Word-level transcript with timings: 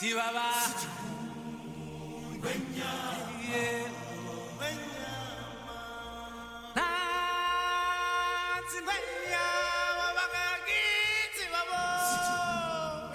Chihuahua. 0.00 0.52
Yeah. 3.48 3.88
Na, 6.76 6.84
Chihuahua, 8.68 9.44
wabakaki, 10.00 10.84
Chihuahua. 11.36 11.84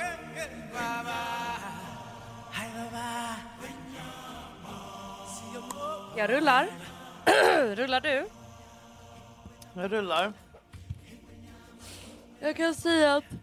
Eh, 0.02 0.42
eh, 0.42 0.50
baba. 0.74 1.20
Hi, 2.58 2.68
baba. 2.76 3.08
Jag 6.18 6.30
rullar. 6.30 6.68
Rullar 7.76 8.02
du? 8.02 8.28
Jag 9.74 9.92
rullar. 9.92 10.34
Jag 12.40 12.56
kan 12.56 12.76
säga 12.76 13.16
att 13.16 13.41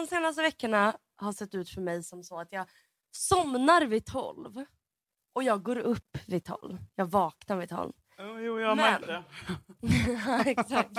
de 0.00 0.06
senaste 0.06 0.42
veckorna 0.42 0.96
har 1.16 1.32
sett 1.32 1.54
ut 1.54 1.70
för 1.70 1.80
mig 1.80 2.02
som 2.02 2.22
så 2.22 2.40
att 2.40 2.52
jag 2.52 2.66
somnar 3.16 3.82
vid 3.82 4.06
tolv 4.06 4.64
och 5.32 5.42
jag 5.42 5.62
går 5.62 5.78
upp 5.78 6.18
vid 6.26 6.44
tolv. 6.44 6.78
Jag 6.94 7.06
vaknar 7.06 7.56
vid 7.56 7.68
tolv. 7.68 7.92
Jo, 8.18 8.38
jo 8.40 8.60
jag 8.60 8.76
Men- 8.76 8.92
märkte 8.92 9.06
det. 9.06 10.50
Exakt. 10.50 10.96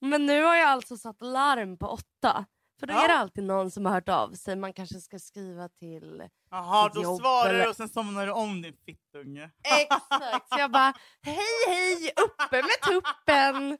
Men 0.00 0.26
nu 0.26 0.42
har 0.42 0.54
jag 0.54 0.68
alltså 0.68 0.96
satt 0.96 1.16
larm 1.20 1.76
på 1.78 1.86
åtta. 1.86 2.44
För 2.80 2.86
då 2.86 2.94
Ja. 2.94 3.04
är 3.04 3.08
det 3.08 3.14
alltid 3.14 3.44
någon 3.44 3.70
som 3.70 3.86
har 3.86 3.92
hört 3.92 4.08
av 4.08 4.32
sig. 4.32 4.56
Man 4.56 4.72
kanske 4.72 5.00
ska 5.00 5.18
skriva 5.18 5.68
till... 5.68 6.28
Jaha, 6.50 6.90
då 6.94 7.02
jobb 7.02 7.20
svarar 7.20 7.50
eller- 7.50 7.64
du 7.64 7.70
och 7.70 7.76
sen 7.76 7.88
somnar 7.88 8.26
du 8.26 8.32
om 8.32 8.62
din 8.62 8.76
fittunge. 8.86 9.50
Exakt! 9.80 10.48
Så 10.48 10.58
jag 10.58 10.70
bara, 10.70 10.92
hej 11.22 11.36
hej, 11.68 12.12
uppe 12.16 12.62
med 12.62 12.80
tuppen! 12.82 13.78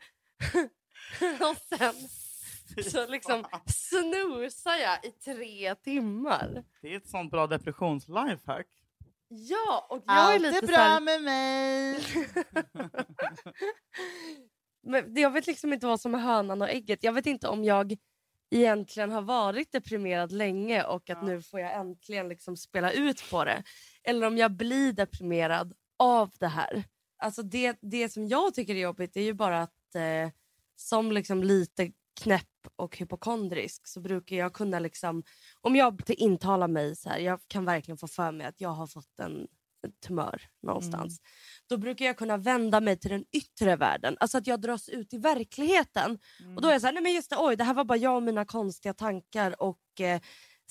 och 1.50 1.78
sen 1.78 1.94
så 2.90 3.06
liksom 3.06 3.44
snosar 3.66 4.76
jag 4.76 5.04
i 5.04 5.10
tre 5.10 5.74
timmar. 5.74 6.64
Det 6.82 6.92
är 6.92 6.96
ett 6.96 7.08
sånt 7.08 7.30
bra 7.30 7.46
depressions-lifehack. 7.46 8.66
Ja, 9.28 9.86
och 9.90 10.02
jag 10.06 10.34
är 10.34 10.38
lite 10.38 10.66
så 10.66 10.72
här, 10.72 11.00
med 11.00 11.22
mig. 11.22 12.00
men 14.82 15.14
jag 15.14 15.30
vet 15.30 15.46
liksom 15.46 15.72
inte 15.72 15.86
vad 15.86 16.00
som 16.00 16.14
är 16.14 16.18
hönan 16.18 16.62
och 16.62 16.70
ägget. 16.70 17.02
Jag 17.02 17.12
vet 17.12 17.26
inte 17.26 17.48
om 17.48 17.64
jag 17.64 17.96
egentligen 18.50 19.10
har 19.12 19.22
varit 19.22 19.72
deprimerad 19.72 20.32
länge 20.32 20.82
och 20.84 21.10
att 21.10 21.18
Ja. 21.20 21.22
nu 21.22 21.42
får 21.42 21.60
jag 21.60 21.74
äntligen 21.74 22.28
liksom 22.28 22.56
spela 22.56 22.92
ut 22.92 23.30
på 23.30 23.44
det. 23.44 23.62
Eller 24.04 24.26
om 24.26 24.38
jag 24.38 24.52
blir 24.52 24.92
deprimerad 24.92 25.72
av 25.98 26.30
det 26.38 26.48
här. 26.48 26.84
Alltså 27.18 27.42
det, 27.42 27.78
det 27.80 28.08
som 28.08 28.28
jag 28.28 28.54
tycker 28.54 28.74
är 28.74 28.80
jobbigt 28.80 29.16
är 29.16 29.20
ju 29.20 29.32
bara 29.32 29.62
att 29.62 29.94
eh, 29.94 30.30
som 30.76 31.12
liksom 31.12 31.42
lite 31.42 31.92
knäpp 32.20 32.46
och 32.76 32.98
hypokondrisk 32.98 33.86
så 33.88 34.00
brukar 34.00 34.36
jag 34.36 34.52
kunna 34.52 34.78
liksom, 34.78 35.22
om 35.60 35.76
jag 35.76 36.02
intalar 36.08 36.68
mig 36.68 36.96
så 36.96 37.08
här, 37.08 37.18
jag 37.18 37.40
kan 37.48 37.64
verkligen 37.64 37.98
få 37.98 38.08
för 38.08 38.32
mig 38.32 38.46
att 38.46 38.60
jag 38.60 38.70
har 38.70 38.86
fått 38.86 39.18
en, 39.22 39.46
tumör 40.06 40.42
någonstans. 40.62 41.20
Då 41.68 41.76
brukar 41.76 42.04
jag 42.04 42.16
kunna 42.16 42.36
vända 42.36 42.80
mig 42.80 42.98
till 42.98 43.10
den 43.10 43.24
yttre 43.32 43.76
världen, 43.76 44.16
alltså 44.20 44.38
att 44.38 44.46
jag 44.46 44.60
dras 44.60 44.88
ut 44.88 45.14
i 45.14 45.18
verkligheten. 45.18 46.18
Och 46.56 46.62
då 46.62 46.68
är 46.68 46.72
jag 46.72 46.80
så 46.80 46.86
här, 46.86 46.94
nej 46.94 47.02
men 47.02 47.12
just 47.12 47.30
det, 47.30 47.36
oj 47.38 47.56
det 47.56 47.64
här 47.64 47.74
var 47.74 47.84
bara 47.84 47.98
jag 47.98 48.16
och 48.16 48.22
mina 48.22 48.44
konstiga 48.44 48.94
tankar 48.94 49.62
och 49.62 50.00
eh, 50.00 50.20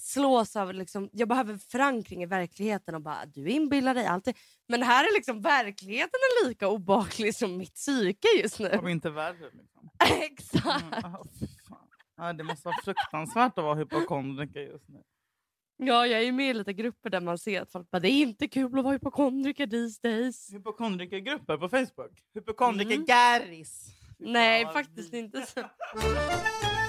slås 0.02 0.56
av, 0.56 0.74
liksom, 0.74 1.10
jag 1.14 1.28
behöver 1.28 1.58
förankring 1.58 2.24
i 2.24 2.26
verkligheten 2.26 2.96
och 2.96 3.02
bara 3.02 3.26
du 3.26 3.50
inbillar 3.50 3.94
dig 3.94 4.06
alltid. 4.06 4.38
Men 4.68 4.84
här 4.84 5.04
är 5.04 5.14
liksom 5.14 5.42
verkligheten 5.42 6.20
är 6.44 6.48
lika 6.48 6.68
obehaglig 6.68 7.36
som 7.36 7.58
mitt 7.58 7.76
psyke 7.76 8.28
just 8.42 8.60
nu. 8.60 8.70
Om 8.80 8.88
inte 8.88 9.10
värre. 9.10 9.50
Liksom. 9.54 9.90
Exakt. 10.22 10.84
Mm, 10.84 10.94
ah, 11.16 11.24
fan. 11.70 11.88
Ja, 12.18 12.34
det 12.34 12.44
måste 12.44 12.68
vara 12.68 12.76
fruktansvärt 12.84 13.58
att 13.58 13.64
vara 13.64 13.76
hypokondriker 13.76 14.60
just 14.60 14.90
nu. 14.90 15.02
Ja, 15.78 16.08
jag 16.08 16.24
är 16.24 16.32
med 16.32 16.50
i 16.50 16.54
lite 16.54 16.74
grupper 16.74 17.10
där 17.10 17.22
man 17.22 17.38
ser 17.38 17.62
att 17.62 17.72
folk 17.72 17.92
bara, 17.92 18.00
det 18.00 18.10
är 18.10 18.22
inte 18.22 18.48
kul 18.48 18.78
att 18.80 18.84
vara 18.84 18.94
hypokondriker 18.94 19.68
these 19.68 20.00
days. 20.04 20.54
Hypokondrikergrupper 20.54 21.58
på 21.58 21.70
Facebook. 21.70 22.24
Hypokondriker 22.34 22.94
Mm. 22.94 23.06
Garris. 23.06 23.88
Nej, 24.20 24.66
faktiskt 24.66 25.14
inte 25.14 25.46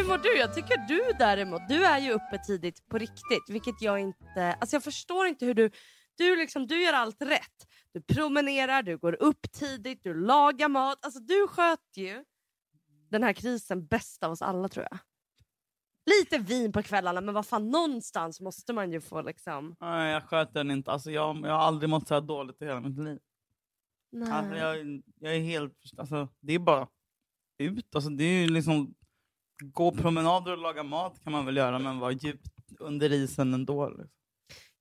hur 0.00 0.08
mår 0.08 0.18
du? 0.18 0.38
Jag 0.38 0.54
tycker 0.54 0.76
du 0.88 1.12
däremot, 1.18 1.68
du 1.68 1.84
är 1.84 1.98
ju 1.98 2.12
uppe 2.12 2.38
tidigt 2.46 2.88
på 2.88 2.98
riktigt. 2.98 3.44
Vilket 3.48 3.82
jag 3.82 4.00
inte, 4.00 4.52
alltså 4.60 4.76
jag 4.76 4.84
förstår 4.84 5.26
inte 5.26 5.46
hur 5.46 5.54
du, 5.54 5.70
du, 6.18 6.36
liksom, 6.36 6.66
du 6.66 6.82
gör 6.82 6.92
allt 6.92 7.22
rätt. 7.22 7.66
Du 7.92 8.00
promenerar, 8.00 8.82
du 8.82 8.98
går 8.98 9.22
upp 9.22 9.52
tidigt, 9.52 10.04
du 10.04 10.14
lagar 10.14 10.68
mat. 10.68 11.04
Alltså 11.04 11.20
du 11.20 11.48
sköter 11.48 12.00
ju 12.00 12.24
den 13.10 13.22
här 13.22 13.32
krisen 13.32 13.86
bäst 13.86 14.22
av 14.22 14.32
oss 14.32 14.42
alla 14.42 14.68
tror 14.68 14.86
jag. 14.90 14.98
Lite 16.06 16.38
vin 16.38 16.72
på 16.72 16.82
kvällarna 16.82 17.20
men 17.20 17.34
vad 17.34 17.46
fan 17.46 17.70
någonstans 17.70 18.40
måste 18.40 18.72
man 18.72 18.92
ju 18.92 19.00
få 19.00 19.22
liksom. 19.22 19.76
Nej, 19.80 20.12
jag 20.12 20.22
sköter 20.22 20.54
den 20.54 20.70
inte. 20.70 20.90
Alltså, 20.90 21.10
jag, 21.10 21.36
jag 21.36 21.52
har 21.52 21.58
aldrig 21.58 21.90
mått 21.90 22.08
så 22.08 22.14
här 22.14 22.20
dåligt 22.20 22.62
i 22.62 22.64
hela 22.64 22.80
mitt 22.80 22.98
liv. 22.98 23.18
Alltså, 24.16 24.50
Nej. 24.50 24.58
jag, 24.58 25.02
jag 25.20 25.36
är 25.36 25.40
helt... 25.40 25.74
Alltså, 25.96 26.28
det 26.40 26.54
är 26.54 26.58
bara 26.58 26.88
ut. 27.58 27.94
Alltså, 27.94 28.10
det 28.10 28.24
är 28.24 28.42
ju 28.42 28.48
liksom... 28.48 28.94
Gå 29.60 29.92
promenader 29.92 30.52
och 30.52 30.58
laga 30.58 30.82
mat 30.82 31.24
kan 31.24 31.32
man 31.32 31.46
väl 31.46 31.56
göra, 31.56 31.78
men 31.78 31.98
vara 31.98 32.12
djupt 32.12 32.48
under 32.78 33.12
isen 33.12 33.54
ändå. 33.54 33.88
Liksom. 33.88 34.08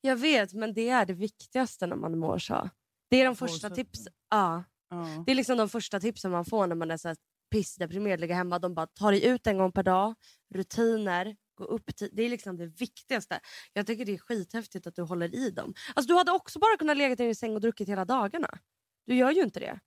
Jag 0.02 0.16
vet 0.16 0.54
men 0.54 0.74
det 0.74 0.90
är 0.90 1.06
det 1.06 1.14
viktigaste 1.14 1.88
när 1.88 1.96
man 1.96 2.20
mår 2.20 2.38
så. 2.38 2.70
Det 3.10 3.22
är 3.22 3.26
de 3.26 3.36
första 3.36 3.70
tipsen. 3.70 4.14
Ja. 4.30 4.64
Ja. 4.90 5.24
Det 5.26 5.32
är 5.32 5.36
liksom 5.36 5.58
de 5.58 5.70
första 5.70 6.00
tipsen 6.00 6.32
man 6.32 6.46
får 6.46 6.68
när 6.68 6.76
man 6.76 6.92
är 6.92 6.98
så 6.98 7.08
här 7.08 7.18
pissdeprimerad, 7.52 8.20
ligger 8.20 8.36
hemma. 8.36 8.60
De 8.60 8.74
bara 8.74 8.88
tar 8.88 9.12
dig 9.12 9.26
ut 9.26 9.48
en 9.48 9.58
gång 9.58 9.72
per 9.72 9.84
dag, 9.84 10.16
rutiner, 10.54 11.36
gå 11.56 11.64
upp 11.64 11.96
tid. 11.96 12.10
Det 12.14 12.24
är 12.24 12.30
liksom 12.30 12.58
det 12.58 12.66
viktigaste. 12.66 13.40
Jag 13.74 13.88
tycker 13.88 14.06
det 14.06 14.14
är 14.14 14.18
skithäftigt 14.18 14.88
att 14.88 14.96
du 14.96 15.02
håller 15.02 15.36
i 15.36 15.52
dem. 15.52 15.74
Alltså 15.96 16.08
du 16.08 16.18
hade 16.18 16.32
också 16.32 16.60
bara 16.60 16.78
kunnat 16.78 16.98
lägga 16.98 17.16
dig 17.16 17.30
i 17.30 17.36
säng 17.36 17.56
och 17.56 17.62
druckit 17.62 17.90
hela 17.90 18.06
dagarna. 18.06 18.60
Du 19.06 19.16
gör 19.16 19.32
ju 19.32 19.42
inte 19.42 19.60
det. 19.60 19.80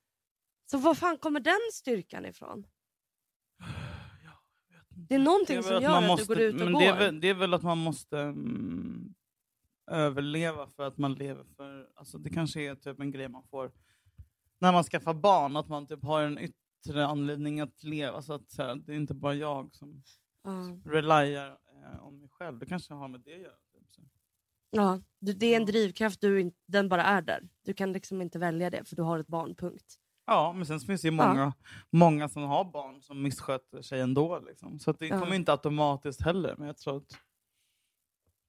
Så 0.70 0.78
var 0.78 0.94
fan 0.94 1.18
kommer 1.18 1.40
den 1.40 1.60
styrkan 1.72 2.26
ifrån? 2.26 2.66
Det 5.12 5.16
är 5.16 5.24
någonting 5.24 5.56
väl 5.56 5.64
som 5.64 5.76
att 5.76 5.82
gör 5.82 5.90
man 5.90 6.04
att 6.04 6.10
måste, 6.10 6.34
du 6.34 6.40
går 6.40 6.44
ut 6.44 6.54
och 6.54 6.60
men 6.60 6.72
går. 6.72 6.80
Det 6.80 6.86
är, 6.86 6.98
väl, 6.98 7.20
det 7.20 7.28
är 7.28 7.34
väl 7.34 7.54
att 7.54 7.62
man 7.62 7.78
måste 7.78 8.18
mm, 8.18 9.14
överleva 9.90 10.66
för 10.66 10.82
att 10.82 10.98
man 10.98 11.14
lever 11.14 11.44
för... 11.56 11.88
Alltså 11.94 12.18
det 12.18 12.30
kanske 12.30 12.60
är 12.60 12.74
typ 12.74 13.00
en 13.00 13.10
grej 13.10 13.28
man 13.28 13.42
får 13.50 13.72
när 14.58 14.72
man 14.72 14.84
skaffar 14.84 15.14
barn, 15.14 15.56
att 15.56 15.68
man 15.68 15.86
typ 15.86 16.04
har 16.04 16.22
en 16.22 16.38
yttre 16.38 17.06
anledning 17.06 17.60
att 17.60 17.84
leva. 17.84 18.22
Så 18.22 18.32
att 18.32 18.50
så 18.50 18.62
här, 18.62 18.74
det 18.74 18.92
är 18.92 18.96
inte 18.96 19.14
bara 19.14 19.34
jag 19.34 19.74
som 19.74 20.02
Ja. 20.44 20.78
relyar 20.84 21.48
eh, 21.48 22.06
om 22.06 22.20
mig 22.20 22.28
själv. 22.28 22.58
Det 22.58 22.66
kanske 22.66 22.94
har 22.94 23.08
med 23.08 23.20
det 23.20 23.34
att 23.34 23.40
göra. 23.40 23.52
Typ. 23.96 24.04
Ja, 24.70 25.00
det 25.20 25.46
är 25.46 25.56
en 25.56 25.66
drivkraft, 25.66 26.20
du, 26.20 26.52
den 26.66 26.88
bara 26.88 27.02
är 27.04 27.22
där. 27.22 27.48
Du 27.64 27.74
kan 27.74 27.92
liksom 27.92 28.22
inte 28.22 28.38
välja 28.38 28.70
det 28.70 28.84
för 28.84 28.96
du 28.96 29.02
har 29.02 29.18
ett 29.18 29.26
barn, 29.26 29.54
punkt. 29.54 29.98
Ja, 30.24 30.52
men 30.52 30.66
sen 30.66 30.80
finns 30.80 31.02
det 31.02 31.08
ju 31.08 31.12
många, 31.12 31.52
många 31.90 32.28
som 32.28 32.42
har 32.42 32.64
barn 32.64 33.02
som 33.02 33.22
missköter 33.22 33.82
sig 33.82 34.00
ändå. 34.00 34.38
Liksom. 34.38 34.78
Så 34.78 34.92
det 34.92 35.06
Ja. 35.06 35.20
kommer 35.20 35.34
inte 35.36 35.52
automatiskt 35.52 36.22
heller. 36.22 36.54
Men 36.58 36.66
jag 36.66 36.76
tror 36.76 36.96
att 36.96 37.18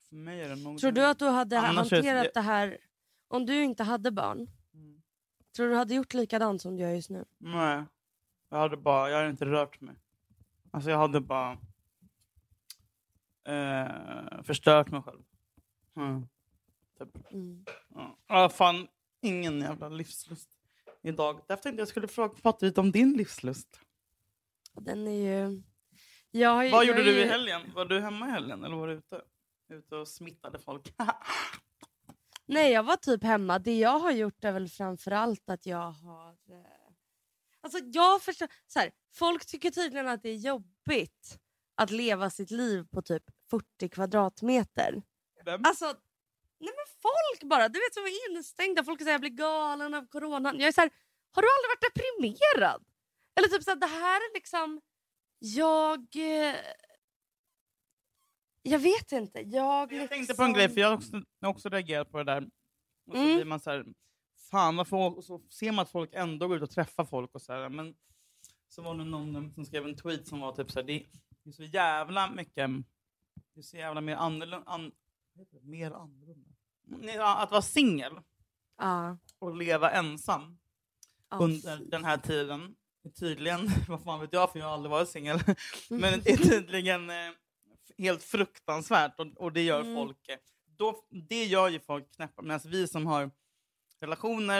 för 0.09 0.15
mig 0.15 0.42
är 0.42 0.50
det 0.50 0.56
nog... 0.56 0.80
Tror 0.80 0.92
du 0.92 1.06
att 1.06 1.19
du 1.19 1.25
hade 1.27 1.59
Annars 1.59 1.94
är 1.94 2.01
det- 2.01 2.09
hanterat 2.09 2.33
det 2.33 2.42
här, 2.42 2.77
om 3.27 3.45
du 3.45 3.63
inte 3.63 3.83
hade 3.83 4.12
barn, 4.12 4.47
Mm. 4.74 5.01
tror 5.56 5.65
du 5.65 5.71
du 5.71 5.77
hade 5.77 5.94
gjort 5.94 6.13
likadant 6.13 6.62
som 6.62 6.75
du 6.75 6.81
gör 6.83 6.89
just 6.92 7.09
nu? 7.09 7.25
Nej, 7.38 7.83
jag 8.50 8.57
hade 8.57 8.77
bara, 8.77 9.09
jag 9.09 9.18
hade 9.18 9.30
inte 9.30 9.45
rört 9.45 9.81
mig. 9.81 9.95
Alltså 10.71 10.89
jag 10.89 10.97
hade 10.97 11.21
bara 11.21 11.57
eh, 13.44 14.44
förstört 14.44 14.92
mig 14.92 15.01
själv. 15.01 15.21
Mm. 15.95 16.27
Typ. 17.00 17.31
Mm. 17.33 17.65
Ja. 17.95 18.18
Ja, 18.27 18.50
fan, 18.50 18.88
ingen 19.21 19.59
jävla 19.62 19.89
livslust 19.89 20.52
idag. 21.03 21.41
Därför 21.47 21.63
tänkte 21.63 21.81
jag 21.81 21.88
skulle 21.88 22.07
fråga, 22.07 22.33
prata 22.33 22.65
lite 22.65 22.81
om 22.81 22.91
din 22.91 23.13
livslust. 23.13 23.79
Den 24.73 25.07
är 25.07 25.11
ju... 25.11 25.61
Jag 26.31 26.55
Vad 26.55 26.65
jag 26.65 26.85
gjorde 26.85 27.03
du 27.03 27.19
i 27.21 27.25
helgen? 27.25 27.61
Var 27.75 27.85
du 27.85 28.00
hemma 28.01 28.27
i 28.27 28.31
helgen 28.31 28.63
eller 28.63 28.75
var 28.75 28.88
du 28.88 28.94
ute? 28.94 29.21
Ute 29.69 29.95
och 29.95 30.07
smittade 30.07 30.59
folk? 30.59 30.94
Nej, 32.45 32.71
jag 32.71 32.83
var 32.83 32.95
typ 32.95 33.23
hemma. 33.23 33.59
Det 33.59 33.79
jag 33.79 34.00
har 34.00 34.11
gjort 34.11 34.44
är 34.44 34.51
väl 34.51 34.69
framförallt 34.69 35.50
att 35.50 35.65
jag 35.65 35.91
har... 35.91 36.29
eh, 36.29 36.65
Alltså 37.61 37.79
jag 37.85 38.21
förstår... 38.21 38.47
Så 38.67 38.79
här, 38.79 38.91
folk 39.13 39.45
tycker 39.45 39.71
tydligen 39.71 40.07
att 40.07 40.23
det 40.23 40.29
är 40.29 40.35
jobbigt 40.35 41.39
att 41.75 41.91
leva 41.91 42.29
sitt 42.29 42.51
liv 42.51 42.85
på 42.91 43.01
typ 43.01 43.23
40 43.49 43.89
kvadratmeter. 43.89 45.01
Vem? 45.45 45.61
Alltså, 45.63 45.94
Nej 46.65 46.74
men 46.80 46.88
folk 47.01 47.50
bara, 47.50 47.69
du 47.69 47.80
vet 47.80 47.94
som 47.94 48.04
är 48.04 48.30
instängda. 48.31 48.83
Folk 48.83 49.00
säger 49.00 49.12
jag 49.12 49.21
blir 49.21 49.30
galen 49.30 49.94
av 49.94 50.07
coronan. 50.07 50.60
Jag 50.60 50.68
är 50.68 50.71
så 50.71 50.81
här, 50.81 50.89
har 51.31 51.42
du 51.42 51.48
aldrig 51.56 51.69
varit 51.74 51.94
deprimerad? 51.94 52.83
Eller 53.36 53.48
typ 53.48 53.63
så 53.63 53.69
här, 53.71 53.77
det 53.77 53.88
här 53.88 54.15
är 54.18 54.33
liksom, 54.33 54.81
jag... 55.39 56.00
eh, 56.15 56.56
Jag 58.62 58.80
vet 58.80 59.12
inte. 59.12 59.39
Jag, 59.39 59.81
Jag 59.81 59.92
liksom... 59.92 60.07
tänkte 60.07 60.33
på 60.36 60.44
en 60.44 60.54
grej, 60.54 60.69
för 60.69 60.81
jag 60.81 60.88
har 60.88 60.95
också, 60.98 61.21
jag 61.39 61.50
också 61.51 61.69
reagerat 61.69 62.12
på 62.12 62.18
det 62.18 62.24
där. 62.24 62.42
Och 63.07 63.13
så 63.16 63.21
Mm. 63.21 63.36
blir 63.36 63.45
man 63.45 63.59
så 63.59 63.69
här, 63.71 63.86
fan 64.51 64.75
varför, 64.75 65.18
och 65.18 65.24
så 65.24 65.42
ser 65.50 65.71
man 65.71 65.83
att 65.83 65.89
folk 65.92 66.09
ändå 66.13 66.48
går 66.48 66.57
ut 66.57 66.63
och 66.63 66.69
träffar 66.71 67.06
folk 67.06 67.36
och 67.36 67.42
så 67.42 67.54
här, 67.54 67.69
men 67.69 67.95
så 68.69 68.81
var 68.81 68.95
det 68.95 69.06
någon 69.06 69.51
som 69.54 69.66
skrev 69.66 69.86
en 69.86 69.95
tweet 69.98 70.27
som 70.27 70.39
var 70.39 70.51
typ 70.56 70.71
så 70.71 70.80
här, 70.80 70.88
det 70.88 71.06
är 71.45 71.51
så 71.51 71.63
jävla 71.63 72.30
mycket, 72.31 72.69
det 73.54 73.59
är 73.59 73.63
så 73.63 73.77
jävla 73.77 74.01
mer 74.01 74.16
annorlunda, 74.16 74.63
an, 74.66 74.92
mer 75.62 75.92
annorlunda. 75.92 76.50
Att 77.19 77.51
vara 77.51 77.62
singel 77.62 78.19
Ja, 78.77 79.18
och 79.39 79.56
leva 79.56 79.91
ensam 79.91 80.57
ja. 81.30 81.38
under 81.38 81.77
den 81.77 82.06
här 82.06 82.18
tiden 82.18 82.75
tydligen, 83.19 83.69
vad 83.88 84.03
fan 84.03 84.19
vet 84.19 84.33
jag 84.33 84.51
för 84.51 84.59
jag 84.59 84.65
har 84.65 84.74
aldrig 84.74 84.91
varit 84.91 85.09
singel, 85.09 85.39
men 85.89 86.13
är 86.13 86.38
tydligen 86.38 87.09
eh, 87.09 87.31
helt 87.97 88.24
fruktansvärt 88.24 89.19
och, 89.19 89.27
och 89.38 89.51
det 89.53 89.62
gör 89.63 89.81
Mm. 89.81 89.95
folk, 89.95 90.30
eh, 90.30 90.38
då, 90.65 91.06
det 91.30 91.45
gör 91.45 91.69
ju 91.69 91.80
folk 91.80 92.15
knäppa. 92.15 92.41
Medan 92.41 92.59
vi 92.65 92.88
som 92.88 93.06
har 93.07 93.31
relationer, 94.01 94.59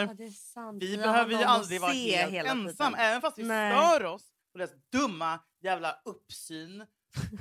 Ja, 0.54 0.72
det 0.72 0.86
vi 0.86 0.96
behöver 0.96 1.30
ju 1.32 1.42
aldrig 1.44 1.80
vara 1.80 1.92
helt 1.92 2.32
hela 2.32 2.50
ensam, 2.50 2.92
tiden. 2.92 3.06
även 3.06 3.20
fast 3.20 3.38
vi 3.38 3.42
Nej. 3.42 3.72
stör 3.72 4.04
oss 4.04 4.32
på 4.52 4.58
deras 4.58 4.70
dumma 4.92 5.38
jävla 5.62 5.96
uppsyn 6.04 6.80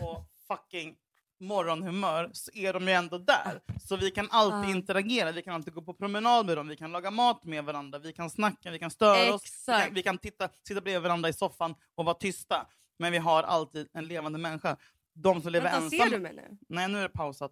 och 0.02 0.26
fucking 0.48 0.96
morgonhumör 1.44 2.30
så 2.34 2.52
är 2.54 2.74
de 2.74 2.88
ju 2.88 2.94
ändå 2.94 3.18
där. 3.18 3.62
Så 3.88 3.96
vi 3.98 4.12
kan 4.12 4.28
alltid 4.32 4.70
Ja. 4.70 4.76
interagera, 4.78 5.32
vi 5.32 5.42
kan 5.42 5.54
alltid 5.56 5.74
gå 5.74 5.82
på 5.82 5.94
promenad 5.94 6.46
med 6.46 6.58
dem, 6.58 6.68
vi 6.68 6.76
kan 6.76 6.92
laga 6.92 7.12
mat 7.12 7.44
med 7.46 7.64
varandra, 7.66 8.00
vi 8.00 8.14
kan 8.14 8.30
snacka, 8.30 8.72
vi 8.72 8.80
kan 8.80 8.92
störa 8.92 9.34
oss, 9.34 9.44
vi 9.44 9.48
Exakt. 9.48 9.86
kan, 9.86 9.94
vi 9.94 10.04
kan 10.04 10.18
titta, 10.18 10.50
sitta 10.68 10.82
bredvid 10.82 11.02
varandra 11.04 11.30
i 11.30 11.34
soffan 11.34 11.76
och 11.96 12.06
vara 12.06 12.16
tysta. 12.16 12.68
Men 12.98 13.12
vi 13.12 13.18
har 13.18 13.44
alltid 13.44 13.88
en 13.94 14.06
levande 14.08 14.40
människa. 14.40 14.78
De 15.14 15.42
som 15.42 15.52
lever 15.52 15.72
Vänta, 15.72 15.86
ensamma... 15.86 16.04
ser 16.04 16.12
du 16.12 16.20
mig 16.20 16.34
nu? 16.34 16.58
Nej, 16.68 16.88
nu 16.88 16.98
är 16.98 17.02
det 17.04 17.10
pausat. 17.10 17.52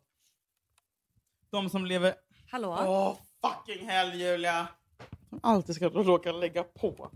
De 1.49 1.69
som 1.69 1.85
lever... 1.85 2.13
Hallå? 2.51 2.77
Åh, 2.85 3.17
fucking 3.51 3.87
hell 3.89 4.13
Julia! 4.19 4.67
Som 5.29 5.39
alltid 5.43 5.75
ska 5.75 5.89
råka 5.89 6.31
lägga 6.31 6.63
på. 6.63 7.11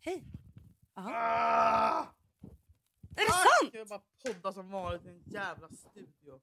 Hej. 0.00 0.22
Ah! 0.94 2.04
Är 3.16 3.24
det 3.24 3.32
Ah, 3.32 3.44
sant? 3.60 3.74
Jag 3.74 3.88
bara 3.88 4.02
podda 4.26 4.52
som 4.52 4.70
vanligt 4.70 5.04
i 5.06 5.08
en 5.08 5.22
jävla 5.26 5.68
studio? 5.68 6.40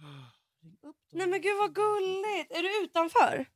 Ah, 0.00 0.30
ring 0.62 0.72
upp 0.82 0.82
dem. 0.82 0.94
Nej 1.18 1.26
men 1.26 1.40
gud 1.40 1.58
vad 1.58 1.74
gulligt. 1.74 2.50
Är 2.52 2.62
du 2.62 2.84
utanför? 2.84 3.46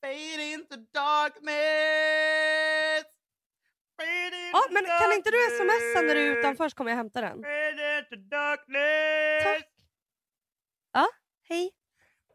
Fade 0.00 0.42
into 0.52 0.76
darkness! 0.76 1.54
Fade 3.96 4.26
into 4.26 4.50
Ja, 4.52 4.62
men 4.70 4.84
kan 4.84 5.12
inte 5.12 5.30
du 5.30 5.36
smsa 5.56 6.00
när 6.02 6.14
du 6.14 6.20
är 6.20 6.38
utanför 6.38 6.68
så 6.68 6.76
kommer 6.76 6.90
jag 6.90 6.96
hämta 6.96 7.20
den. 7.20 7.42
Fade 7.42 7.98
into 7.98 8.16
darkness! 8.16 9.44
Tack. 9.44 9.68
Ja, 10.92 11.08
hej. 11.42 11.72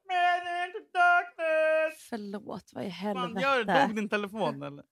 Fade 0.08 0.66
into 0.68 0.80
darkness! 0.94 2.08
Förlåt, 2.10 2.72
vad 2.74 2.86
i 2.86 2.92
Fan, 2.92 3.40
gör 3.40 3.50
helvete. 3.58 3.86
Dog 3.88 3.96
din 3.96 4.10
telefon 4.10 4.64
eller? 4.64 4.84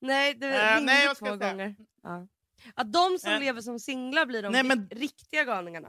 Nej, 0.00 0.34
det 0.34 0.46
Eh, 0.46 0.74
ringde 0.76 0.92
nej, 0.92 1.04
jag 1.04 1.16
två 1.16 1.26
gånger. 1.36 1.76
Ja. 2.02 2.28
Att 2.74 2.92
de 2.92 3.18
som 3.18 3.32
Eh, 3.32 3.40
lever 3.40 3.60
som 3.60 3.78
singlar 3.80 4.26
blir 4.26 4.42
de 4.42 4.52
nej, 4.52 4.62
men- 4.64 4.88
riktiga 4.90 5.44
galningarna. 5.44 5.88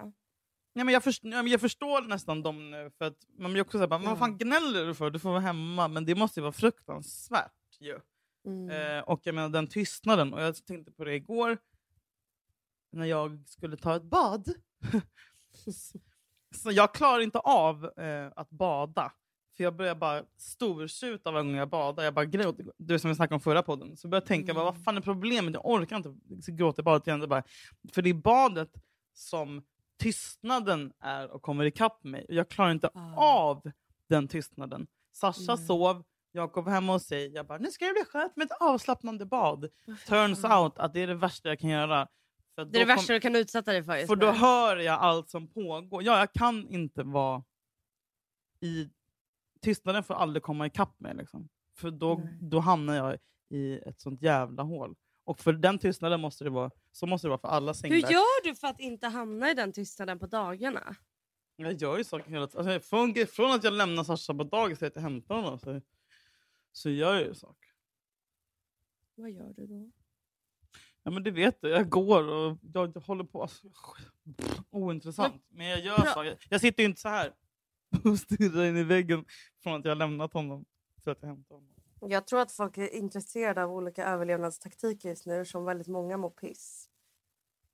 Nej, 0.74 0.86
men 0.86 0.94
jag, 0.94 1.04
först, 1.04 1.24
ja, 1.24 1.30
men 1.44 1.48
jag 1.48 1.62
förstår 1.62 2.02
nästan 2.02 2.44
dem 2.44 2.72
nu. 2.72 2.92
För 2.98 3.06
att 3.06 3.18
man 3.38 3.52
blir 3.54 3.62
också 3.62 3.78
såhär, 3.78 3.88
bara, 3.88 4.00
men 4.00 4.10
vad 4.10 4.20
fan 4.20 4.38
gnäller 4.38 4.86
du 4.86 4.96
för? 4.96 5.10
Du 5.10 5.20
får 5.20 5.30
vara 5.30 5.40
hemma. 5.40 5.88
Men 5.88 6.06
det 6.06 6.16
måste 6.16 6.40
ju 6.40 6.42
vara 6.42 6.52
fruktansvärt 6.52 7.52
ju. 7.80 8.00
Mm. 8.46 8.70
Eh, 8.98 9.04
och 9.04 9.20
jag 9.24 9.36
menar 9.36 9.50
den 9.50 9.68
tystnaden. 9.68 10.34
Och 10.34 10.42
jag 10.42 10.66
tänkte 10.66 10.92
på 10.92 11.04
det 11.06 11.16
igår. 11.16 11.58
När 12.92 13.06
jag 13.06 13.44
skulle 13.48 13.78
ta 13.78 13.96
ett 13.96 14.04
bad. 14.04 14.54
Så 16.56 16.72
jag 16.72 16.94
klarar 16.94 17.20
inte 17.22 17.40
av 17.40 17.86
eh, 18.00 18.28
att 18.36 18.50
bada. 18.50 19.12
För 19.58 19.64
jag 19.64 19.76
börjar 19.76 19.96
bara 19.96 20.24
stortjuta 20.38 21.32
varje 21.32 21.44
gång 21.46 21.56
jag 21.56 21.70
badar. 21.70 22.04
Jag 22.04 22.14
bara 22.14 22.26
gråter. 22.26 22.66
Du 22.78 23.00
som 23.00 23.10
vi 23.10 23.16
snackade 23.16 23.36
om 23.36 23.40
förra 23.42 23.64
podden. 23.64 23.98
Så 23.98 24.08
börjar 24.08 24.22
jag 24.22 24.28
tänka, 24.28 24.54
bara, 24.54 24.66
vad 24.66 24.84
fan 24.84 24.98
är 24.98 25.02
problemet? 25.02 25.54
Jag 25.54 25.66
orkar 25.66 25.96
inte 25.96 26.52
gråta 26.52 26.82
i 26.82 26.84
badet 26.84 27.08
igen. 27.08 27.20
Det 27.20 27.28
bara, 27.28 27.44
för 27.94 28.02
det 28.02 28.10
är 28.10 28.14
badet 28.14 28.70
som 29.14 29.64
tystnaden 30.00 30.94
är 31.00 31.32
och 31.32 31.42
kommer 31.42 31.66
ikapp 31.66 32.04
mig. 32.04 32.26
Jag 32.30 32.50
klarar 32.50 32.72
inte 32.72 32.90
Ah. 32.94 33.16
av 33.16 33.72
den 34.10 34.28
tystnaden. 34.28 34.88
Sasha 35.14 35.54
Mm. 35.54 35.66
sov, 35.68 36.04
jag 36.32 36.52
kom 36.54 36.68
hem 36.68 36.90
och 36.90 37.02
sig. 37.02 37.32
Jag 37.34 37.48
bara, 37.48 37.58
nu 37.58 37.72
ska 37.72 37.86
det 37.86 37.94
bli 37.94 38.06
skönt 38.06 38.36
med 38.36 38.46
ett 38.46 38.58
avslappnande 38.62 39.26
bad. 39.26 39.70
Turns 40.08 40.44
out 40.44 40.78
att 40.80 40.94
det 40.94 41.00
är 41.02 41.08
det 41.08 41.16
värsta 41.16 41.50
jag 41.50 41.60
kan 41.60 41.70
göra. 41.70 42.08
För 42.56 42.66
Det 42.66 42.70
är 42.70 42.72
det 42.72 42.80
då 42.80 42.86
kom- 42.86 42.96
värsta 42.96 43.14
du 43.14 43.20
kan 43.20 43.36
utsätta 43.36 43.72
dig 43.72 43.84
för 43.84 44.06
för 44.06 44.16
då 44.16 44.32
hör 44.32 44.78
jag 44.78 45.00
allt 45.00 45.30
som 45.30 45.48
pågår. 45.48 46.04
Ja, 46.04 46.20
jag 46.20 46.34
kan 46.34 46.68
inte 46.70 47.04
vara 47.04 47.44
i... 48.60 48.90
Tystnaden 49.62 50.04
får 50.04 50.14
aldrig 50.14 50.44
komma 50.44 50.66
ikapp 50.68 51.00
mig. 51.00 51.16
Liksom. 51.16 51.50
För 51.78 51.92
då, 51.92 52.16
Nej. 52.16 52.38
då 52.42 52.60
hamnar 52.60 52.96
jag 52.96 53.18
i 53.50 53.80
ett 53.80 54.02
sånt 54.02 54.22
jävla 54.22 54.64
hål. 54.64 54.96
Och 55.24 55.40
för 55.40 55.54
den 55.54 55.80
tystnaden 55.80 56.20
måste 56.22 56.44
det 56.44 56.50
vara, 56.50 56.72
så 56.92 57.06
måste 57.06 57.28
det 57.28 57.30
vara 57.30 57.40
för 57.40 57.48
alla 57.48 57.68
Hur 57.68 57.74
singlar. 57.74 58.12
gör 58.12 58.44
du 58.44 58.56
för 58.56 58.68
att 58.68 58.80
inte 58.80 59.08
hamna 59.08 59.52
i 59.52 59.54
den 59.54 59.74
tystnaden 59.74 60.20
på 60.20 60.28
dagarna? 60.28 60.96
Jag 61.56 61.74
gör 61.74 61.98
ju 61.98 62.04
saker 62.04 62.32
hela 62.32 62.48
tiden. 62.48 62.68
Alltså, 62.68 62.90
från, 62.90 63.14
från 63.28 63.52
att 63.52 63.64
jag 63.64 63.74
lämnar 63.74 64.04
Sasha 64.04 64.34
på 64.34 64.44
dagis 64.44 64.78
till 64.80 64.88
att 64.88 64.96
jag 64.96 65.02
hämtar 65.04 65.36
honom 65.36 65.60
så, 65.60 65.82
så 66.72 66.90
gör 66.90 67.14
jag 67.14 67.24
ju 67.24 67.34
saker. 67.34 67.70
Vad 69.16 69.32
gör 69.32 69.54
du 69.54 69.68
då? 69.68 69.92
Ja 71.04 71.12
men 71.12 71.24
det 71.24 71.32
vet 71.32 71.62
du, 71.62 71.70
jag 71.70 71.90
går 71.90 72.28
och 72.28 72.58
jag, 72.74 72.92
jag 72.96 73.02
håller 73.02 73.24
på. 73.24 73.42
Alltså, 73.42 73.68
ointressant. 74.70 75.46
Men 75.50 75.68
jag 75.68 75.80
gör 75.80 75.98
Bra. 75.98 76.14
saker. 76.14 76.38
Jag 76.50 76.62
sitter 76.62 76.84
ju 76.84 76.90
inte 76.90 77.02
så 77.02 77.10
här 77.10 77.34
och 78.06 78.20
stirrar 78.20 78.64
in 78.64 78.78
i 78.78 78.84
väggen 78.84 79.26
från 79.64 79.74
att 79.74 79.86
jag 79.86 79.92
har 79.92 79.96
lämnat 79.96 80.34
honom 80.34 80.66
till 81.02 81.12
att 81.12 81.22
jag 81.22 81.28
hämtar 81.30 81.56
honom. 81.56 81.72
Jag 82.02 82.28
tror 82.28 82.40
att 82.40 82.52
folk 82.52 82.78
är 82.78 82.88
intresserade 82.88 83.64
av 83.64 83.72
olika 83.72 84.06
överlevnadstaktiker 84.06 85.10
just 85.10 85.26
nu 85.26 85.46
som 85.46 85.66
väldigt 85.66 85.88
många 85.88 86.18
mår 86.18 86.30
piss. 86.30 86.90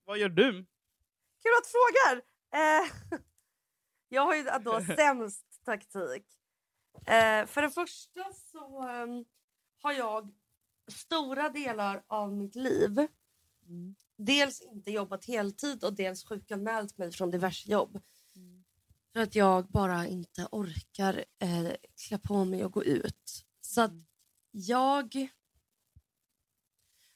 Vad 0.06 0.18
gör 0.18 0.30
du? 0.30 0.52
Kul 1.44 1.52
att 1.58 1.64
du 1.64 1.70
frågar! 1.70 2.22
Eh, 2.54 3.20
jag 4.10 4.22
har 4.22 4.36
ju 4.36 4.44
då 4.62 4.82
sämst 4.96 5.64
taktik. 5.66 6.26
Eh, 6.96 7.46
för 7.46 7.62
det 7.62 7.70
första 7.70 8.34
så 8.52 8.82
ehm, 8.82 9.26
har 9.82 9.94
jag 9.94 10.34
stora 10.88 11.50
delar 11.50 12.04
av 12.08 12.34
mitt 12.34 12.56
liv 12.56 13.08
dels 14.18 14.62
inte 14.62 14.92
jobbat 14.92 15.26
heltid 15.26 15.84
och 15.84 15.94
dels 15.94 16.24
sjukanmält 16.24 16.98
mig 16.98 17.12
från 17.12 17.32
diverse 17.32 17.72
jobb. 17.72 18.02
För 19.14 19.20
att 19.20 19.36
jag 19.36 19.68
bara 19.68 20.08
inte 20.08 20.48
orkar 20.52 21.26
eh, 21.40 21.72
klä 22.08 22.18
på 22.18 22.46
mig 22.46 22.66
och 22.66 22.72
gå 22.72 22.84
ut. 22.84 23.46
Så 23.62 23.82
att 23.82 23.92
jag... 24.52 25.28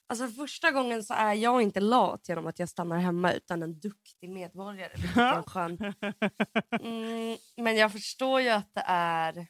Alltså 0.08 0.28
första 0.28 0.72
gången 0.72 1.04
så 1.04 1.14
är 1.14 1.34
jag 1.34 1.62
inte 1.62 1.80
lat 1.80 2.30
genom 2.30 2.48
att 2.48 2.60
jag 2.60 2.70
stannar 2.70 2.98
hemma 2.98 3.34
utan 3.34 3.64
en 3.64 3.80
duktig 3.80 4.30
medborgare. 4.30 5.44
skön 5.44 5.78
Mm, 6.82 7.38
men 7.56 7.76
jag 7.76 7.92
förstår 7.92 8.42
ju 8.42 8.50
att 8.50 8.74
det 8.74 8.84
är... 8.86 9.48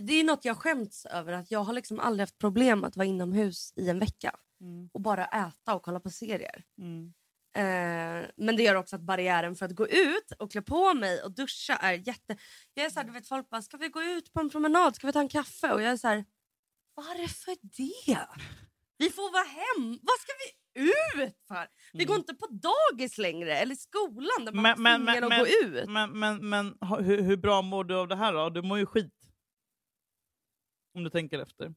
Det 0.00 0.12
är 0.20 0.24
något 0.24 0.44
jag 0.44 0.56
skämts 0.56 1.06
över. 1.06 1.32
att 1.32 1.50
Jag 1.50 1.64
har 1.64 1.72
liksom 1.72 2.00
aldrig 2.00 2.20
haft 2.22 2.38
problem 2.38 2.84
att 2.84 2.96
vara 2.96 3.06
inomhus 3.06 3.72
i 3.76 3.88
en 3.88 3.98
vecka 3.98 4.36
Mm. 4.60 4.90
och 4.92 5.00
bara 5.00 5.24
äta 5.26 5.74
och 5.74 5.82
kolla 5.82 6.00
på 6.00 6.10
serier. 6.10 6.64
Mm. 6.78 7.12
Eh, 7.56 8.28
men 8.36 8.56
det 8.56 8.62
gör 8.62 8.74
också 8.74 8.96
att 8.96 9.02
barriären 9.02 9.56
för 9.56 9.66
att 9.66 9.74
gå 9.74 9.88
ut 9.88 10.32
och 10.38 10.50
klä 10.52 10.62
på 10.62 10.94
mig 10.94 11.22
och 11.22 11.32
duscha 11.32 11.76
är 11.76 11.92
jätte... 11.92 12.36
Jag 12.74 12.86
är 12.86 12.90
så 12.90 13.00
här, 13.00 13.06
du 13.06 13.12
vet, 13.12 13.28
folk 13.28 13.50
bara, 13.50 13.62
ska 13.62 13.76
vi 13.76 13.88
gå 13.88 14.02
ut 14.02 14.32
på 14.32 14.40
en 14.40 14.50
promenad? 14.50 14.96
Ska 14.96 15.06
vi 15.06 15.12
ta 15.12 15.20
en 15.20 15.28
kaffe? 15.28 15.72
Och 15.72 15.82
jag 15.82 15.92
är 15.92 15.96
så 15.96 16.08
här, 16.08 16.24
varför 16.94 17.56
det? 17.62 18.18
Vi 18.98 19.10
får 19.10 19.32
vara 19.32 19.44
hem. 19.44 19.98
Vad 20.02 20.18
ska 20.20 20.32
vi 20.38 20.82
ut 20.90 21.36
för? 21.48 21.66
Vi 21.92 22.04
går 22.04 22.16
inte 22.16 22.34
på 22.34 22.46
dagis 22.46 23.18
längre 23.18 23.56
eller 23.58 23.74
skolan 23.74 24.44
där 24.44 24.52
man 24.52 24.62
Men- 24.62 24.82
men- 24.82 25.04
men- 25.04 25.24
att 25.32 25.38
gå 25.38 25.46
ut. 25.66 25.88
Men, 25.88 26.18
men, 26.18 26.48
men 26.48 26.74
hur, 27.04 27.22
hur 27.22 27.36
bra 27.36 27.62
mår 27.62 27.84
du 27.84 27.96
av 27.96 28.08
det 28.08 28.16
här 28.16 28.32
då? 28.32 28.50
Du 28.50 28.62
mår 28.62 28.78
ju 28.78 28.86
skit. 28.86 29.14
Om 30.94 31.04
du 31.04 31.10
tänker 31.10 31.38
efter. 31.38 31.74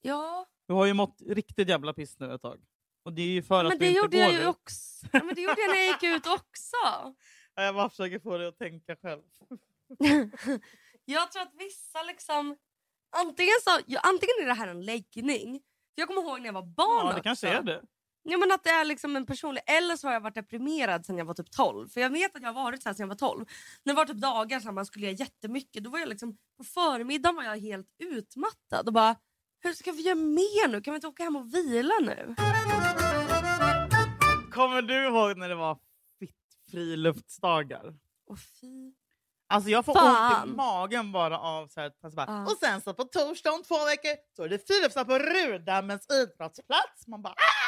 Ja, 0.00 0.46
Du 0.68 0.74
har 0.74 0.86
ju 0.86 0.92
mått 0.94 1.22
riktigt 1.26 1.68
jävla 1.68 1.92
piss 1.92 2.18
nu 2.18 2.34
ett 2.34 2.42
tag. 2.42 2.60
Och 3.04 3.12
det 3.12 3.22
är 3.22 3.26
ju 3.26 3.42
för 3.42 3.64
att 3.64 3.68
men 3.68 3.78
du 3.78 3.84
det 3.84 3.88
inte 3.88 3.98
gjorde 3.98 4.16
går 4.16 4.22
jag 4.24 4.32
ju 4.32 4.38
dit. 4.38 4.46
också. 4.46 5.06
Men 5.12 5.34
det 5.34 5.40
gjorde 5.40 5.60
jag 5.60 5.68
när 5.70 5.76
jag 5.76 5.86
gick 5.86 6.02
ut 6.02 6.26
också. 6.26 6.76
Ja, 7.54 7.62
Jag 7.62 7.74
bara 7.74 7.90
försöker 7.90 8.18
få 8.18 8.38
dig 8.38 8.46
att 8.48 8.58
tänka 8.58 8.96
själv. 8.96 9.22
jag 11.04 11.32
tror 11.32 11.42
att 11.42 11.54
vissa 11.58 12.02
liksom... 12.02 12.56
Antingen, 13.16 13.54
så, 13.64 13.70
antingen 14.02 14.34
är 14.42 14.46
det 14.46 14.54
här 14.54 14.68
en 14.68 14.84
läggning. 14.84 15.52
För 15.94 16.00
jag 16.02 16.08
kommer 16.08 16.22
ihåg 16.22 16.38
när 16.40 16.46
jag 16.46 16.52
var 16.52 16.62
barn 16.62 16.96
Ja, 16.98 17.02
det 17.04 17.10
också. 17.12 17.22
kanske 17.22 17.48
är 17.48 17.62
det. 17.62 17.82
Ja, 18.28 18.38
men 18.38 18.52
att 18.52 18.64
det 18.64 18.70
är 18.70 18.84
liksom 18.84 19.16
en 19.16 19.26
personlig... 19.26 19.62
Eller 19.66 19.96
så 19.96 20.06
har 20.06 20.12
jag 20.12 20.20
varit 20.20 20.34
deprimerad 20.34 21.06
sen 21.06 21.18
jag 21.18 21.24
var 21.24 21.34
typ 21.34 21.50
12. 21.50 21.88
För 21.88 22.00
jag 22.00 22.10
vet 22.10 22.36
att 22.36 22.42
jag 22.42 22.52
har 22.52 22.62
varit 22.64 22.82
så 22.82 22.88
här 22.88 22.94
sen 22.94 23.04
jag 23.04 23.08
var 23.08 23.14
12. 23.14 23.46
När 23.82 23.92
det 23.92 23.96
var 23.96 24.04
typ 24.04 24.16
dagar 24.16 24.60
så 24.60 24.72
man 24.72 24.86
skulle 24.86 25.06
göra 25.06 25.16
jättemycket. 25.16 25.84
Då 25.84 25.90
var 25.90 25.98
jag 25.98 26.08
liksom, 26.08 26.36
på 26.58 26.64
förmiddagen 26.64 27.36
var 27.36 27.42
jag 27.42 27.58
helt 27.60 27.86
utmattad. 27.98 28.86
Och 28.86 28.92
bara, 28.92 29.16
hur 29.60 29.72
ska 29.72 29.92
vi 29.92 30.02
göra 30.02 30.14
mer 30.14 30.68
nu? 30.68 30.80
Kan 30.80 30.94
vi 30.94 30.96
inte 30.96 31.06
åka 31.06 31.22
hem 31.22 31.36
och 31.36 31.54
vila 31.54 31.94
nu? 32.00 32.34
Kommer 34.52 34.82
du 34.82 35.06
ihåg 35.06 35.36
när 35.38 35.48
det 35.48 35.54
var 35.54 35.78
fitt 36.18 36.36
friluftsdagar? 36.70 37.94
Åh 38.30 38.36
fy. 38.60 38.92
Alltså 39.48 39.70
jag 39.70 39.84
får 39.84 39.94
Fan. 39.94 40.42
ont 40.42 40.52
i 40.52 40.56
magen 40.56 41.12
bara 41.12 41.38
av 41.38 41.68
så 41.68 41.80
här, 41.80 41.92
alltså 42.02 42.16
bara, 42.16 42.26
Ja. 42.26 42.42
Och 42.44 42.58
sen 42.58 42.80
så 42.80 42.94
på 42.94 43.04
torsdag 43.04 43.52
om 43.52 43.62
två 43.62 43.84
veckor 43.84 44.10
så 44.36 44.42
är 44.42 44.48
det 44.48 44.66
friluftsdag 44.66 45.06
på 45.06 45.18
Rudammens 45.18 46.06
idrottsplats. 46.10 47.06
Man 47.06 47.22
bara 47.22 47.32
ah! 47.32 47.65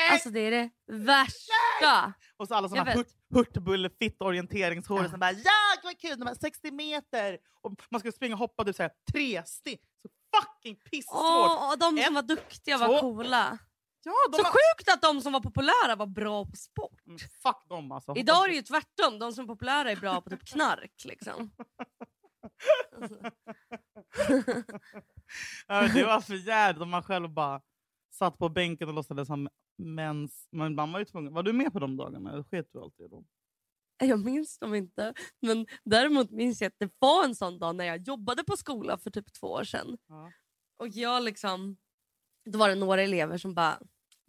Nej! 0.00 0.10
Alltså 0.12 0.30
det 0.30 0.40
är 0.40 0.50
det 0.50 0.70
värsta. 0.92 2.12
Och 2.36 2.48
så 2.48 2.54
alla 2.54 2.68
såna 2.68 2.84
vet. 2.84 2.96
hurt, 2.96 3.06
hurtbulle-fitt 3.34 4.16
orienteringshår 4.22 5.02
Ja. 5.02 5.08
som 5.10 5.20
bara 5.20 5.32
ja 5.32 5.52
vad 5.84 5.98
kul, 6.00 6.18
de 6.18 6.26
här 6.26 6.34
60 6.34 6.70
meter! 6.70 7.38
Och 7.62 7.72
man 7.90 8.00
skulle 8.00 8.12
springa 8.12 8.34
och 8.34 8.38
hoppa 8.38 8.64
typ 8.64 8.76
så 8.76 8.82
här, 8.82 8.92
tre 9.12 9.42
steg. 9.46 9.78
Så 10.02 10.08
fucking 10.40 10.76
pissvårt! 10.90 11.20
Åh, 11.20 11.74
de 11.80 11.98
som 12.04 12.14
var 12.14 12.22
duktiga 12.22 12.78
två. 12.78 12.86
var 12.86 13.00
coola. 13.00 13.58
Ja, 14.02 14.12
Så 14.32 14.42
har- 14.42 14.44
sjukt 14.50 14.88
att 14.92 15.02
de 15.02 15.20
som 15.20 15.32
var 15.32 15.40
populära 15.40 15.96
var 15.96 16.06
bra 16.06 16.44
på 16.44 16.56
sport. 16.56 17.06
Mm, 17.06 17.18
Fuck 17.18 17.68
dem 17.68 17.92
alltså. 17.92 18.14
Idag 18.16 18.44
är 18.44 18.48
det 18.48 18.54
ju 18.54 18.62
tvärtom. 18.62 19.18
De 19.18 19.32
som 19.32 19.44
är 19.44 19.48
populära 19.48 19.90
är 19.90 19.96
bra 19.96 20.20
på 20.20 20.30
typ 20.30 20.44
knark. 20.48 20.92
Liksom. 21.04 21.50
Ja, 25.66 25.82
men 25.82 25.94
det 25.94 26.04
var 26.04 26.20
för 26.20 26.34
jävligt 26.34 26.82
om 26.82 26.90
man 26.90 27.02
själv 27.02 27.28
bara 27.30 27.60
satt 28.20 28.38
på 28.38 28.48
bänken 28.48 28.88
och 28.88 28.94
låtsades 28.94 29.28
som 29.28 29.48
mens. 29.78 30.48
Men 30.50 30.74
man 30.74 30.92
var 30.92 30.98
ju 30.98 31.04
tvungen. 31.04 31.32
Var 31.32 31.42
du 31.42 31.52
med 31.52 31.72
på 31.72 31.78
de 31.78 31.96
dagarna? 31.96 32.32
Eller 32.32 32.42
sket 32.42 32.68
du 32.72 32.80
alltid 32.80 33.06
i 33.06 33.08
dem? 33.08 33.26
Jag 33.98 34.20
minns 34.24 34.58
dem 34.58 34.74
inte. 34.74 35.14
Men 35.40 35.66
däremot 35.84 36.30
minns 36.30 36.60
jag 36.60 36.68
att 36.68 36.78
det 36.78 36.90
var 36.98 37.24
en 37.24 37.34
sån 37.34 37.58
dag 37.58 37.76
när 37.76 37.84
jag 37.84 38.00
jobbade 38.00 38.44
på 38.44 38.56
skola 38.56 38.98
för 38.98 39.10
typ 39.10 39.32
två 39.32 39.46
år 39.46 39.64
sedan. 39.64 39.98
Ja. 40.08 40.32
Och 40.76 40.88
jag 40.88 41.22
liksom, 41.22 41.76
då 42.44 42.58
var 42.58 42.68
det 42.68 42.74
några 42.74 43.02
elever 43.02 43.38
som 43.38 43.54
bara, 43.54 43.80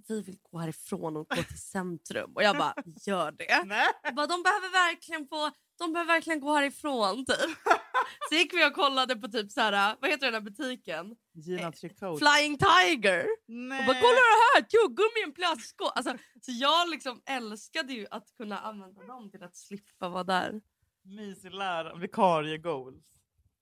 vi 0.07 0.21
vill 0.21 0.37
gå 0.51 0.57
härifrån 0.57 1.17
och 1.17 1.27
gå 1.29 1.43
till 1.43 1.61
centrum. 1.61 2.31
Och 2.35 2.43
jag 2.43 2.57
bara, 2.57 2.73
gör 3.05 3.31
det. 3.31 3.63
Nej. 3.65 3.87
Jag 4.03 4.15
bara, 4.15 4.27
de 4.27 4.43
behöver 4.43 4.71
verkligen 4.71 5.27
få, 5.27 5.51
de 5.77 5.93
behöver 5.93 6.13
verkligen 6.13 6.39
gå 6.39 6.53
härifrån 6.53 7.25
typ. 7.25 7.57
Så 8.29 8.35
gick 8.35 8.53
vi 8.53 8.65
och 8.69 8.73
kollade 8.73 9.15
på 9.15 9.27
typ 9.27 9.51
så 9.51 9.61
här, 9.61 9.95
vad 10.01 10.09
heter 10.09 10.25
den 10.25 10.33
här 10.33 10.41
butiken? 10.41 11.15
Gina 11.33 11.71
Tricot. 11.71 12.19
Flying 12.19 12.57
Tiger. 12.57 13.27
Nej. 13.47 13.79
Och 13.79 13.85
bara 13.85 14.01
kolla 14.01 14.21
det 14.31 14.41
här, 14.53 14.61
tuggummi 14.61 15.19
i 15.19 15.23
en 15.23 15.33
plastskål. 15.33 15.91
Alltså, 15.95 16.17
så 16.41 16.51
jag 16.51 16.89
liksom 16.89 17.21
älskade 17.25 17.93
ju 17.93 18.07
att 18.11 18.33
kunna 18.37 18.59
använda 18.59 19.03
dem 19.03 19.31
till 19.31 19.43
att 19.43 19.55
slippa 19.55 20.09
vara 20.09 20.23
där. 20.23 20.61
Mysig 21.03 21.53
lärare. 21.53 21.99
Vikarie 21.99 22.57
goals. 22.57 23.05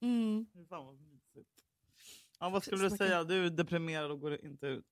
Mm. 0.01 0.45
Ja, 2.39 2.49
vad 2.49 2.63
skulle 2.63 2.89
du 2.89 2.97
säga? 2.97 3.23
Du 3.23 3.45
är 3.45 3.49
deprimerad 3.49 4.11
och 4.11 4.19
går 4.19 4.45
inte 4.45 4.67
ut. 4.67 4.85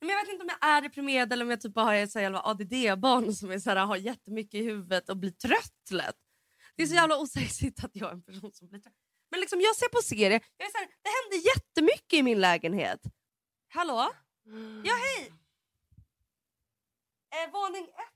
Men 0.00 0.08
jag 0.08 0.24
vet 0.24 0.32
inte 0.32 0.42
om 0.42 0.50
jag 0.60 0.70
är 0.70 0.82
deprimerad 0.82 1.32
eller 1.32 1.44
om 1.44 1.50
jag 1.50 1.60
typ 1.60 1.76
har 1.76 1.94
ett 1.94 2.16
ADD-barn 2.16 3.34
som 3.34 3.50
är 3.50 3.58
så 3.58 3.70
här, 3.70 3.86
har 3.86 3.96
jättemycket 3.96 4.54
i 4.54 4.64
huvudet 4.64 5.08
och 5.08 5.16
blir 5.16 5.30
trött 5.30 5.90
lätt. 5.90 6.23
Det 6.76 6.82
är 6.82 6.86
så 6.86 6.94
jävla 6.94 7.18
osexigt 7.18 7.84
att 7.84 7.96
jag 7.96 8.08
är 8.08 8.12
en 8.12 8.22
person 8.22 8.52
som 8.52 8.68
blir 8.68 8.80
trött. 8.80 8.94
Men 9.30 9.40
liksom, 9.40 9.60
jag 9.60 9.76
ser 9.76 9.88
på 9.88 10.02
serier, 10.02 10.40
jag 10.56 10.66
är 10.66 10.70
så 10.72 10.78
här, 10.78 10.86
det 11.02 11.10
händer 11.22 11.46
jättemycket 11.46 12.12
i 12.12 12.22
min 12.22 12.40
lägenhet. 12.40 13.00
Hallå? 13.68 14.12
Ja 14.84 14.94
hej! 14.94 15.32
Eh, 17.34 17.52
våning 17.52 17.84
ett. 17.84 18.14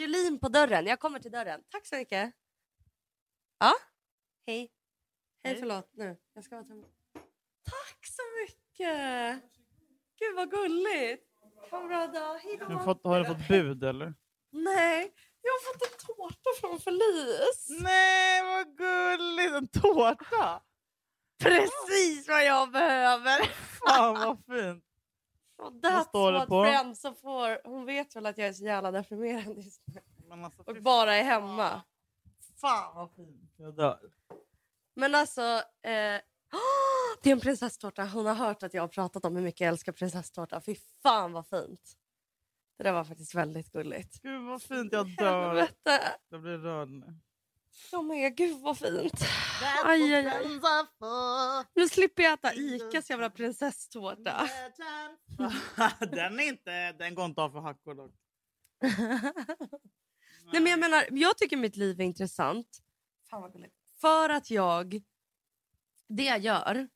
Julin 0.00 0.38
på 0.38 0.48
dörren, 0.48 0.86
jag 0.86 1.00
kommer 1.00 1.18
till 1.20 1.30
dörren. 1.30 1.62
Tack 1.68 1.86
så 1.86 1.96
mycket. 1.96 2.32
Ja? 3.58 3.72
Hej. 4.46 4.70
Hej, 5.44 5.56
förlåt 5.56 5.90
nu. 5.92 6.16
Jag 6.34 6.44
ska 6.44 6.54
vara 6.56 6.66
tömma. 6.66 6.86
Tack 7.62 8.06
så 8.06 8.22
mycket! 8.42 9.42
Gud 10.18 10.36
vad 10.36 10.50
gulligt. 10.50 11.28
Ha 11.70 11.80
en 11.80 11.88
bra 11.88 12.06
dag. 12.06 12.38
Hej 12.38 12.56
då. 12.56 12.64
Har 12.64 12.78
du 12.78 12.84
fått, 12.84 13.04
har 13.04 13.20
du 13.20 13.26
fått 13.26 13.48
bud 13.48 13.84
eller? 13.84 14.14
Nej, 14.50 15.14
jag 15.42 15.52
har 15.52 15.72
fått 15.72 15.82
en 15.82 16.06
tårta 16.16 16.50
från 16.60 16.80
Felice. 16.80 17.68
Nej 17.82 18.42
vad 18.42 18.76
gulligt! 18.76 19.52
En 19.54 19.68
tårta! 19.68 20.62
Precis 21.42 22.28
vad 22.28 22.44
jag 22.44 22.70
behöver. 22.72 23.44
Fan 23.88 24.14
vad 24.14 24.38
fint! 24.38 24.84
Och 25.58 25.72
Vad 25.72 25.84
that's 25.84 26.04
står 26.08 26.32
det 26.32 26.38
what 26.38 26.48
på? 26.48 26.64
friends. 26.64 27.02
Hon 27.64 27.84
vet 27.86 28.16
väl 28.16 28.26
att 28.26 28.38
jag 28.38 28.48
är 28.48 28.52
så 28.52 28.64
jävla 28.64 28.90
deprimerad 28.90 29.56
just 29.58 29.82
nu. 29.86 30.00
Men 30.28 30.44
alltså, 30.44 30.62
Och 30.62 30.74
fy 30.76 30.80
bara 30.80 31.14
är 31.14 31.22
hemma. 31.22 31.82
Fan 32.60 32.96
vad 32.96 33.10
fint! 33.14 33.54
Jag 33.56 33.76
dör. 33.76 34.00
Men 34.94 35.14
alltså, 35.14 35.42
eh, 35.42 35.60
det 37.22 37.30
är 37.30 37.32
en 37.32 37.40
prinsesstårta. 37.40 38.04
Hon 38.04 38.26
har 38.26 38.34
hört 38.34 38.62
att 38.62 38.74
jag 38.74 38.82
har 38.82 38.88
pratat 38.88 39.24
om 39.24 39.36
hur 39.36 39.42
mycket 39.42 39.60
jag 39.60 39.68
älskar 39.68 39.92
prinsesstårta. 39.92 40.60
Fy 40.60 40.76
fan 41.02 41.32
vad 41.32 41.46
fint. 41.46 41.96
Det 42.82 42.88
där 42.88 42.92
var 42.92 43.04
faktiskt 43.04 43.34
väldigt 43.34 43.72
gulligt. 43.72 44.22
Gud 44.22 44.42
vad 44.46 44.62
fint, 44.62 44.92
jag 44.92 45.16
dör. 45.16 45.48
Helvete. 45.48 46.16
Jag 46.28 46.42
blir 46.42 46.58
rörd 46.58 46.88
nu. 46.88 47.14
Jag 47.92 48.04
med, 48.04 48.36
gud 48.36 48.60
vad 48.60 48.78
fint. 48.78 49.24
Aj, 49.84 50.14
aj, 50.14 50.26
aj. 50.26 50.60
Nu 51.74 51.88
slipper 51.88 52.22
jag 52.22 52.32
äta 52.32 52.54
Icas 52.54 53.10
jävla 53.10 53.30
prinsesstårta. 53.30 54.48
den 56.00 56.40
är 56.40 56.48
inte, 56.48 56.92
den 56.92 57.14
går 57.14 57.24
inte 57.24 57.42
av 57.42 57.50
för 57.50 57.60
hackor 57.60 57.94
dock. 57.94 58.12
Nej, 60.52 60.62
men 60.62 60.66
jag 60.66 60.80
menar, 60.80 61.04
jag 61.10 61.38
tycker 61.38 61.56
mitt 61.56 61.76
liv 61.76 62.00
är 62.00 62.04
intressant. 62.04 62.78
Fan 63.30 63.42
vad 63.42 63.52
gulligt. 63.52 63.74
För 64.00 64.28
att 64.28 64.50
jag, 64.50 65.02
det 66.08 66.24
jag 66.24 66.38
gör 66.38 66.88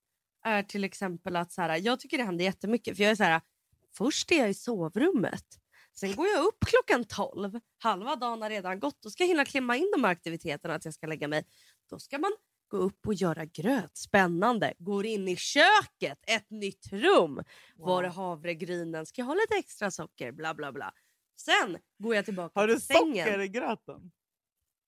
är 0.45 0.63
till 0.63 0.85
exempel 0.85 1.37
att 1.37 1.53
så 1.53 1.63
här, 1.63 1.77
jag 1.77 2.01
tycker 2.01 2.19
det 2.19 2.25
händer 2.25 2.45
jättemycket. 2.45 2.97
För 2.97 3.03
jag 3.03 3.11
är 3.11 3.17
så 3.17 3.25
här, 3.25 3.41
först 3.97 4.33
är 4.33 4.39
jag 4.39 4.51
i 4.51 4.55
sovrummet. 4.55 5.66
Sen 6.01 6.15
går 6.17 6.27
jag 6.27 6.45
upp 6.45 6.59
klockan 6.67 7.05
12. 7.05 7.61
Halva 7.79 8.17
dagen 8.17 8.43
har 8.43 8.51
redan 8.51 8.81
gått. 8.81 9.03
Då 9.03 9.11
ska 9.11 9.23
jag 9.23 9.29
hinna 9.29 9.45
klämma 9.45 9.77
in 9.77 9.91
de 9.97 10.05
här 10.05 10.11
aktiviteterna 10.13 10.75
att 10.75 10.85
jag 10.85 10.95
ska 10.95 11.07
lägga 11.07 11.29
mig. 11.29 11.45
Då 11.91 11.99
ska 11.99 12.19
man 12.19 12.33
gå 12.69 12.77
upp 12.77 13.07
och 13.07 13.15
göra 13.15 13.45
gröt. 13.45 13.97
Spännande. 13.97 14.75
Går 14.79 15.07
in 15.07 15.29
i 15.29 15.37
köket. 15.37 16.19
Ett 16.27 16.51
nytt 16.51 16.93
rum. 16.93 17.43
Var 17.77 18.05
är 18.05 18.09
havregrynen? 18.09 19.07
Ska 19.07 19.21
jag 19.21 19.27
ha 19.27 19.35
lite 19.35 19.55
extra 19.55 19.91
socker? 19.91 20.33
Bla 20.33 20.55
bla 20.55 20.73
bla. 20.73 20.93
Sen 21.37 21.79
går 21.99 22.15
jag 22.15 22.25
tillbaka 22.25 22.61
Har 22.61 22.67
du 22.67 22.75
till 22.75 22.83
sängen. 22.83 23.27
socker 23.27 23.41
i 23.41 23.49
gröten? 23.49 24.13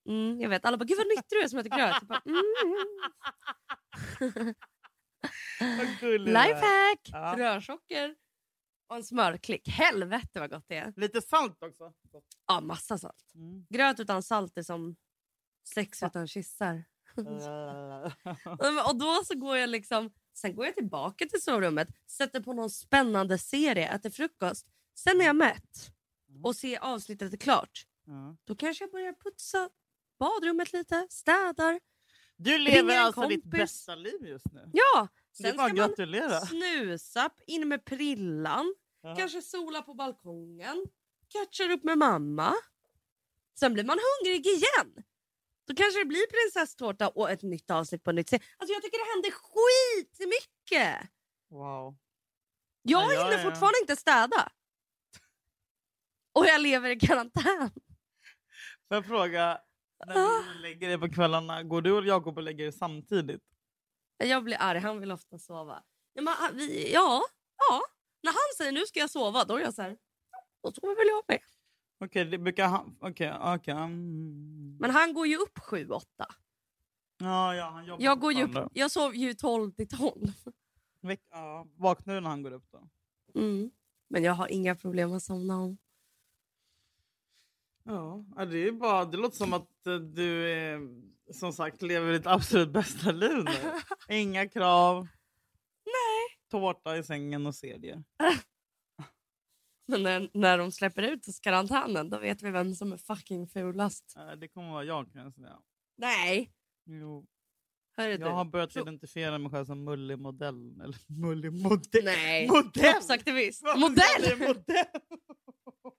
Mm, 0.07 0.41
jag 0.41 0.49
vet. 0.49 0.65
Alla 0.65 0.77
bara, 0.77 0.85
gud 0.85 0.97
vad 0.97 1.07
nyttig 1.07 1.25
du 1.29 1.41
är 1.41 1.47
som 1.47 1.59
äter 1.59 1.69
gröt. 1.69 2.01
Bara, 2.01 2.21
mm. 2.25 2.43
Du. 5.99 6.17
Lifehack! 6.17 6.99
Ja. 7.11 7.35
Rörsocker 7.37 8.15
och 8.89 8.95
en 8.95 9.03
smörklick. 9.03 9.67
Helvete 9.67 10.39
vad 10.39 10.49
gott 10.49 10.65
det 10.67 10.75
är. 10.75 10.93
Lite 10.95 11.21
salt 11.21 11.63
också. 11.63 11.93
Ja, 12.47 12.61
massa 12.61 12.97
salt. 12.97 13.31
Mm. 13.35 13.65
Gröt 13.69 13.99
utan 13.99 14.23
salt 14.23 14.57
är 14.57 14.63
som 14.63 14.95
sex 15.73 16.03
utan 16.03 16.27
kyssar. 16.27 16.83
och 18.87 18.95
då 18.95 19.21
så 19.25 19.35
går 19.35 19.57
jag 19.57 19.69
liksom, 19.69 20.11
sen 20.33 20.55
går 20.55 20.65
jag 20.65 20.75
tillbaka 20.75 21.25
till 21.25 21.41
sovrummet, 21.41 21.87
sätter 22.07 22.39
på 22.39 22.53
någon 22.53 22.69
spännande 22.69 23.37
serie, 23.37 23.89
äter 23.89 24.09
frukost. 24.09 24.67
Sen 24.95 25.21
är 25.21 25.25
jag 25.25 25.35
mätt 25.35 25.91
och 26.43 26.55
ser 26.55 26.79
avsnittet 26.79 27.33
är 27.33 27.37
klart. 27.37 27.85
Ja. 28.05 28.35
Då 28.43 28.55
kanske 28.55 28.83
jag 28.83 28.91
börjar 28.91 29.13
putsa 29.13 29.69
badrummet 30.19 30.73
lite, 30.73 31.07
städar. 31.09 31.79
Du 32.37 32.57
lever 32.57 32.97
alltså 32.97 33.27
ditt 33.27 33.43
kompis. 33.43 33.59
bästa 33.59 33.95
liv 33.95 34.25
just 34.25 34.51
nu. 34.51 34.71
Ja! 34.73 35.07
Sen 35.31 35.43
ska 35.43 35.49
att 35.49 35.55
man 35.57 35.75
gratulera. 35.75 36.41
snusa, 36.41 37.29
in 37.47 37.67
med 37.67 37.85
prillan, 37.85 38.75
Ja. 39.01 39.15
kanske 39.15 39.41
sola 39.41 39.81
på 39.81 39.93
balkongen, 39.93 40.85
catchar 41.29 41.69
upp 41.71 41.83
med 41.83 41.97
mamma. 41.97 42.55
Sen 43.59 43.73
blir 43.73 43.83
man 43.83 43.97
hungrig 43.99 44.45
igen. 44.47 45.03
Då 45.67 45.75
kanske 45.75 45.99
det 45.99 46.05
blir 46.05 46.25
prinsesstårta 46.27 47.09
och 47.09 47.29
ett 47.31 47.41
nytt 47.41 47.71
avsnitt 47.71 48.03
på 48.03 48.11
nytt. 48.11 48.33
Alltså 48.33 48.73
jag 48.73 48.81
tycker 48.83 48.97
det 48.97 49.11
händer 49.13 49.31
skitmycket. 49.31 51.09
Wow. 51.49 51.97
Jag 52.81 53.01
Ja, 53.03 53.09
hinner 53.23 53.37
är- 53.37 53.43
fortfarande 53.43 53.79
inte 53.81 53.95
städa. 53.95 54.51
Och 56.33 56.45
jag 56.45 56.61
lever 56.61 56.89
i 56.89 56.99
karantän. 56.99 57.71
Får 58.87 58.95
jag 58.97 59.05
fråga, 59.05 59.61
när 60.07 60.15
Ah. 60.17 60.43
du 60.53 60.59
lägger 60.59 60.87
dig 60.87 60.97
på 60.97 61.09
kvällarna, 61.09 61.63
går 61.63 61.81
du 61.81 61.91
och 61.91 62.05
Jakob 62.05 62.37
och 62.37 62.43
lägger 62.43 62.65
er 62.65 62.71
samtidigt? 62.71 63.43
Jag 64.27 64.43
blir 64.43 64.57
arg, 64.59 64.79
han 64.79 64.99
vill 64.99 65.11
ofta 65.11 65.39
sova. 65.39 65.83
Ja, 66.13 66.21
men, 66.21 66.33
han- 66.33 66.55
vi, 66.55 66.93
ja, 66.93 67.21
ja. 67.69 67.81
När 68.23 68.31
han 68.31 68.55
säger 68.57 68.71
nu 68.71 68.85
ska 68.85 68.99
jag 68.99 69.09
sova, 69.09 69.43
då 69.45 69.55
är 69.55 69.61
jag 69.61 69.73
så 69.73 69.81
här, 69.81 69.97
då 70.63 70.71
sover 70.71 70.95
väl 70.95 71.07
jag 71.07 71.23
med. 71.27 71.39
Okej, 72.05 72.25
det 72.25 72.37
brukar 72.37 72.67
han... 72.67 72.97
Okej, 73.01 73.33
okej. 73.41 73.73
mm. 73.73 74.77
Men 74.79 74.91
han 74.91 75.13
går 75.13 75.27
ju 75.27 75.37
upp 75.37 75.59
sju, 75.59 75.89
åtta. 75.89 76.25
Ja, 77.17 77.55
ja, 77.55 77.69
han 77.69 77.85
jobbar 77.85 78.03
Jag, 78.03 78.19
går 78.19 78.33
ju 78.33 78.43
upp, 78.43 78.71
jag 78.73 78.91
sov 78.91 79.15
ju 79.15 79.33
12 79.33 79.71
till 79.71 79.87
12. 79.87 80.27
Veck, 81.01 81.19
ja, 81.31 81.67
vaknar 81.75 82.15
du 82.15 82.19
när 82.21 82.29
han 82.29 82.43
går 82.43 82.51
upp 82.51 82.65
då? 82.71 82.87
Mm. 83.39 83.71
Men 84.09 84.23
jag 84.23 84.33
har 84.33 84.47
inga 84.47 84.75
problem 84.75 85.13
att 85.13 85.23
somna 85.23 85.57
om. 85.59 85.77
Ja, 87.89 88.45
det, 88.45 88.67
är 88.67 88.71
bara, 88.71 89.05
det 89.05 89.17
låter 89.17 89.37
som 89.37 89.53
att 89.53 89.87
eh, 89.87 89.95
du 89.95 90.51
är, 90.51 90.79
som 91.33 91.53
sagt 91.53 91.81
lever 91.81 92.11
ditt 92.11 92.27
absolut 92.27 92.69
bästa 92.69 93.11
liv 93.11 93.43
nu. 93.45 93.71
Inga 94.15 94.49
krav. 94.49 95.07
Nej. 95.85 96.39
Tårta 96.51 96.97
i 96.97 97.03
sängen 97.03 97.45
och 97.45 97.55
serier. 97.55 98.03
Men 99.87 100.03
när, 100.03 100.29
när 100.33 100.57
de 100.57 100.71
släpper 100.71 101.01
ut 101.03 101.27
oss 101.27 101.39
karantänen 101.39 102.09
då 102.09 102.19
vet 102.19 102.41
vi 102.41 102.51
vem 102.51 102.75
som 102.75 102.93
är 102.93 102.97
fucking 102.97 103.47
fulast. 103.47 104.15
Det 104.37 104.47
kommer 104.47 104.71
vara 104.71 104.83
jag 104.83 105.11
kan 105.11 105.21
jag 105.21 105.33
säga. 105.33 105.59
Nej. 105.97 106.51
Jo, 106.85 107.27
Hörru 107.97 108.17
jag 108.19 108.31
har 108.31 108.45
börjat 108.45 108.73
Pro- 108.73 108.81
identifiera 108.81 109.37
mig 109.37 109.51
själv 109.51 109.65
som 109.65 109.83
mullig 109.83 110.19
modell. 110.19 110.81
Eller 110.81 110.97
mullig 111.21 111.53
modell. 111.53 112.03
Nej. 112.03 112.47
Modell! 112.47 112.71
Kroppsaktivist. 112.93 113.63
Modell! 113.63 114.39
modell? 114.39 114.85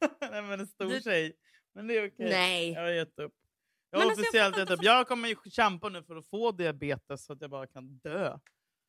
Nej 0.20 0.42
men 0.42 0.60
en 0.60 0.66
stor 0.66 0.88
Du- 0.88 1.00
tjej. 1.00 1.36
Men 1.74 1.86
det 1.86 1.94
är 1.98 2.08
okej. 2.08 2.30
Nej. 2.30 2.70
Jag 2.72 2.80
har 2.82 2.88
gett 2.90 3.18
upp. 3.18 3.32
Jag 3.90 3.98
har 3.98 4.06
alltså, 4.06 4.20
officiellt 4.22 4.58
gett 4.58 4.70
upp. 4.70 4.82
Jag 4.82 5.08
kommer 5.08 5.28
ju 5.28 5.36
kämpa 5.50 5.88
nu 5.88 6.02
för 6.02 6.16
att 6.16 6.26
få 6.26 6.52
diabetes 6.52 7.24
så 7.24 7.32
att 7.32 7.40
jag 7.40 7.50
bara 7.50 7.66
kan 7.66 7.98
dö. 7.98 8.38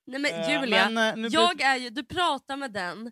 Nej 0.07 0.19
men 0.19 0.31
Eh, 0.33 0.51
Julia, 0.51 0.89
men, 0.89 1.21
nu 1.21 1.27
jag 1.27 1.61
är 1.61 1.75
ju, 1.75 1.89
du 1.89 2.05
pratar 2.05 2.57
med 2.57 2.71
den. 2.73 3.11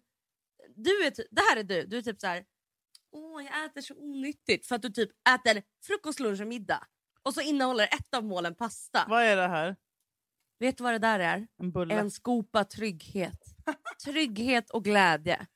Du 0.75 1.05
är 1.05 1.11
ty- 1.11 1.27
det 1.31 1.41
här 1.41 1.57
är 1.57 1.63
du. 1.63 1.85
Du 1.85 1.97
är 1.97 2.01
typ 2.01 2.19
så 2.19 2.27
här. 2.27 2.45
Åh, 3.11 3.43
jag 3.45 3.65
äter 3.65 3.81
så 3.81 3.95
onyttigt. 3.95 4.67
För 4.67 4.75
att 4.75 4.81
du 4.81 4.89
typ 4.89 5.09
äter 5.35 5.63
frukost, 5.83 6.19
lunch 6.19 6.41
och 6.41 6.47
middag. 6.47 6.87
Och 7.23 7.33
så 7.33 7.41
innehåller 7.41 7.83
ett 7.83 8.13
av 8.15 8.23
målen 8.23 8.55
pasta. 8.55 9.05
Vad 9.09 9.23
är 9.23 9.35
det 9.35 9.47
här? 9.47 9.75
Vet 10.59 10.77
du 10.77 10.83
vad 10.83 10.93
det 10.93 10.99
där 10.99 11.19
är? 11.19 11.47
En 11.57 11.71
bulle? 11.71 11.93
En 11.93 12.11
skopa 12.11 12.63
trygghet. 12.63 13.39
trygghet 14.05 14.69
och 14.69 14.83
glädje. 14.83 15.47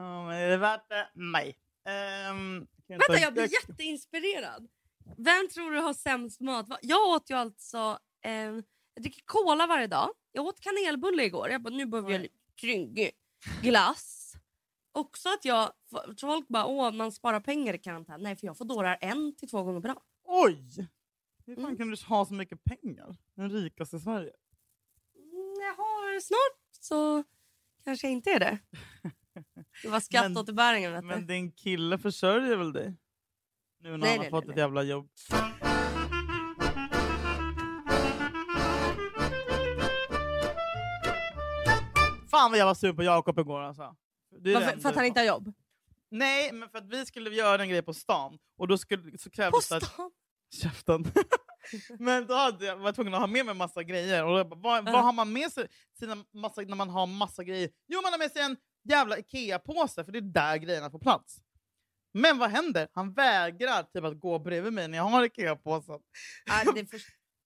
Ja, 0.00 0.26
men 0.26 0.36
är 0.36 0.48
det 0.48 0.56
värt 0.56 0.88
det? 0.88 1.08
Nej. 1.14 1.56
Kan 1.84 2.68
Vänta, 2.88 3.04
ta- 3.06 3.18
jag 3.18 3.32
blir 3.32 3.48
jätteinspirerad. 3.52 4.68
Vem 5.16 5.48
tror 5.48 5.70
du 5.70 5.78
har 5.80 5.94
sämst 5.94 6.40
mat? 6.40 6.66
Jag 6.82 7.08
åt 7.08 7.30
ju 7.30 7.34
alltså... 7.34 7.98
Eh, 8.24 8.32
jag 8.94 9.02
dricker 9.02 9.22
cola 9.24 9.66
varje 9.66 9.86
dag. 9.86 10.10
Jag 10.32 10.44
åt 10.46 10.60
kanelbulle 10.60 11.24
igår. 11.24 11.48
Jag 11.50 11.62
bara, 11.62 11.74
nu 11.74 11.86
behöver 11.86 12.10
jag 12.10 12.26
trygg 12.60 13.10
glass. 13.62 14.32
Också 14.92 15.28
att 15.28 15.44
jag... 15.44 15.72
Folk 16.20 16.48
bara, 16.48 16.66
åh 16.66 16.92
man 16.92 17.12
sparar 17.12 17.40
pengar 17.40 17.74
i 17.74 17.78
karantän. 17.78 18.22
Nej, 18.22 18.36
för 18.36 18.46
jag 18.46 18.58
får 18.58 18.64
dårar 18.64 18.98
en 19.00 19.36
till 19.36 19.48
två 19.48 19.62
gånger 19.62 19.80
bra. 19.80 20.02
Oj! 20.24 20.88
Hur 21.46 21.54
fan 21.54 21.64
Mm. 21.64 21.76
kan 21.76 21.90
du 21.90 21.96
ha 22.08 22.26
så 22.26 22.34
mycket 22.34 22.64
pengar? 22.64 23.16
Den 23.34 23.50
rikaste 23.50 23.96
i 23.96 24.00
Sverige. 24.00 24.32
Mm, 25.16 25.54
Jag 25.60 25.74
har 25.84 26.20
snart 26.20 26.58
så 26.80 27.24
kanske 27.84 28.06
jag 28.06 28.12
inte 28.12 28.30
är 28.30 28.38
det. 28.40 28.58
Det 29.34 29.44
var 29.84 29.90
Men- 29.90 30.00
skatteåterbäringen 30.00 31.06
Men 31.06 31.20
du. 31.20 31.26
din 31.26 31.52
kille 31.52 31.98
försörjer 31.98 32.56
väl 32.56 32.72
dig? 32.72 32.96
Nu 33.82 33.90
när 33.90 33.98
Nej, 33.98 34.08
han 34.10 34.18
har 34.18 34.22
nej, 34.24 34.30
fått 34.30 34.44
nej, 34.44 34.52
ett 34.52 34.58
jävla 34.58 34.82
jobb. 34.82 35.08
Fan 42.30 42.50
vad 42.50 42.58
jag 42.60 42.66
var 42.66 42.74
sur 42.74 42.92
på 42.92 43.02
Jakob 43.02 43.38
igår 43.38 43.60
alltså. 43.60 43.96
Varför, 44.30 44.80
för 44.80 44.88
att 44.88 44.96
han 44.96 45.04
inte 45.04 45.20
har 45.20 45.26
jobb? 45.26 45.52
Nej, 46.10 46.52
men 46.52 46.68
för 46.68 46.78
att 46.78 46.88
vi 46.88 47.06
skulle 47.06 47.30
göra 47.30 47.62
en 47.62 47.68
grej 47.68 47.82
på 47.82 47.94
stan 47.94 48.38
och 48.58 48.68
då 48.68 48.78
skulle, 48.78 49.18
så 49.18 49.30
På 49.30 49.36
det 49.40 49.46
att... 49.46 49.62
stan? 49.64 50.10
Käften. 50.62 51.12
men 51.98 52.26
då 52.26 52.34
hade 52.34 52.64
jag, 52.66 52.76
var 52.76 52.84
jag 52.84 52.94
tvungen 52.94 53.14
att 53.14 53.20
ha 53.20 53.26
med 53.26 53.46
mig 53.46 53.54
massa 53.54 53.82
grejer. 53.82 54.24
Och 54.24 54.46
bara, 54.48 54.60
vad, 54.60 54.88
Ja. 54.88 54.92
vad 54.92 55.04
har 55.04 55.12
man 55.12 55.32
med 55.32 55.52
sig 55.52 55.66
sina 55.98 56.24
massa, 56.34 56.60
när 56.60 56.76
man 56.76 56.90
har 56.90 57.06
massa 57.06 57.44
grejer? 57.44 57.70
Jo, 57.88 58.00
man 58.02 58.12
har 58.12 58.18
med 58.18 58.30
sig 58.30 58.42
en 58.42 58.56
jävla 58.90 59.18
Ikea-påse 59.18 60.04
för 60.04 60.12
det 60.12 60.18
är 60.18 60.32
där 60.32 60.56
grejerna 60.56 60.90
får 60.90 60.98
plats. 60.98 61.36
Men 62.12 62.38
vad 62.38 62.50
händer? 62.50 62.88
Han 62.92 63.12
vägrar 63.12 63.82
typ 63.82 64.04
att 64.04 64.20
gå 64.20 64.38
bredvid 64.38 64.72
mig 64.72 64.88
när 64.88 64.98
jag 64.98 65.04
har 65.04 65.24
Ikea-påsen. 65.24 66.00
Ja, 66.44 66.72
det 66.72 66.80
är 66.80 66.84
för... 66.84 67.00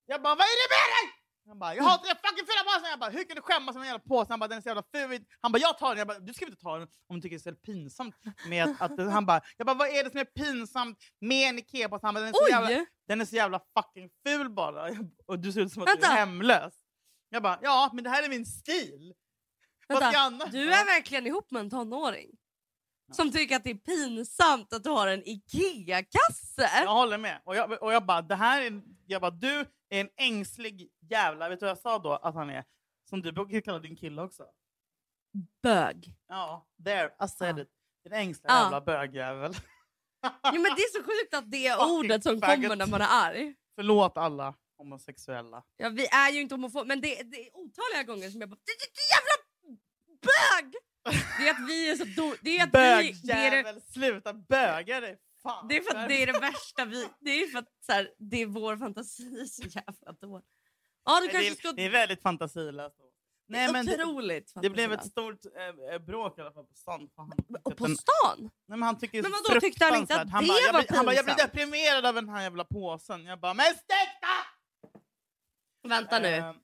Jag 0.06 0.22
bara, 0.22 0.34
vad 0.34 0.44
är 0.44 0.68
det 0.68 0.74
med 0.74 0.88
dig? 0.94 1.20
Han 1.48 1.58
bara, 1.58 1.74
jag 1.74 1.82
har 1.84 1.98
tre 1.98 2.14
fucking 2.24 2.46
fyra 2.46 2.64
påsar! 2.64 2.90
Jag 2.90 2.98
bara, 2.98 3.10
hur 3.10 3.24
kan 3.24 3.36
du 3.36 3.42
skämmas 3.42 3.74
med 3.74 3.82
en 3.82 3.86
jävla 3.86 4.08
påse? 4.08 4.32
Han 4.32 4.40
bara, 4.40 4.48
den 4.48 4.58
är 4.58 4.62
så 4.62 4.68
jävla 4.68 4.82
ful. 4.94 5.24
Han 5.40 5.52
bara, 5.52 5.58
jag 5.58 5.78
tar 5.78 5.88
den. 5.88 5.98
Jag 5.98 6.06
bara, 6.06 6.18
du 6.18 6.34
ska 6.34 6.44
inte 6.46 6.60
ta 6.60 6.78
den 6.78 6.88
om 7.08 7.16
du 7.16 7.22
tycker 7.22 7.36
det 7.36 7.50
är 7.50 7.52
så 7.52 7.60
pinsamt. 7.60 8.16
Med 8.48 8.64
att, 8.64 8.80
att, 8.80 9.12
han 9.12 9.26
bara, 9.26 9.40
jag 9.56 9.66
bara, 9.66 9.76
vad 9.76 9.88
är 9.88 10.04
det 10.04 10.10
som 10.10 10.20
är 10.20 10.24
pinsamt 10.24 10.98
med 11.20 11.48
en 11.48 11.58
Ikea-påse? 11.58 12.06
Han 12.06 12.14
bara, 12.14 12.20
den 12.20 12.28
är 12.28 12.32
så 12.32 12.48
jävla 12.50 12.86
den 13.08 13.20
är 13.20 13.24
så 13.24 13.36
jävla 13.36 13.60
fucking 13.78 14.10
ful 14.26 14.50
bara. 14.50 14.88
Och 15.26 15.38
du 15.38 15.52
ser 15.52 15.60
ut 15.60 15.72
som 15.72 15.82
att 15.82 15.86
du 15.86 15.92
Vänta. 15.92 16.08
är 16.08 16.16
hemlös. 16.16 16.74
Jag 17.28 17.42
bara, 17.42 17.58
ja 17.62 17.90
men 17.92 18.04
det 18.04 18.10
här 18.10 18.22
är 18.22 18.28
min 18.28 18.46
stil. 18.46 19.14
Vänta, 19.88 20.46
du 20.52 20.72
är 20.72 20.84
verkligen 20.84 21.26
ihop 21.26 21.50
med 21.50 21.60
en 21.60 21.70
tonåring? 21.70 22.30
Som 23.12 23.32
tycker 23.32 23.56
att 23.56 23.64
det 23.64 23.70
är 23.70 23.74
pinsamt 23.74 24.72
att 24.72 24.84
du 24.84 24.90
har 24.90 25.06
en 25.08 25.22
IKEA-kasse? 25.28 26.70
Jag 26.84 26.94
håller 26.94 27.18
med. 27.18 27.40
Och 27.44 27.56
jag, 27.56 27.82
och 27.82 27.92
jag 27.92 28.06
bara, 28.06 28.22
det 28.22 28.34
här 28.34 28.62
är, 28.62 28.82
jag 29.06 29.20
bara, 29.20 29.30
du 29.30 29.60
är 29.88 30.00
en 30.00 30.08
ängslig 30.16 30.90
jävla, 31.10 31.48
vet 31.48 31.60
du 31.60 31.66
vad 31.66 31.70
jag 31.70 31.78
sa 31.78 31.98
då 31.98 32.12
att 32.12 32.34
han 32.34 32.50
är? 32.50 32.64
Som 33.10 33.22
du 33.22 33.32
brukar 33.32 33.60
kalla 33.60 33.78
din 33.78 33.96
kille 33.96 34.22
också. 34.22 34.44
Bög. 35.62 36.14
Ja, 36.28 36.66
there, 36.84 37.06
I 37.24 37.28
said 37.28 37.58
Ja. 37.58 37.62
it. 37.62 37.68
En 38.06 38.12
ängslig 38.12 38.50
Ja. 38.50 38.62
jävla 38.62 38.80
bögjävel. 38.80 39.52
Jo, 40.52 40.60
men 40.62 40.62
det 40.76 40.82
är 40.82 40.92
så 40.98 41.02
sjukt 41.04 41.34
att 41.34 41.50
det 41.50 41.66
är 41.66 41.90
ordet 41.98 42.22
som 42.22 42.40
faggot. 42.40 42.54
kommer 42.62 42.76
när 42.76 42.86
man 42.86 43.00
är 43.00 43.08
arg. 43.10 43.54
Förlåt 43.74 44.16
alla 44.16 44.54
homosexuella. 44.78 45.62
Ja, 45.76 45.88
vi 45.88 46.06
är 46.06 46.30
ju 46.30 46.40
inte 46.40 46.54
homofober, 46.54 46.84
men 46.86 47.00
det, 47.00 47.22
det 47.22 47.46
är 47.48 47.56
otaliga 47.56 48.02
gånger 48.02 48.30
som 48.30 48.40
jag 48.40 48.50
bara 48.50 48.56
"Det- 48.56 48.78
det- 48.78 48.94
det 48.94 49.06
jävla 49.16 49.36
bög! 50.24 50.74
Det 51.38 51.48
är 51.48 51.50
att 51.50 51.68
vi 51.68 51.90
är 51.90 51.96
så 51.96 52.04
do- 52.04 52.36
det 52.42 52.58
är 52.58 52.62
att 52.62 53.02
vi, 53.04 53.12
det, 53.22 53.32
är 53.32 53.62
det, 53.74 53.80
sluta 53.80 54.32
böga 54.32 55.00
dig! 55.00 55.18
Fan. 55.42 55.68
det 55.68 55.76
är 55.76 55.80
för 55.82 55.96
att 55.98 56.08
det 56.08 56.22
är 56.22 56.26
det 56.26 56.38
värsta 56.40 56.84
vi... 56.84 57.08
Det 57.20 57.30
är 57.30 57.46
för 57.46 57.58
att 57.58 57.68
så 57.86 57.92
här, 57.92 58.10
det 58.18 58.42
är 58.42 58.46
vår 58.46 58.76
fantasi 58.76 59.46
så 59.48 59.62
jävla 59.62 60.12
dålig. 60.20 60.44
Ja, 61.04 61.20
du 61.20 61.28
kanske 61.28 61.50
det, 61.50 61.56
ska... 61.56 61.72
det 61.72 61.82
är 61.84 61.90
väldigt 61.90 62.22
fantasilöst. 62.22 62.96
Nej, 63.48 63.72
men 63.72 63.86
det, 63.86 63.94
otroligt 64.04 64.52
det 64.62 64.70
blev 64.70 64.92
ett 64.92 65.06
stort 65.06 65.40
eh, 65.92 65.98
bråk 65.98 66.38
i 66.38 66.40
alla 66.40 66.52
fall 66.52 66.64
på 66.66 66.74
stan. 66.74 67.10
Han, 67.16 67.32
Och 67.62 67.76
på 67.76 67.86
stan? 67.86 68.38
Nej, 68.38 68.50
men 68.66 68.82
han 68.82 68.98
tycker 68.98 69.22
Men 69.22 69.30
det 69.30 69.38
vadå, 69.48 69.60
tyckte 69.60 69.84
han 69.84 69.96
inte 70.00 70.20
att 70.20 70.30
han 70.30 70.44
det 70.44 70.48
bara, 70.48 70.72
var 70.72 70.80
blir, 70.82 70.96
Han 70.96 71.06
bara, 71.06 71.14
jag 71.14 71.24
blir 71.24 71.34
pinsamt? 71.34 71.52
deprimerad 71.52 72.06
av 72.06 72.14
den 72.14 72.28
här 72.28 72.42
jävla 72.42 72.64
påsen. 72.64 73.24
Jag 73.24 73.40
bara, 73.40 73.54
men 73.54 73.66
stekta! 73.66 74.36
Vänta 75.88 76.18
nu. 76.18 76.54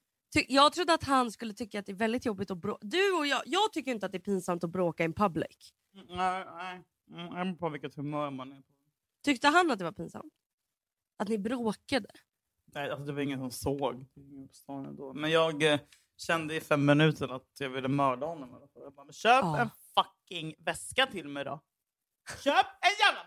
Jag 0.49 0.73
trodde 0.73 0.95
att 0.95 1.05
han 1.05 1.31
skulle 1.31 1.55
tycka 1.55 1.79
att 1.81 1.87
det 1.87 1.93
är 1.93 1.97
väldigt 1.97 2.27
jobbigt 2.27 2.51
att 2.51 2.59
bråka. 2.59 2.87
Du 2.87 3.13
och 3.13 3.27
jag, 3.27 3.43
jag 3.47 3.73
tycker 3.73 3.91
inte 3.91 4.07
att 4.07 4.13
det 4.13 4.19
är 4.19 4.23
pinsamt 4.23 4.65
att 4.65 4.71
bråka 4.71 5.05
in 5.05 5.13
public. 5.13 5.73
nej, 6.09 6.45
nej. 6.57 6.83
Mm, 7.13 7.37
Jag 7.37 7.47
beror 7.47 7.57
på 7.57 7.69
vilket 7.69 7.95
humör 7.95 8.31
man 8.31 8.53
är 8.53 8.57
på. 8.57 8.73
Tyckte 9.25 9.49
han 9.49 9.71
att 9.71 9.79
det 9.79 9.85
var 9.85 9.93
pinsamt? 9.93 10.33
Att 11.17 11.29
ni 11.29 11.39
bråkade? 11.39 12.09
Nej, 12.75 12.91
alltså, 12.91 13.05
det 13.07 13.13
var 13.13 13.21
ingen 13.21 13.39
som 13.39 13.51
såg. 13.51 14.07
Det 14.15 14.49
ingen. 14.67 15.15
Men 15.15 15.31
jag 15.31 15.63
eh, 15.73 15.81
kände 16.17 16.55
i 16.57 16.61
fem 16.61 16.87
minuter 16.87 17.29
att 17.37 17.47
jag 17.59 17.71
ville 17.71 17.89
mörda 17.89 18.27
honom. 18.27 18.69
Jag 18.75 18.93
bara, 18.93 19.13
köp 19.13 19.43
Ja. 19.45 19.59
en 19.61 19.71
fucking 19.95 20.55
väska 20.59 21.07
till 21.07 21.29
mig 21.29 21.45
då. 21.45 21.61
Köp 22.45 22.67
en 22.81 22.91
jävla 23.07 23.21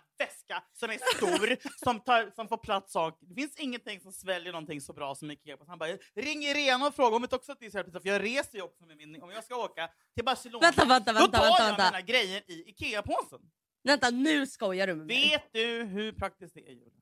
väska 0.44 0.64
som 0.74 0.90
är 0.90 1.16
stor, 1.16 1.58
som, 1.86 2.00
tar, 2.00 2.32
som 2.36 2.48
får 2.48 2.58
plats 2.58 2.94
saker. 2.94 3.28
Det 3.28 3.36
finns 3.36 3.56
ingenting 3.58 4.00
som 4.00 4.12
sväljer 4.12 4.52
någonting 4.52 4.82
så 4.82 4.94
bra 4.94 5.16
som 5.16 5.32
Ikea. 5.32 5.58
Han 5.68 5.80
bara, 5.80 5.98
ring 6.16 6.44
Irena 6.44 6.88
och 6.88 6.96
fråga 6.96 7.16
om 7.16 7.24
inte 7.24 7.36
också 7.36 7.52
att 7.52 7.60
det 7.60 7.66
är 7.66 7.70
så 7.70 7.78
här 7.78 7.84
för 7.84 8.02
jag 8.04 8.24
reser 8.24 8.58
ju 8.58 8.64
också 8.64 8.86
med 8.86 8.98
min... 8.98 9.22
Om 9.22 9.32
jag 9.32 9.44
ska 9.44 9.56
åka 9.56 9.90
till 10.16 10.26
Barcelona, 10.26 10.60
Vänta, 10.62 10.86
vänta, 10.86 11.14
då 11.14 11.20
vänta, 11.20 11.38
tar 11.38 11.46
vänta, 11.46 11.64
jag 11.64 11.70
vänta. 11.70 11.86
mina 11.86 12.02
grejer 12.02 12.44
i 12.48 12.70
Ikea-påsen. 12.70 13.40
Vänta, 13.84 14.10
nu 14.10 14.48
skojar 14.48 14.88
du 14.88 14.96
med 14.96 15.08
mig. 15.08 15.30
Vet 15.30 15.54
du 15.54 15.84
hur 15.84 16.12
praktiskt 16.12 16.54
det 16.54 16.68
är, 16.68 16.72
Julia? 16.72 17.02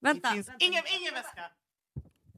Vänta. 0.00 0.28
Det 0.28 0.34
finns 0.34 0.50
ingen, 0.58 0.82
ingen 1.00 1.14
väska. 1.14 1.50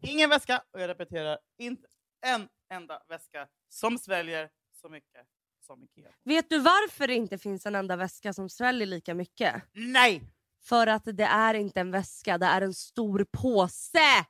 Ingen 0.03 0.31
väska, 0.31 0.63
och 0.71 0.81
jag 0.81 0.89
repeterar, 0.89 1.39
inte 1.59 1.89
en 2.27 2.49
enda 2.71 3.03
väska 3.09 3.49
som 3.69 3.99
sväljer 3.99 4.51
så 4.73 4.89
mycket 4.89 5.27
som 5.69 5.83
Ikea. 5.85 6.11
Vet 6.25 6.51
du 6.51 6.59
varför 6.59 7.07
det 7.07 7.15
inte 7.15 7.39
finns 7.39 7.67
en 7.67 7.75
enda 7.75 7.97
väska 7.97 8.33
som 8.33 8.49
sväljer 8.49 8.87
lika 8.87 9.15
mycket? 9.15 9.63
Nej! 9.73 10.23
För 10.65 10.87
att 10.87 11.03
det 11.05 11.25
är 11.25 11.55
inte 11.55 11.81
en 11.81 11.91
väska, 11.91 12.39
det 12.39 12.47
är 12.47 12.63
en 12.63 12.75
stor 12.75 13.27
påse! 13.33 14.25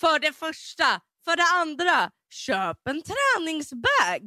För 0.00 0.18
det 0.20 0.32
första. 0.32 0.84
För 1.24 1.36
det 1.36 1.60
andra, 1.62 2.10
köp 2.30 2.88
en 2.88 3.02
träningsbag. 3.02 4.22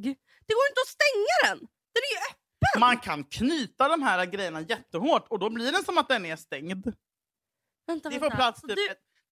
Det 0.46 0.54
går 0.54 0.66
inte 0.70 0.80
att 0.84 0.88
stänga 0.98 1.36
den. 1.54 1.58
Den 1.58 2.02
är 2.02 2.14
ju 2.14 2.20
öppen. 2.30 2.80
Man 2.80 2.98
kan 2.98 3.24
knyta 3.24 3.88
de 3.88 4.02
här 4.02 4.26
grejerna 4.26 4.60
jättehårt 4.60 5.26
och 5.28 5.38
då 5.38 5.50
blir 5.50 5.72
den 5.72 5.84
som 5.84 5.98
att 5.98 6.08
den 6.08 6.26
är 6.26 6.36
stängd. 6.36 6.92
Vänta, 7.86 8.08
Det 8.08 8.14
får 8.14 8.20
vänta. 8.20 8.36
plats 8.36 8.60
typ 8.62 8.76
du, 8.76 8.88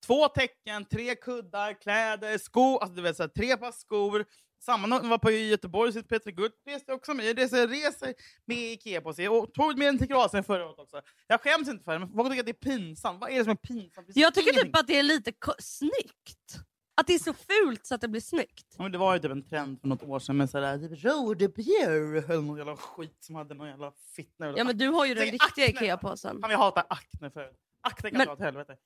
två 0.07 0.29
täcken, 0.29 0.85
tre 0.85 1.15
kuddar, 1.15 1.81
kläder, 1.81 2.39
skor, 2.39 2.83
alltså 2.83 2.95
du 2.97 3.03
vet, 3.03 3.17
så 3.17 3.23
här, 3.23 3.29
tre 3.29 3.57
par 3.57 3.73
skor. 3.73 4.25
Samma 4.59 4.87
när 4.87 5.09
var 5.09 5.19
på 5.19 5.31
Göteborg, 5.31 5.93
så 5.93 6.03
Peter 6.03 6.31
Gutt 6.31 6.53
reste 6.67 6.93
också 6.93 7.15
med. 7.15 7.39
Reser, 7.39 7.69
reser 7.69 8.15
med 8.45 8.59
Ikea 8.59 9.01
på 9.01 9.13
sig 9.15 9.29
och 9.29 9.55
tog 9.55 9.79
med 9.79 9.89
den 9.89 9.99
till 9.99 10.09
Kroatien 10.09 10.45
förra 10.45 10.67
året 10.67 10.79
också. 10.79 11.01
Jag 11.27 11.41
skäms 11.41 11.69
inte 11.69 11.85
för 11.85 11.93
det, 11.93 11.99
men 11.99 12.13
folk 12.13 12.29
tycker 12.31 12.41
att 12.41 12.47
det 12.47 12.51
är 12.53 12.77
pinsamt. 12.77 13.21
Vad 13.21 13.31
är 13.31 13.39
det 13.39 13.45
som 13.45 13.51
är 13.51 13.55
pinsamt? 13.57 14.09
Jag 14.15 14.35
tycker 14.35 14.53
ingenting. 14.53 14.73
typ 14.73 14.81
att 14.81 14.87
det 14.87 14.99
är 14.99 15.03
lite 15.03 15.33
snyggt. 15.59 16.59
Att 17.01 17.07
det 17.07 17.15
är 17.15 17.19
så 17.19 17.33
fult 17.33 17.87
så 17.87 17.95
att 17.95 18.01
det 18.01 18.09
blir 18.09 18.21
snyggt. 18.21 18.75
Ja, 18.77 18.83
men 18.83 18.93
det 18.93 18.99
var 18.99 19.15
ju 19.15 19.21
typ 19.21 19.31
en 19.31 19.49
trend 19.49 19.81
för 19.81 19.89
något 19.89 20.03
år 20.03 20.19
sedan 20.19 20.37
med 20.37 20.51
sådär 20.51 20.79
typ 20.79 21.05
Rodebjer 21.05 21.91
eller 22.31 22.43
någon 22.43 22.59
jävla 22.59 22.77
skit 22.77 23.17
som 23.21 23.35
hade 23.35 23.55
någon 23.55 23.69
jävla 23.69 23.93
fitna. 24.17 24.55
Ja 24.57 24.65
men 24.65 24.79
du 24.79 24.89
har 24.89 25.07
ju 25.07 25.15
den 25.15 25.25
riktiga. 25.25 25.67
Ikea-påsen. 25.69 26.39
Jag 26.43 26.59
hatar 26.59 26.85
Acne 26.89 27.31
förut. 27.31 27.57
Acne 27.81 28.11
kan 28.11 28.19
Men- 28.19 28.27
dra 28.27 28.33
åt 28.33 28.41
helvete. 28.41 28.77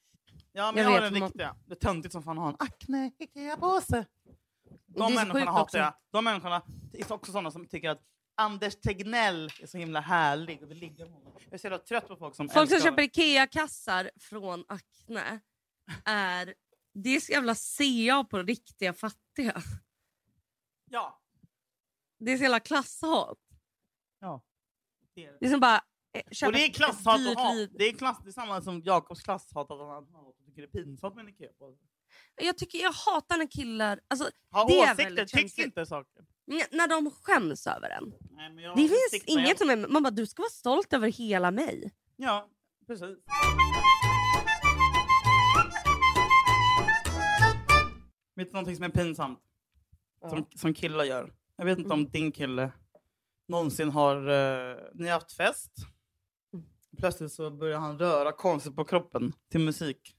Ja 0.53 0.73
men 0.73 0.85
Jag 0.85 0.93
jag, 0.93 1.01
har 1.01 1.11
den 1.11 1.19
man- 1.19 1.29
riktiga. 1.29 1.57
Det 1.67 1.73
är 1.75 1.77
töntigt 1.77 2.13
som 2.13 2.23
fan 2.23 2.39
att 2.39 2.43
ha 2.45 2.49
en 2.51 2.57
Acne 2.59 3.11
Ikea-påse. 3.19 4.05
De 4.87 5.15
människorna 5.15 5.51
hatar 5.51 5.63
också. 5.63 5.79
jag. 5.79 5.95
De 6.11 6.25
människorna 6.25 6.63
är 6.93 7.13
också 7.13 7.33
sådana 7.33 7.51
som 7.51 7.67
tycker 7.67 7.91
att 7.91 8.03
Anders 8.35 8.77
Tegnell 8.81 9.51
är 9.63 9.67
så 9.67 9.79
himla 9.79 10.01
härlig 10.01 10.63
och 10.63 10.71
vill 10.71 10.79
ligga 10.79 11.05
med 11.05 11.15
honom. 11.15 11.33
Jag 11.45 11.55
är 11.55 11.59
så 11.59 11.67
jävla 11.67 11.79
trött 11.79 12.09
på 12.09 12.17
folk 12.17 12.35
som 12.35 12.49
Folk 12.49 12.71
som 12.71 12.81
köper 12.81 13.03
Ikea-kassar 13.03 14.11
från 14.21 14.65
Acne 14.69 15.41
är... 16.05 16.55
Det 16.95 17.11
är 17.11 17.21
så 17.21 17.33
jävla 17.33 17.55
CA 17.55 18.25
på 18.31 18.39
riktiga 18.43 18.93
fattiga. 18.93 19.63
Ja. 20.91 21.21
Det 22.19 22.33
är 22.33 22.37
så 22.37 22.43
jävla 22.43 22.61
klasshat. 22.61 23.39
ja. 24.21 24.43
Det 25.15 25.25
är 25.25 25.33
det. 25.33 25.39
Det 25.41 25.47
är 25.47 25.51
som 25.51 25.61
bara... 25.61 25.81
eh, 26.13 26.23
köpa 26.31 26.49
Och 26.49 26.53
det 26.53 26.65
är 26.65 26.73
klasshat 26.73 27.37
hat. 27.37 27.55
liv. 27.57 27.71
Det 27.79 27.85
är, 27.85 27.93
klass, 27.93 28.19
det 28.25 28.31
är 28.31 28.33
samma 28.33 28.63
som 28.63 28.81
Jakobs 28.81 29.23
klasshat, 29.23 29.71
att 29.71 29.79
han 29.79 30.07
tycker 30.47 30.63
det 30.63 30.69
är 30.69 30.83
pinsamt 30.85 31.15
med 31.15 31.23
en 31.23 31.29
Ikea-påse. 31.29 31.87
Jag, 32.42 32.59
tycker, 32.59 32.79
jag 32.79 32.92
hatar 32.92 33.38
när 33.38 33.46
killar... 33.46 34.01
Alltså, 34.09 34.31
Ha 34.53 34.64
Det 34.66 34.73
är 34.81 34.83
åsikter, 34.85 35.05
väldigt 35.05 35.29
tyck 35.29 35.40
känsligt. 35.40 35.66
inte 35.66 35.87
saker. 35.87 36.23
n- 36.53 36.61
när 36.70 36.88
de 36.88 37.11
skäms 37.11 37.66
över 37.66 37.90
en. 37.90 38.12
Nej, 38.31 38.73
Det 38.77 38.88
finns 38.88 39.25
inget 39.27 39.49
jag- 39.49 39.59
som 39.59 39.70
är... 39.70 39.77
Man 39.88 40.03
bara, 40.03 40.11
du 40.11 40.27
ska 40.27 40.42
vara 40.42 40.51
stolt 40.51 40.92
över 40.92 41.09
hela 41.09 41.51
mig. 41.51 41.92
Ja, 42.16 42.49
precis. 42.87 43.16
Vet 48.37 48.49
du 48.49 48.53
någonting 48.53 48.77
som 48.77 48.85
är 48.85 48.88
pinsamt? 48.88 49.38
Som, 50.29 50.46
som 50.57 50.75
killar 50.75 51.05
gör? 51.05 51.33
Jag 51.57 51.64
vet 51.64 51.79
inte 51.79 51.90
om 51.92 52.01
Mm. 52.01 52.11
din 52.12 52.33
kille 52.33 52.73
någonsin 53.49 53.90
har... 53.90 54.16
Uh, 54.29 54.77
ni 54.94 55.07
har 55.07 55.12
haft 55.14 55.33
fest. 55.33 55.73
Mm. 56.55 56.64
Plötsligt 56.99 57.33
så 57.33 57.51
börjar 57.51 57.79
han 57.79 57.99
röra 57.99 58.33
konstigt 58.33 58.77
på 58.77 58.85
kroppen 58.85 59.33
till 59.51 59.61
musik. 59.61 60.16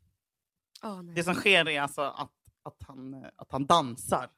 Oh. 0.84 1.04
Det 1.04 1.24
som 1.24 1.34
sker 1.36 1.70
är 1.70 1.82
alltså 1.82 2.02
att, 2.02 2.32
att, 2.64 2.78
han, 2.88 3.26
att 3.36 3.52
han 3.52 3.66
dansar. 3.66 4.30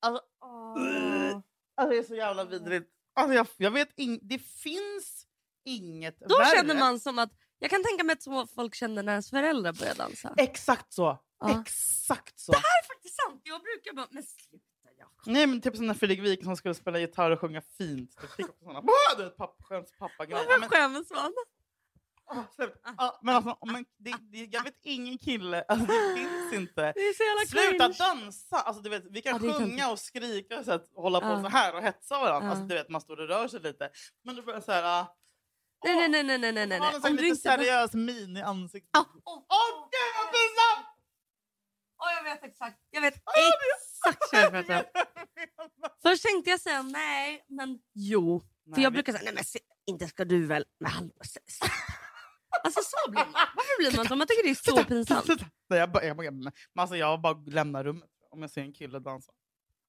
Alltså, 0.00 0.22
alltså 1.76 1.90
det 1.90 1.98
är 1.98 2.02
så 2.02 2.14
jävla 2.14 2.44
vidrigt. 2.44 2.90
Alltså 3.14 3.34
jag, 3.34 3.46
jag 3.56 3.70
vet 3.70 3.98
in, 3.98 4.18
Det 4.22 4.38
finns 4.38 5.26
inget 5.64 6.20
Då 6.20 6.38
värre. 6.38 6.56
känner 6.56 6.74
man 6.74 7.00
som 7.00 7.18
att... 7.18 7.30
Jag 7.58 7.70
kan 7.70 7.84
tänka 7.84 8.04
mig 8.04 8.12
att 8.12 8.22
så 8.22 8.46
folk 8.46 8.74
känner 8.74 9.02
när 9.02 9.12
ens 9.12 9.30
föräldrar 9.30 9.72
börjar 9.72 9.94
dansa. 9.94 10.34
Exakt 10.36 10.92
så. 10.92 11.18
Ja. 11.40 11.60
Exakt 11.60 12.38
så. 12.40 12.52
Det 12.52 12.58
är 12.58 12.86
faktiskt 12.94 13.14
sant. 13.16 13.40
Jag 13.44 13.60
brukar 13.60 13.92
bara... 13.92 14.06
Men 14.10 14.22
sluta 14.22 14.88
Jakob. 14.98 15.32
Nej 15.32 15.46
men 15.46 15.60
typ 15.60 15.76
som 15.76 15.86
när 15.86 15.94
Fredrik 15.94 16.20
Wikingsson 16.20 16.56
skulle 16.56 16.74
spela 16.74 16.98
gitarr 16.98 17.30
och 17.30 17.40
sjunga 17.40 17.60
fint. 17.60 18.16
Det 18.20 18.26
fick 18.36 18.48
också 18.48 18.64
såna 18.64 18.82
du 19.16 19.24
vet, 19.24 19.36
papp, 19.36 19.56
skönt 19.62 19.98
pappagrejer. 19.98 20.44
Varför 20.46 20.60
Men, 20.60 20.68
skäms 20.68 21.10
man? 21.10 21.32
Åh, 22.32 22.42
slut. 22.54 22.74
Ja, 22.98 23.18
men 23.22 23.34
alltså, 23.36 23.58
men 23.66 23.84
det, 23.98 24.14
det, 24.32 24.38
jag 24.44 24.62
vet 24.64 24.74
ingen 24.82 25.18
kille, 25.18 25.64
alltså, 25.68 25.86
det 25.86 26.14
finns 26.16 26.52
inte. 26.60 26.92
Det 26.92 27.00
är 27.00 27.14
så 27.14 27.22
jävla 27.22 27.68
Sluta 27.68 27.84
cringe. 27.94 27.98
dansa! 28.22 28.56
Alltså, 28.60 28.82
du 28.82 28.90
vet, 28.90 29.02
vi 29.10 29.22
kan 29.22 29.44
Ja, 29.44 29.52
sjunga 29.54 29.90
och 29.90 29.98
skrika 29.98 30.64
så 30.64 30.72
att, 30.72 30.88
hålla 30.94 31.20
på 31.20 31.26
Ja. 31.26 31.42
så 31.42 31.48
här 31.48 31.74
och 31.74 31.82
hetsa 31.82 32.18
varandra. 32.18 32.50
Alltså, 32.50 32.64
du 32.64 32.74
vet, 32.74 32.88
man 32.88 33.00
står 33.00 33.20
och 33.20 33.28
rör 33.28 33.48
sig 33.48 33.60
lite. 33.60 33.90
Men 34.24 34.36
du 34.36 34.42
börjar 34.42 34.60
så 34.60 34.72
här... 34.72 34.82
ah, 35.00 35.16
Nej, 35.84 36.08
nej, 36.08 36.08
nej, 36.08 36.22
nej, 36.24 36.38
nej, 36.38 36.52
nej, 36.52 36.66
nej. 36.66 36.78
Ha 36.78 36.86
en 36.94 37.00
sån 37.02 37.10
Om 37.10 37.16
lite 37.16 37.26
inte... 37.26 37.40
seriös 37.40 37.92
min 37.94 38.36
i 38.36 38.42
ansiktet. 38.42 38.90
Ah, 38.92 39.04
Åh 39.24 39.34
åh, 39.48 39.88
gud 39.90 40.12
vad 40.18 40.26
pinsamt! 40.32 40.88
åh, 41.98 42.12
jag 42.16 42.22
vet 42.24 42.44
exakt. 42.44 42.78
Jag 42.90 43.00
vet 43.00 43.14
exakt 43.14 44.32
vad 44.32 44.42
jag 44.42 44.50
pratar 44.52 44.78
om. 44.78 45.90
Först 46.02 46.22
tänkte 46.22 46.50
jag 46.50 46.60
säga 46.60 46.82
nej, 46.82 47.44
men 47.48 47.78
jo. 47.94 48.40
För 48.40 48.70
Nej, 48.70 48.82
jag 48.82 48.90
vi- 48.90 48.94
brukar 48.94 49.12
säga, 49.12 49.24
nej 49.24 49.34
men 49.34 49.44
se, 49.44 49.58
inte 49.86 50.06
ska 50.06 50.24
du 50.24 50.46
väl... 50.46 50.64
Men 50.80 50.90
hallå, 50.92 51.10
Alltså 52.64 52.80
så 52.82 53.10
blir 53.10 53.20
man. 53.20 53.32
Varför 53.32 53.78
blir 53.78 53.96
man 53.96 54.08
så? 54.08 54.16
Man 54.16 54.26
tycker 54.26 54.42
det 54.42 54.50
är 54.50 54.54
så 54.54 54.84
pinsamt. 54.84 55.26
Nej, 55.70 55.78
jag, 55.78 55.92
bara, 55.92 56.04
jag, 56.04 56.16
bara, 56.16 56.30
men 56.30 56.52
alltså, 56.78 56.96
jag 56.96 57.20
bara 57.20 57.34
lämnar 57.46 57.84
rummet 57.84 58.10
om 58.30 58.42
jag 58.42 58.50
ser 58.50 58.60
en 58.60 58.72
kille 58.72 58.98
dansa. 58.98 59.32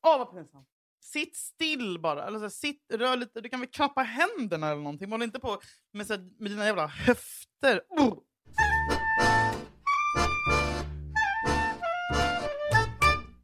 Åh 0.07 0.17
vad 0.17 0.31
pinsamt. 0.31 0.67
Sitt 1.01 1.35
still 1.35 1.99
bara. 1.99 2.27
Eller 2.27 2.39
så, 2.39 2.43
här, 2.43 2.49
sitt, 2.49 2.85
rör 2.93 3.17
lite. 3.17 3.41
Du 3.41 3.49
kan 3.49 3.59
väl 3.59 3.69
klappa 3.69 4.01
händerna 4.01 4.67
eller 4.67 4.81
någonting. 4.81 5.11
Håll 5.11 5.23
inte 5.23 5.39
på 5.39 5.59
med, 5.93 6.07
så, 6.07 6.13
här, 6.13 6.29
med 6.39 6.51
dina 6.51 6.65
jävla 6.65 6.87
höfter. 6.87 7.81
Oh. 7.89 8.19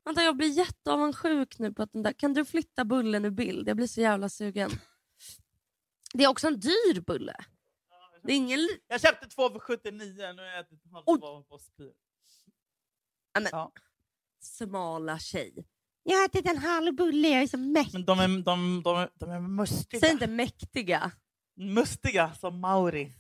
Vänta, 0.06 0.24
jag 0.24 0.38
blir 0.38 0.50
jätteavundsjuk 0.50 1.60
nu 1.60 1.74
på 1.74 1.84
att 1.84 1.94
den 1.94 2.04
där... 2.04 2.13
Kan 2.13 2.34
du 2.34 2.46
flytta 2.46 2.86
bullen 2.86 3.26
ur 3.26 3.30
bild? 3.30 3.70
Jag 3.70 3.78
blir 3.78 3.88
så 3.88 4.02
jävla 4.02 4.30
sugen. 4.30 4.72
Det 6.13 6.24
är 6.24 6.28
också 6.28 6.48
en 6.48 6.60
dyr 6.60 7.02
bulle. 7.02 7.36
Det 8.24 8.32
är 8.34 8.38
ingen... 8.38 8.60
Jag 8.88 9.02
köpte 9.02 9.28
två 9.28 9.50
för 9.50 9.60
79. 9.60 10.14
Nu 10.34 10.42
har 10.42 10.48
jag 10.48 10.60
ätit 10.60 10.80
halva 10.92 11.44
på 11.50 11.58
spyr. 11.60 11.94
Ja, 13.34 13.40
men, 13.40 13.50
Ja. 13.52 13.72
Smala 14.42 15.20
tjej. 15.20 15.66
Jag 16.04 16.18
har 16.18 16.26
ätit 16.26 16.50
en 16.50 16.58
halv 16.58 16.96
bulle, 16.96 17.28
jag 17.28 17.42
är 17.44 17.48
så 17.48 17.58
mäktig. 17.58 17.94
Men 17.94 18.06
de 18.06 18.20
är, 18.20 18.28
de, 18.44 18.82
de, 18.84 18.98
är- 18.98 19.10
de 19.14 19.30
är 19.30 19.40
mustiga. 19.40 20.00
Säg 20.00 20.12
inte 20.12 20.28
mäktiga. 20.28 21.12
Mustiga 21.56 22.34
som 22.34 22.60
Mauri. 22.60 23.14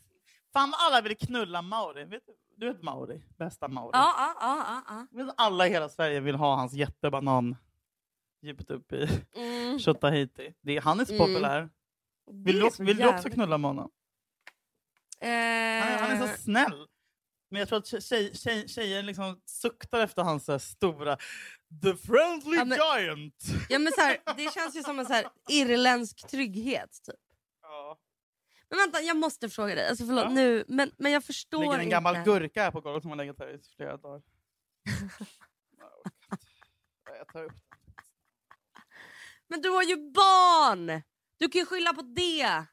Fan 0.53 0.71
vad 0.71 0.79
alla 0.81 1.01
vill 1.01 1.17
knulla 1.17 1.61
Mauri. 1.61 2.05
Vet 2.05 2.25
du, 2.25 2.33
du 2.57 2.67
vet 2.73 2.83
Mauri? 2.83 3.21
Bästa 3.37 3.67
Mauri. 3.67 3.89
Ja, 3.93 4.13
ja, 4.17 4.35
ja, 4.39 4.83
ja, 4.87 5.23
du, 5.23 5.31
Alla 5.37 5.67
i 5.67 5.69
hela 5.69 5.89
Sverige 5.89 6.19
vill 6.19 6.35
ha 6.35 6.55
hans 6.55 6.73
jättebanan 6.73 7.55
djupt 8.41 8.71
upp 8.71 8.93
i 8.93 9.07
ja. 9.33 9.41
Mm. 9.41 9.79
Tjotahejti. 9.79 10.53
Det 10.61 10.77
är, 10.77 10.81
han 10.81 10.99
är 10.99 11.05
så 11.05 11.13
Mm. 11.13 11.27
populär. 11.27 11.69
Vill, 12.31 12.57
är 12.57 12.61
du, 12.63 12.71
så 12.71 12.83
vill 12.83 12.97
du 12.97 13.07
också 13.07 13.29
knulla 13.29 13.57
med 13.57 13.69
honom? 13.69 13.91
Eh, 15.21 15.27
Han 15.29 15.33
är, 15.33 15.97
han 15.97 16.11
är 16.11 16.27
så 16.27 16.41
snäll. 16.41 16.87
Men 17.51 17.59
jag 17.59 17.67
tror 17.69 17.79
att 17.79 18.03
tjej, 18.03 18.35
tjej, 18.35 18.67
tjejer 18.67 19.03
liksom 19.03 19.41
suktar 19.45 19.99
efter 19.99 20.23
hans 20.23 20.45
så 20.45 20.51
här 20.51 20.59
stora 20.59 21.17
The 21.83 21.95
friendly 21.95 22.57
Ja, 22.57 22.65
men- 22.65 22.77
giant. 22.77 23.35
ja, 23.69 23.79
men 23.79 23.93
så 23.93 24.01
här, 24.01 24.17
det 24.37 24.53
känns 24.53 24.75
ju 24.75 24.83
som 24.83 24.99
en 24.99 25.05
så 25.05 25.13
här 25.13 25.27
irländsk 25.49 26.27
trygghet. 26.27 26.91
Typ. 27.05 27.15
Ja. 27.61 27.99
Men 28.69 28.79
vänta, 28.79 29.01
jag 29.01 29.17
måste 29.17 29.49
fråga 29.49 29.75
dig. 29.75 29.87
Alltså, 29.89 30.05
förlåt, 30.05 30.23
Ja. 30.23 30.29
nu, 30.29 30.65
men, 30.67 30.91
men 30.97 31.11
jag 31.11 31.21
Det 31.21 31.25
förstår 31.25 31.59
ligger 31.59 31.73
en 31.73 31.81
inte. 31.81 31.91
gammal 31.91 32.23
gurka 32.23 32.63
här 32.63 32.71
på 32.71 32.81
golvet 32.81 33.01
som 33.03 33.09
har 33.11 33.17
legat 33.17 33.39
här 33.39 33.47
i 33.55 33.59
flera 33.75 33.97
dagar. 33.97 34.21
Jag 35.77 35.93
inte. 36.33 37.17
Jag 37.17 37.27
tar 37.27 37.43
upp 37.43 37.51
den. 37.51 37.77
Men 39.47 39.61
du 39.61 39.69
har 39.69 39.83
ju 39.83 39.95
barn! 40.11 41.01
Du 41.37 41.49
kan 41.49 41.59
ju 41.59 41.65
skylla 41.65 41.93
på 41.93 42.01
det. 42.01 42.65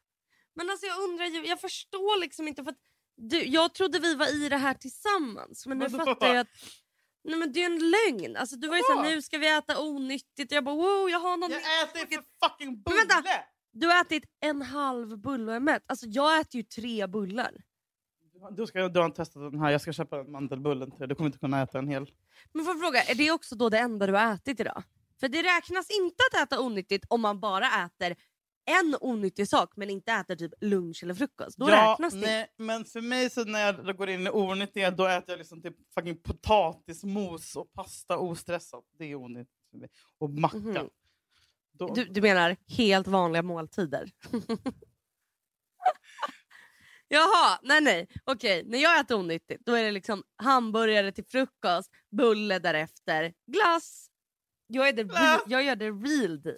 Men 0.56 0.70
alltså 0.70 0.86
jag 0.86 0.98
undrar 1.02 1.26
ju, 1.26 1.46
jag 1.46 1.60
förstår 1.60 2.20
liksom 2.20 2.48
inte 2.48 2.64
för 2.64 2.74
du, 3.16 3.44
jag 3.44 3.74
trodde 3.74 3.98
vi 3.98 4.14
var 4.14 4.44
i 4.44 4.48
det 4.48 4.56
här 4.56 4.74
tillsammans 4.74 5.66
men 5.66 5.78
nu 5.78 5.86
Vadå? 5.88 6.04
fattar 6.04 6.26
jag 6.26 6.38
att 6.38 6.48
nej 7.24 7.36
men 7.38 7.52
det 7.52 7.62
är 7.62 7.66
en 7.66 7.78
lögn. 7.90 8.36
Alltså 8.36 8.56
du 8.56 8.68
var 8.68 8.76
ju 8.76 8.82
såhär, 8.82 9.02
nu 9.02 9.22
ska 9.22 9.38
vi 9.38 9.48
äta 9.48 9.80
onyttigt 9.80 10.52
och 10.52 10.56
jag 10.56 10.64
bara 10.64 10.74
wow 10.74 11.10
jag 11.10 11.20
har 11.20 11.36
någon 11.36 11.50
Jag 11.50 11.82
äter 11.82 12.00
ju 12.00 12.16
för 12.16 12.48
fucking 12.48 12.68
Men 12.68 12.82
bulle! 12.82 12.96
vänta. 12.98 13.30
Du 13.72 13.86
har 13.86 14.00
ätit 14.00 14.24
en 14.40 14.62
halv 14.62 15.18
bulle 15.18 15.50
och 15.50 15.56
är 15.56 15.60
mätt. 15.60 15.82
Alltså 15.86 16.06
jag 16.06 16.40
äter 16.40 16.56
ju 16.56 16.62
tre 16.62 17.06
bullar. 17.06 17.52
Du, 18.50 18.66
ska, 18.66 18.88
du 18.88 19.00
har 19.00 19.06
inte 19.06 19.16
testat 19.16 19.52
den 19.52 19.60
här, 19.60 19.70
jag 19.70 19.80
ska 19.80 19.92
köpa 19.92 20.20
en 20.20 20.30
mandelbullen 20.32 20.90
till 20.90 20.98
dig. 20.98 21.08
Du 21.08 21.14
kommer 21.14 21.26
inte 21.28 21.38
kunna 21.38 21.62
äta 21.62 21.78
en 21.78 21.88
hel. 21.88 22.10
Men 22.52 22.64
får 22.64 22.74
jag 22.74 22.80
fråga, 22.80 23.02
är 23.02 23.14
det 23.14 23.30
också 23.30 23.54
då 23.56 23.68
det 23.68 23.78
enda 23.78 24.06
du 24.06 24.12
har 24.12 24.34
ätit 24.34 24.60
idag? 24.60 24.82
För 25.20 25.28
det 25.28 25.42
räknas 25.42 25.90
inte 25.90 26.22
att 26.32 26.42
äta 26.42 26.60
onyttigt 26.60 27.04
om 27.08 27.20
man 27.20 27.40
bara 27.40 27.66
äter 27.66 28.16
en 28.66 28.96
onyttig 29.00 29.48
sak 29.48 29.72
men 29.76 29.90
inte 29.90 30.12
äter 30.12 30.36
typ 30.36 30.52
lunch 30.60 31.02
eller 31.02 31.14
frukost. 31.14 31.56
Då 31.58 31.70
ja, 31.70 31.92
räknas 31.92 32.14
det 32.14 32.20
nej, 32.20 32.46
men 32.56 32.84
för 32.84 33.00
mig 33.00 33.30
så 33.30 33.44
när 33.44 33.60
jag 33.60 33.96
går 33.96 34.08
in 34.08 34.26
i 34.26 34.30
onyttiga 34.30 34.90
då 34.90 35.06
äter 35.06 35.30
jag 35.30 35.38
liksom 35.38 35.62
typ 35.62 35.76
fucking 35.94 36.22
potatismos 36.22 37.56
och 37.56 37.72
pasta 37.72 38.18
ostressat. 38.18 38.84
Det 38.98 39.04
är 39.04 39.14
onyttigt 39.14 39.70
för 39.70 39.78
mig. 39.78 39.88
Och 40.18 40.30
macka. 40.30 40.56
Mhm. 40.58 40.88
Då, 41.78 41.94
Du, 41.94 42.04
du 42.04 42.20
menar 42.20 42.56
helt 42.68 43.06
vanliga 43.06 43.42
måltider? 43.42 44.10
Jaha, 47.08 47.58
nej 47.62 47.80
nej. 47.80 48.08
Okej, 48.24 48.62
när 48.66 48.78
jag 48.78 49.00
äter 49.00 49.18
onyttigt 49.18 49.66
då 49.66 49.72
är 49.72 49.84
det 49.84 49.90
liksom 49.90 50.22
hamburgare 50.36 51.12
till 51.12 51.24
frukost, 51.24 51.90
bulle 52.10 52.58
därefter, 52.58 53.32
glass. 53.46 54.10
Jag, 54.66 54.88
är 54.88 54.92
Glass. 54.92 55.42
jag 55.46 55.62
gör 55.62 55.76
det 55.76 55.90
real 55.90 56.42
deal. 56.42 56.56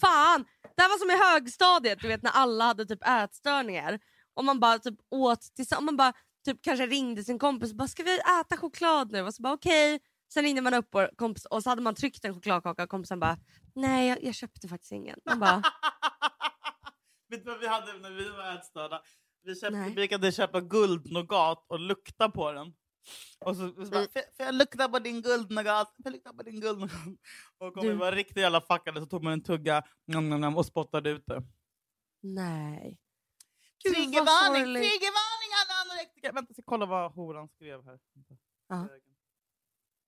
Fan! 0.00 0.44
Det 0.76 0.82
här 0.82 0.88
var 0.88 0.98
som 0.98 1.10
i 1.10 1.32
högstadiet, 1.32 1.98
du 2.00 2.08
vet 2.08 2.22
när 2.22 2.30
alla 2.30 2.64
hade 2.64 2.86
typ 2.86 3.08
ätstörningar. 3.08 3.98
Och 4.34 4.44
man 4.44 4.60
bara 4.60 4.78
typ 4.78 4.94
åt 5.10 5.40
tillsammans, 5.56 5.84
man 5.86 5.96
bara 5.96 6.12
typ 6.44 6.62
kanske 6.62 6.86
ringde 6.86 7.24
sin 7.24 7.38
kompis 7.38 7.70
och 7.70 7.76
bara 7.76 7.88
“ska 7.88 8.02
vi 8.02 8.18
äta 8.40 8.56
choklad 8.56 9.12
nu?” 9.12 9.22
och 9.22 9.34
så 9.34 9.42
bara 9.42 9.52
okej. 9.52 10.00
Sen 10.34 10.42
ringde 10.42 10.62
man 10.62 10.74
upp 10.74 10.94
och, 10.94 11.08
kompis, 11.16 11.44
och 11.44 11.62
så 11.62 11.70
hade 11.70 11.82
man 11.82 11.94
tryckt 11.94 12.24
en 12.24 12.34
chokladkaka 12.34 12.82
och 12.82 12.88
kompisen 12.88 13.20
bara 13.20 13.36
“nej 13.74 14.08
jag, 14.08 14.22
jag 14.24 14.34
köpte 14.34 14.68
faktiskt 14.68 14.92
ingen”. 14.92 15.20
Man 15.24 15.40
bara 15.40 15.62
Vet 17.30 17.44
du 17.44 17.50
vad 17.50 17.60
vi 17.60 17.66
hade 17.66 17.98
när 17.98 18.10
vi 18.10 18.28
var 18.28 18.54
ätstörda? 18.54 19.02
Vi, 19.42 19.54
köpte, 19.54 19.84
vi 19.88 19.94
brukade 19.94 20.32
köpa 20.32 20.60
guldnougat 20.60 21.66
och 21.68 21.80
lukta 21.80 22.28
på 22.28 22.52
den. 22.52 22.72
Och 23.38 23.56
så, 23.56 23.68
så 23.68 23.90
bara, 23.90 24.02
"Får- 24.02 24.34
får 24.36 24.46
jag 24.46 24.54
lukta 24.54 24.88
på 24.88 24.98
din 24.98 25.22
guldnugget? 25.22 25.72
Får 25.88 25.94
jag 26.04 26.12
lukta 26.12 26.32
på 26.32 26.42
din 26.42 26.60
guldnugget? 26.60 26.96
Och 27.58 27.76
om 27.76 27.82
Du- 27.84 27.88
vi 27.92 27.96
var 27.96 28.12
riktigt 28.12 28.36
jävla 28.36 28.60
fuckade 28.60 29.00
så 29.00 29.06
tog 29.06 29.22
man 29.24 29.32
en 29.32 29.42
tugga 29.42 29.82
nom, 30.06 30.28
nom, 30.28 30.40
nom, 30.40 30.56
och 30.56 30.66
spottade 30.66 31.10
ut 31.10 31.26
det. 31.26 31.42
Nej. 32.22 32.98
Triggervarning! 33.88 34.64
Triggervarning 34.64 35.50
alla 35.60 35.74
anorektiker! 35.92 36.32
Vänta, 36.32 36.46
jag 36.50 36.54
ska 36.54 36.62
kolla 36.66 36.86
vad 36.86 37.12
horan 37.12 37.48
skrev 37.48 37.84
här. 37.84 37.98
Ja. 38.68 38.88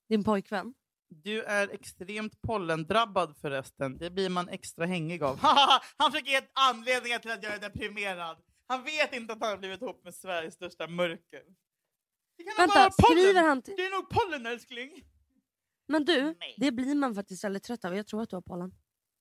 Din 0.09 0.25
pojkvän? 0.25 0.75
Du 1.09 1.43
är 1.43 1.69
extremt 1.69 2.43
pollendrabbad 2.43 3.37
förresten. 3.41 3.99
Det 3.99 4.11
blir 4.11 4.29
man 4.29 4.49
extra 4.49 4.87
hängig 4.87 5.23
av. 5.23 5.39
Han 5.97 6.13
försöker 6.13 6.31
ge 6.31 6.41
anledningar 6.53 7.19
till 7.19 7.31
att 7.31 7.43
jag 7.43 7.55
är 7.55 7.59
deprimerad. 7.61 8.37
Han 8.67 8.85
vet 8.85 9.13
inte 9.15 9.33
att 9.33 9.41
han 9.41 9.51
har 9.51 9.57
blivit 9.59 9.83
ihop 9.83 10.05
med 10.05 10.15
Sveriges 10.15 10.55
största 10.55 10.87
mörker. 10.87 11.43
Vänta, 12.57 12.91
skriver 12.91 13.43
han 13.43 13.63
till... 13.63 13.75
Det 13.77 13.87
är 13.87 13.91
nog 13.91 14.09
pollen 14.11 14.47
älskling. 14.47 15.05
Men 15.89 16.05
du, 16.05 16.23
Nej. 16.41 16.55
det 16.59 16.73
blir 16.73 16.95
man 16.95 17.15
faktiskt 17.15 17.45
väldigt 17.45 17.63
trött 17.63 17.85
av. 17.85 17.97
Jag 17.97 18.07
tror 18.07 18.23
att 18.23 18.31
du 18.31 18.37
har 18.37 18.43
pollen. 18.43 18.75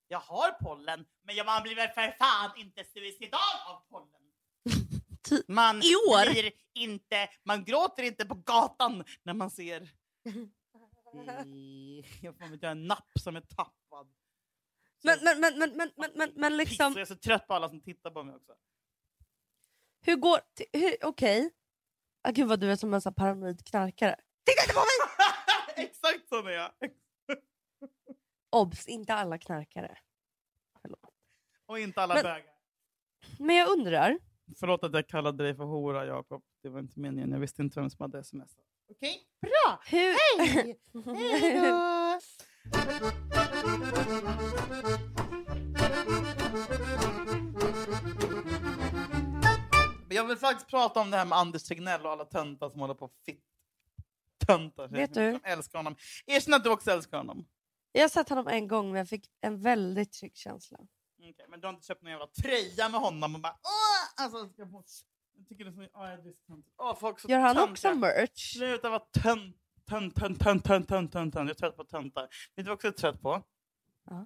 Jag 0.08 0.20
har 0.20 0.52
pollen, 0.52 1.06
men 1.24 1.36
jag- 1.36 1.46
man 1.46 1.64
blir 1.64 1.76
väl 1.76 1.90
för 1.90 2.16
fan 2.20 2.52
inte 2.58 2.84
suicidal 2.84 3.40
av 3.68 3.82
pollen. 3.90 4.10
Man 5.48 5.76
I 5.78 5.96
år? 5.96 6.32
blir 6.32 6.52
inte, 6.74 7.30
man 7.44 7.64
gråter 7.66 8.04
inte 8.04 8.26
på 8.26 8.36
gatan 8.36 9.04
när 9.24 9.34
man 9.34 9.52
ser 9.52 9.90
jag 12.22 12.38
får 12.38 12.54
inte 12.54 12.68
en 12.68 12.88
napp 12.88 13.12
som 13.20 13.36
är 13.36 13.42
tappad. 13.42 14.14
Men, 15.04 15.20
men, 15.24 15.40
men, 15.40 15.60
men, 15.60 15.72
men, 15.76 15.92
men, 15.98 16.12
men, 16.16 16.32
men 16.36 16.52
Piss, 16.60 16.70
liksom, 16.70 16.94
Jag 16.94 17.02
är 17.02 17.06
så 17.06 17.16
trött 17.16 17.48
på 17.48 17.54
alla 17.54 17.70
som 17.70 17.82
tittar 17.82 18.12
på 18.12 18.24
mig 18.24 18.36
också. 18.36 18.54
hur 20.02 20.16
går... 20.16 20.40
Okej. 21.02 21.52
Ah, 22.22 22.32
gud 22.32 22.48
vad 22.48 22.60
du 22.60 22.72
är 22.72 22.76
som 22.76 22.94
en 22.94 23.02
sån 23.02 23.14
paranoid 23.14 23.66
knarkare. 23.66 24.16
Titta 24.46 24.62
inte 24.64 24.74
på 24.74 24.80
mig! 24.80 25.86
Exakt 25.86 26.30
sån 26.30 26.48
är 26.48 26.52
jag. 26.52 26.72
Obs, 28.52 28.88
inte 28.88 29.14
alla 29.14 29.38
knarkare. 29.38 29.98
Och 31.66 31.80
inte 31.80 32.02
alla 32.02 32.14
Men- 32.14 32.24
bögar. 32.24 32.54
Men 33.40 33.56
jag 33.56 33.70
undrar, 33.70 34.20
Förlåt 34.60 34.84
att 34.84 34.94
jag 34.94 35.08
kallade 35.08 35.44
dig 35.44 35.56
för 35.56 35.64
hora, 35.64 36.06
Jakob. 36.06 36.44
Det 36.64 36.70
var 36.70 36.80
inte 36.80 37.00
meningen. 37.00 37.32
Jag 37.32 37.40
visste 37.40 37.62
inte 37.62 37.80
vem 37.80 37.90
som 37.90 38.04
hade 38.04 38.24
smsat. 38.24 38.66
Okej, 38.92 39.28
bra! 39.42 39.80
hur... 39.86 40.16
Hej! 40.48 40.80
Hej 41.42 41.62
då! 41.62 42.20
Men 50.10 50.18
Jag 50.18 50.26
vill 50.26 50.38
faktiskt 50.38 50.70
prata 50.70 51.00
om 51.00 51.12
det 51.12 51.18
här 51.18 51.26
med 51.26 51.38
Anders 51.38 51.64
Tegnell 51.64 52.06
och 52.06 52.12
alla 52.12 52.26
töntar 52.26 52.70
som 52.70 52.80
håller 52.80 52.94
på 52.94 53.10
fitt 53.26 53.44
töntar. 54.46 54.88
Vet 54.88 55.14
du? 55.14 55.32
Som 55.32 55.42
älskar 55.44 55.80
honom. 55.80 55.96
Erkänn 56.26 56.54
att 56.54 56.64
du 56.64 56.70
också 56.70 56.92
älskar 56.92 57.18
honom. 57.18 57.48
Jag 57.92 58.02
har 58.02 58.10
sett 58.10 58.30
honom 58.30 58.48
en 58.48 58.68
gång 58.68 58.92
men 58.92 58.98
jag 58.98 59.10
fick 59.10 59.26
en 59.42 59.62
väldigt 59.62 60.12
trygg 60.12 60.38
känsla. 60.38 60.78
Okej, 61.20 61.46
men 61.50 61.60
du 61.62 61.68
har 61.68 61.74
inte 61.74 61.88
köpt 61.88 62.02
någon 62.02 62.12
jävla 62.12 62.28
tröja 62.28 62.90
med 62.90 63.00
honom 63.02 63.36
och 63.36 63.42
bara 63.42 63.54
Åh! 63.64 64.24
Alltså, 64.24 64.50
jag, 64.58 64.84
jag 65.38 65.48
tycker 65.48 65.64
det 65.66 65.70
är 65.70 65.74
så... 65.74 65.82
Åh, 65.94 66.10
jag 66.10 66.14
är. 66.14 66.34
Åh, 66.78 66.96
folk 67.00 67.20
så 67.20 67.28
Gör 67.28 67.40
han 67.40 67.56
töntiga. 67.56 67.72
också 67.72 67.94
merch? 67.94 68.54
Sluta 68.54 68.90
vara 68.90 69.00
tönt, 69.00 69.56
tönt, 69.90 70.16
tönt, 70.16 70.40
tönt, 70.40 70.66
tönt, 70.66 70.90
tönt, 70.90 71.12
tönt. 71.14 71.36
Jag 71.36 71.50
är 71.50 71.54
trött 71.54 71.78
på 71.78 71.84
töntar. 71.84 72.22
Vet 72.22 72.30
du 72.56 72.64
vad 72.64 72.68
jag 72.68 72.76
också 72.76 72.88
är 72.88 72.92
trött 72.92 73.22
på? 73.22 73.44
Ja. 74.10 74.26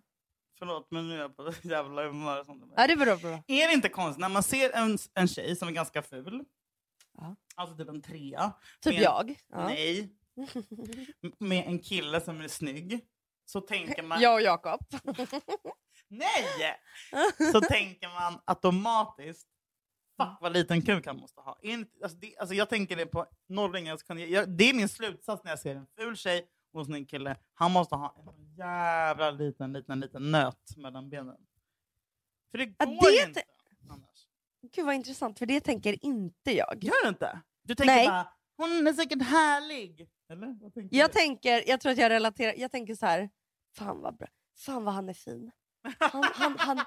Förlåt, 0.63 0.87
men 0.91 1.07
nu 1.09 1.15
är 1.15 1.19
jag 1.19 1.37
på 1.37 1.51
jävla 1.61 2.03
humör. 2.07 2.45
Ja, 2.75 2.87
det 2.87 2.95
bra. 2.95 3.15
bra. 3.17 3.43
Är 3.47 3.67
det 3.67 3.73
inte 3.73 3.89
konstigt 3.89 4.21
när 4.21 4.29
man 4.29 4.43
ser 4.43 4.69
en, 4.71 4.97
en 5.13 5.27
tjej 5.27 5.55
som 5.55 5.67
är 5.67 5.71
ganska 5.71 6.01
ful, 6.01 6.43
Ja. 7.17 7.35
alltså 7.55 7.77
typ 7.77 7.89
en 7.89 8.01
trea, 8.01 8.53
Typ 8.81 8.93
Men- 8.93 9.03
jag. 9.03 9.35
Ja. 9.49 9.67
nej, 9.67 10.09
med 11.39 11.67
en 11.67 11.79
kille 11.79 12.21
som 12.21 12.41
är 12.41 12.47
snygg, 12.47 12.99
så 13.45 13.61
tänker 13.61 14.03
man... 14.03 14.21
Jag 14.21 14.33
och 14.33 14.41
Jakob. 14.41 14.79
Nej! 16.07 16.79
Så 17.51 17.61
tänker 17.61 18.07
man 18.07 18.39
automatiskt 18.45 19.47
Fuck 20.21 20.37
vad 20.41 20.53
liten 20.53 20.81
kuk 20.81 21.05
han 21.07 21.17
måste 21.17 21.41
ha. 21.41 21.57
Alltså 22.03 22.17
det, 22.17 22.37
alltså 22.37 22.55
jag 22.55 22.69
tänker 22.69 22.95
det 22.95 23.05
på 23.05 23.25
jag- 24.19 24.29
jag- 24.29 24.49
Det 24.49 24.69
är 24.69 24.73
min 24.73 24.89
slutsats 24.89 25.43
när 25.43 25.51
jag 25.51 25.59
ser 25.59 25.75
en 25.75 25.87
ful 25.97 26.17
tjej 26.17 26.47
och 26.73 26.89
en 26.89 27.05
kille. 27.05 27.35
Han 27.53 27.71
måste 27.71 27.95
ha 27.95 28.15
en 28.37 28.55
jävla 28.57 29.31
liten, 29.31 29.73
liten, 29.73 29.99
liten 29.99 30.31
nöt 30.31 30.77
mellan 30.77 31.09
benen. 31.09 31.37
För 32.51 32.57
det 32.57 32.75
Ja, 32.79 32.85
går 32.85 33.01
det 33.07 33.11
ju 33.15 33.19
är 33.19 33.27
inte 33.27 33.43
annars. 33.89 34.27
Gud 34.75 34.85
vad 34.85 34.95
intressant, 34.95 35.39
för 35.39 35.45
det 35.45 35.59
tänker 35.61 36.05
inte 36.05 36.51
jag. 36.51 36.83
Gör 36.83 37.03
det 37.03 37.09
inte? 37.09 37.41
Du 37.63 37.75
tänker 37.75 37.95
Nej. 37.95 38.07
bara, 38.07 38.33
hon 38.57 38.87
är 38.87 38.93
säkert 38.93 39.21
härlig. 39.23 40.09
Eller? 40.29 40.47
Vad 40.61 40.73
tänker 40.73 40.97
Jag 40.97 41.09
du? 41.09 41.13
tänker, 41.13 41.69
jag 41.69 41.81
tror 41.81 41.91
att 41.91 41.97
jag 41.97 42.09
relaterar, 42.09 42.53
jag 42.57 42.71
tänker 42.71 42.95
så 42.95 43.05
här. 43.05 43.29
Fan 43.77 44.01
vad 44.01 44.17
bra. 44.17 44.27
Fan 44.57 44.83
vad 44.83 44.93
han 44.93 45.09
är 45.09 45.13
fin. 45.13 45.51
Han, 45.99 46.23
han, 46.33 46.55
han. 46.59 46.77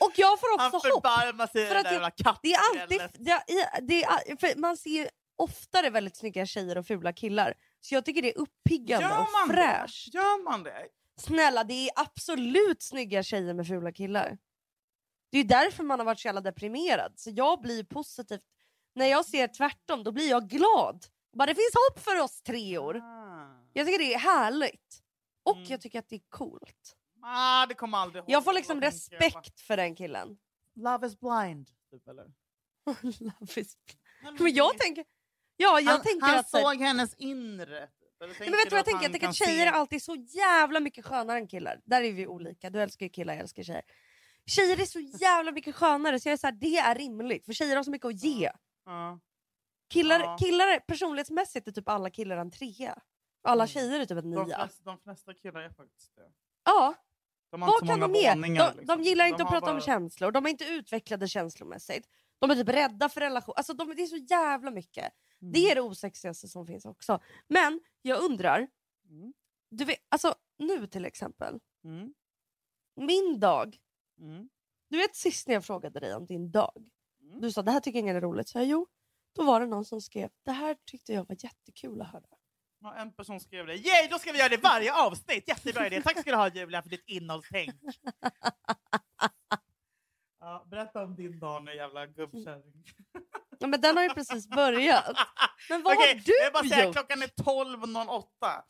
Och 0.00 0.12
jag 0.16 0.40
får 0.40 0.58
Han 0.58 0.66
också 0.74 0.76
hopp. 0.76 1.02
förbarmar 1.06 1.46
sig 1.46 1.66
För 1.66 1.74
det 1.74 1.80
att 1.80 1.84
där 1.84 2.00
det-. 2.00 2.38
Det 2.42 2.52
är 2.52 2.82
alltid, 2.82 3.00
det 3.86 4.06
det 4.40 4.58
man 4.58 4.76
ser 4.76 5.08
oftare 5.36 5.90
väldigt 5.90 6.16
snygga 6.16 6.46
tjejer 6.46 6.78
och 6.78 6.86
fula 6.86 7.12
killar. 7.12 7.54
Så 7.80 7.94
jag 7.94 8.04
tycker 8.04 8.22
det 8.22 8.36
är 8.36 8.38
uppiggande 8.38 9.06
Gör 9.06 9.18
och 9.20 9.26
man 9.32 9.48
det? 9.48 9.54
fräscht. 9.54 10.14
Gör 10.14 10.44
man 10.44 10.62
det? 10.62 10.88
Snälla, 11.20 11.64
det 11.64 11.88
är 11.88 11.90
absolut 11.96 12.82
snygga 12.82 13.22
tjejer 13.22 13.54
med 13.54 13.66
fula 13.66 13.92
killar. 13.92 14.38
Det 15.32 15.38
är 15.38 15.44
därför 15.44 15.82
man 15.84 15.98
har 15.98 16.06
varit 16.06 16.20
så 16.20 16.28
jävla 16.28 16.40
deprimerad. 16.40 17.12
Så 17.16 17.30
jag 17.30 17.60
blir 17.60 17.84
positivt... 17.84 18.40
När 18.94 19.06
jag 19.06 19.26
ser 19.26 19.48
tvärtom, 19.48 20.04
då 20.04 20.12
blir 20.12 20.30
jag 20.30 20.48
glad. 20.48 21.04
Bara 21.32 21.46
det 21.46 21.54
finns 21.54 21.74
hopp 21.90 22.04
för 22.04 22.20
oss 22.20 22.42
treor. 22.42 22.96
Ah. 22.96 23.62
Jag 23.72 23.86
tycker 23.86 23.98
det 23.98 24.14
är 24.14 24.18
härligt. 24.18 25.02
Och 25.42 25.56
Mm. 25.56 25.68
jag 25.70 25.80
tycker 25.80 25.98
att 25.98 26.08
det 26.08 26.16
är 26.16 26.22
coolt. 26.28 26.96
Ah, 27.22 27.66
det 27.66 27.74
kommer 27.74 27.98
aldrig 27.98 28.24
Jag 28.26 28.44
får 28.44 28.52
liksom 28.52 28.80
respekt 28.80 29.60
för 29.60 29.76
den 29.76 29.94
killen. 29.96 30.38
Love 30.74 31.06
is 31.06 31.20
blind. 31.20 31.68
Typ, 31.90 32.08
eller? 32.08 32.24
Love 33.24 33.60
is- 33.60 33.76
Men 34.38 34.54
jag 34.54 34.78
tänker... 34.78 35.04
Ja, 35.62 35.80
jag 35.80 35.92
han, 35.92 36.02
tänker 36.02 36.26
han 36.26 36.38
att... 36.38 36.50
såg 36.50 36.76
hennes 36.76 37.14
inre. 37.14 37.88
Nej, 38.20 38.28
men 38.38 38.50
vet 38.50 38.64
du 38.64 38.70
vad 38.70 38.78
jag 38.78 38.84
tänker? 38.84 39.02
Jag 39.02 39.12
tänker 39.12 39.28
att 39.28 39.34
tjejer 39.34 39.66
är 39.66 39.70
alltid 39.70 40.02
så 40.02 40.14
jävla 40.14 40.80
mycket 40.80 41.04
skönare 41.06 41.38
än 41.38 41.46
killar. 41.48 41.80
Där 41.84 42.02
är 42.02 42.12
vi 42.12 42.26
olika. 42.26 42.70
Du 42.70 42.82
älskar 42.82 43.06
ju 43.06 43.10
killar, 43.10 43.34
jag 43.34 43.40
älskar 43.40 43.62
tjejer. 43.62 43.82
Tjejer 44.46 44.80
är 44.80 44.84
så 44.84 45.00
jävla 45.00 45.52
mycket 45.52 45.74
skönare 45.74 46.20
så 46.20 46.28
jag 46.28 46.32
är 46.32 46.36
så 46.36 46.46
här, 46.46 46.52
det 46.52 46.76
är 46.76 46.94
rimligt. 46.94 47.46
För 47.46 47.52
tjejer 47.52 47.76
har 47.76 47.82
så 47.82 47.90
mycket 47.90 48.06
att 48.08 48.22
ge. 48.22 48.50
Ja. 48.86 49.18
Killar, 49.90 50.20
Ja. 50.20 50.36
killar 50.40 50.78
personlighetsmässigt 50.78 51.68
är 51.68 51.72
typ 51.72 51.88
alla 51.88 52.10
killar 52.10 52.36
en 52.36 52.50
trea. 52.50 52.98
Alla 53.42 53.64
Mm. 53.64 53.68
tjejer 53.68 54.00
är 54.00 54.04
typ 54.04 54.18
en 54.18 54.30
De, 54.30 54.44
nia. 54.44 54.58
flesta, 54.64 54.82
de 54.84 54.98
flesta 54.98 55.34
killar 55.34 55.60
är 55.60 55.70
faktiskt 55.70 56.16
det. 56.16 56.22
Ja, 56.64 56.94
De 57.50 57.62
har 57.62 57.68
vad 57.68 57.88
kan 57.88 58.00
de 58.00 58.14
ge? 58.14 58.30
De, 58.34 58.42
liksom. 58.42 58.86
de 58.86 59.02
gillar 59.02 59.24
inte 59.26 59.42
att 59.42 59.48
har 59.48 59.60
prata 59.60 59.70
om 59.70 59.76
bara- 59.76 59.84
känslor, 59.86 60.30
de 60.32 60.46
är 60.46 60.50
inte 60.50 60.64
utvecklade 60.64 61.28
känslomässigt. 61.28 62.08
De 62.40 62.50
är 62.50 62.54
typ 62.54 62.68
rädda 62.68 63.08
för 63.08 63.20
relation. 63.20 63.54
Alltså 63.56 63.74
de, 63.74 63.94
det 63.96 64.02
är 64.02 64.06
så 64.06 64.16
jävla 64.16 64.70
mycket. 64.70 65.12
Mm. 65.42 65.52
Det 65.52 65.70
är 65.70 65.74
det 65.74 65.80
osexigaste 65.80 66.48
som 66.48 66.66
finns 66.66 66.84
också. 66.84 67.20
Men 67.48 67.80
jag 68.02 68.22
undrar, 68.22 68.68
Mm. 69.10 69.32
du 69.70 69.84
vet, 69.84 69.98
alltså 70.08 70.34
nu 70.58 70.86
till 70.86 71.04
exempel. 71.04 71.60
Mm. 71.84 72.14
Min 72.96 73.40
dag. 73.40 73.76
Mm. 74.20 74.48
Du 74.88 74.96
vet 74.98 75.16
sist 75.16 75.46
när 75.48 75.54
jag 75.54 75.64
frågade 75.64 76.00
dig 76.00 76.14
om 76.14 76.26
din 76.26 76.50
dag. 76.50 76.88
Mm. 77.22 77.40
Du 77.40 77.52
sa 77.52 77.62
det 77.62 77.70
här 77.70 77.80
tycker 77.80 77.98
ingen 77.98 78.16
är 78.16 78.20
roligt. 78.20 78.48
Så 78.48 78.58
jag, 78.58 78.66
jo, 78.66 78.86
då 79.34 79.42
var 79.44 79.60
det 79.60 79.66
någon 79.66 79.84
som 79.84 80.00
skrev 80.00 80.30
det 80.44 80.52
här 80.52 80.76
tyckte 80.84 81.12
jag 81.12 81.28
var 81.28 81.36
jättekul 81.44 82.00
att 82.00 82.12
höra. 82.12 82.24
Ja, 82.82 82.94
en 82.94 83.12
person 83.12 83.40
skrev 83.40 83.66
det. 83.66 83.74
Yay, 83.76 84.08
då 84.10 84.18
ska 84.18 84.32
vi 84.32 84.38
göra 84.38 84.48
det 84.48 84.56
varje 84.56 84.94
avsnitt! 84.94 85.48
Jättebra 85.48 85.86
idé. 85.86 86.02
Tack 86.02 86.20
ska 86.20 86.30
du 86.30 86.36
ha 86.36 86.48
Julia 86.48 86.82
för 86.82 86.90
ditt 86.90 87.04
innehållstänk. 87.06 87.70
Ja, 90.50 90.66
berätta 90.70 91.04
om 91.04 91.16
din 91.16 91.38
dag 91.38 91.64
nu 91.64 91.74
jävla 91.76 92.06
gubbkärring. 92.06 92.84
Ja, 93.58 93.66
men 93.66 93.80
den 93.80 93.96
har 93.96 94.02
ju 94.04 94.08
precis 94.10 94.48
börjat. 94.48 95.16
Men 95.68 95.82
vad 95.82 95.96
Okej, 95.96 96.08
har 96.08 96.14
du 96.24 96.32
jag 96.44 96.52
bara 96.52 96.64
säga, 96.64 96.84
gjort? 96.84 96.94
klockan 96.94 97.22
är 97.22 97.26
12.08. 97.26 98.62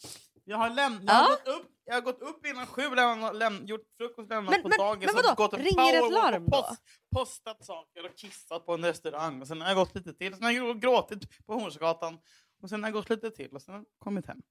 Jag 0.44 0.56
har, 0.56 0.70
läm- 0.70 1.00
jag, 1.06 1.14
har 1.14 1.30
gått 1.30 1.48
upp, 1.48 1.66
jag 1.84 1.94
har 1.94 2.00
gått 2.00 2.20
upp 2.22 2.46
innan 2.46 2.66
sju, 2.66 2.82
läm- 2.82 3.32
läm- 3.32 3.66
gjort 3.66 3.86
frukost, 3.96 4.30
lämnat 4.30 4.50
Men- 4.52 4.62
på 4.62 4.68
men- 4.68 4.78
dagis 4.78 5.06
men 5.06 5.16
och 5.18 5.22
vadå? 5.24 5.34
gått 5.34 5.52
en 5.52 5.60
Ringer 5.60 6.06
ett 6.06 6.12
larm 6.12 6.44
och 6.44 6.50
post, 6.52 6.82
postat 7.14 7.64
saker 7.64 8.04
och 8.10 8.16
kissat 8.16 8.66
på 8.66 8.74
en 8.74 8.84
restaurang. 8.84 9.40
Och 9.40 9.48
sen 9.48 9.60
har 9.60 9.68
jag 9.68 9.76
gått 9.76 9.94
lite 9.94 10.14
till, 10.14 10.34
sen 10.34 10.42
har 10.42 10.50
jag 10.50 10.80
gråtit 10.80 11.46
på 11.46 11.54
Hornsgatan 11.54 12.18
och 12.62 12.68
sen 12.68 12.82
har 12.82 12.88
jag 12.90 12.94
gått 12.94 13.10
lite 13.10 13.30
till 13.30 13.50
och 13.54 13.62
sen 13.62 13.74
har 13.74 13.80
jag 13.80 13.86
kommit 13.98 14.26
hem. 14.26 14.42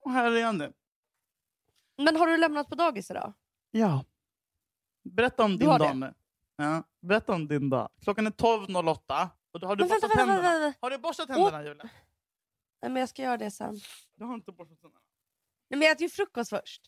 Och 0.00 0.10
här 0.12 0.32
är 0.32 0.36
jag 0.40 0.54
nu. 0.54 0.72
Men 1.96 2.16
har 2.16 2.26
du 2.26 2.36
lämnat 2.36 2.68
på 2.68 2.74
dagis 2.74 3.10
idag? 3.10 3.32
Ja. 3.70 4.04
Berätta 5.04 5.44
om 5.44 5.58
din 5.58 5.68
dag 5.68 5.96
nu. 5.96 6.14
Ja, 6.56 6.82
berätta 7.00 7.32
om 7.34 7.48
din 7.48 7.70
dag. 7.70 7.88
Klockan 8.02 8.26
är 8.26 8.30
12.08 8.30 9.28
och 9.52 9.60
då 9.60 9.66
har 9.66 9.76
du 9.76 9.82
Men 9.84 9.88
borstat 9.88 10.02
vänta, 10.10 10.16
tänderna. 10.16 10.42
vänta, 10.42 10.58
vänta. 10.60 10.78
Har 10.80 10.90
du 10.90 10.98
borstat 10.98 11.26
tänderna 11.28 11.62
Julia? 11.64 11.88
Nej, 12.82 12.90
men 12.92 12.96
jag 12.96 13.08
ska 13.08 13.22
göra 13.22 13.36
det 13.36 13.50
sen. 13.50 13.80
Du 14.16 14.24
har 14.24 14.34
inte 14.34 14.52
borstat 14.52 14.80
tänderna. 14.80 15.00
Nej, 15.70 15.78
men 15.78 15.86
jag 15.86 15.92
äter 15.92 16.02
ju 16.02 16.08
frukost 16.08 16.50
först. 16.50 16.82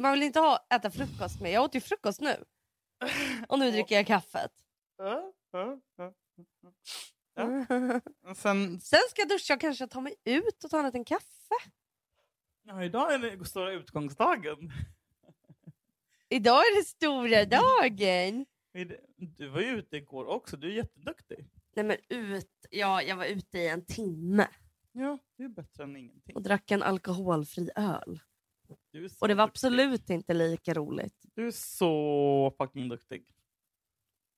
Man 0.00 0.12
vill 0.12 0.22
inte 0.22 0.40
ha, 0.40 0.66
äta 0.74 0.90
frukost 0.90 1.40
med. 1.40 1.52
Jag 1.52 1.64
åt 1.64 1.74
ju 1.74 1.80
frukost 1.80 2.20
nu. 2.20 2.44
Och 3.48 3.58
nu 3.58 3.70
dricker 3.70 3.94
jag 3.94 4.06
kaffet. 4.06 4.52
Ja, 4.96 5.32
Sen, 8.36 8.80
Sen 8.80 9.00
ska 9.10 9.22
jag 9.22 9.28
duscha 9.28 9.54
och 9.54 9.60
kanske 9.60 9.86
ta 9.86 10.00
mig 10.00 10.14
ut 10.24 10.64
och 10.64 10.70
ta 10.70 10.78
en 10.78 10.84
liten 10.86 11.04
kaffe. 11.04 11.54
ja, 12.62 12.84
idag 12.84 13.14
är 13.14 13.18
det 13.18 13.44
stora 13.44 13.72
utgångsdagen. 13.72 14.72
Idag 16.28 16.58
är 16.60 16.76
det 16.80 16.84
stora 16.84 17.44
dagen. 17.44 18.46
Du 19.16 19.48
var 19.48 19.60
ju 19.60 19.66
ute 19.68 19.96
igår 19.96 20.24
också, 20.26 20.56
du 20.56 20.68
är 20.68 20.72
jätteduktig. 20.72 21.46
Nej 21.76 21.84
men 21.84 21.96
ut, 22.08 22.66
ja 22.70 23.02
jag 23.02 23.16
var 23.16 23.24
ute 23.24 23.58
i 23.58 23.68
en 23.68 23.84
timme 23.84 24.48
Ja, 24.92 25.18
det 25.36 25.42
är 25.44 25.48
bättre 25.48 25.84
än 25.84 25.96
ingenting. 25.96 26.36
och 26.36 26.42
drack 26.42 26.70
en 26.70 26.82
alkoholfri 26.82 27.70
öl. 27.76 28.20
Du 28.92 29.04
är 29.04 29.08
så 29.08 29.16
Och 29.20 29.28
det 29.28 29.34
var 29.34 29.46
duktig. 29.46 29.50
absolut 29.58 30.10
inte 30.10 30.34
lika 30.34 30.74
roligt. 30.74 31.14
Du 31.34 31.46
är 31.46 31.50
så 31.50 32.54
fucking 32.58 32.88
duktig. 32.88 33.26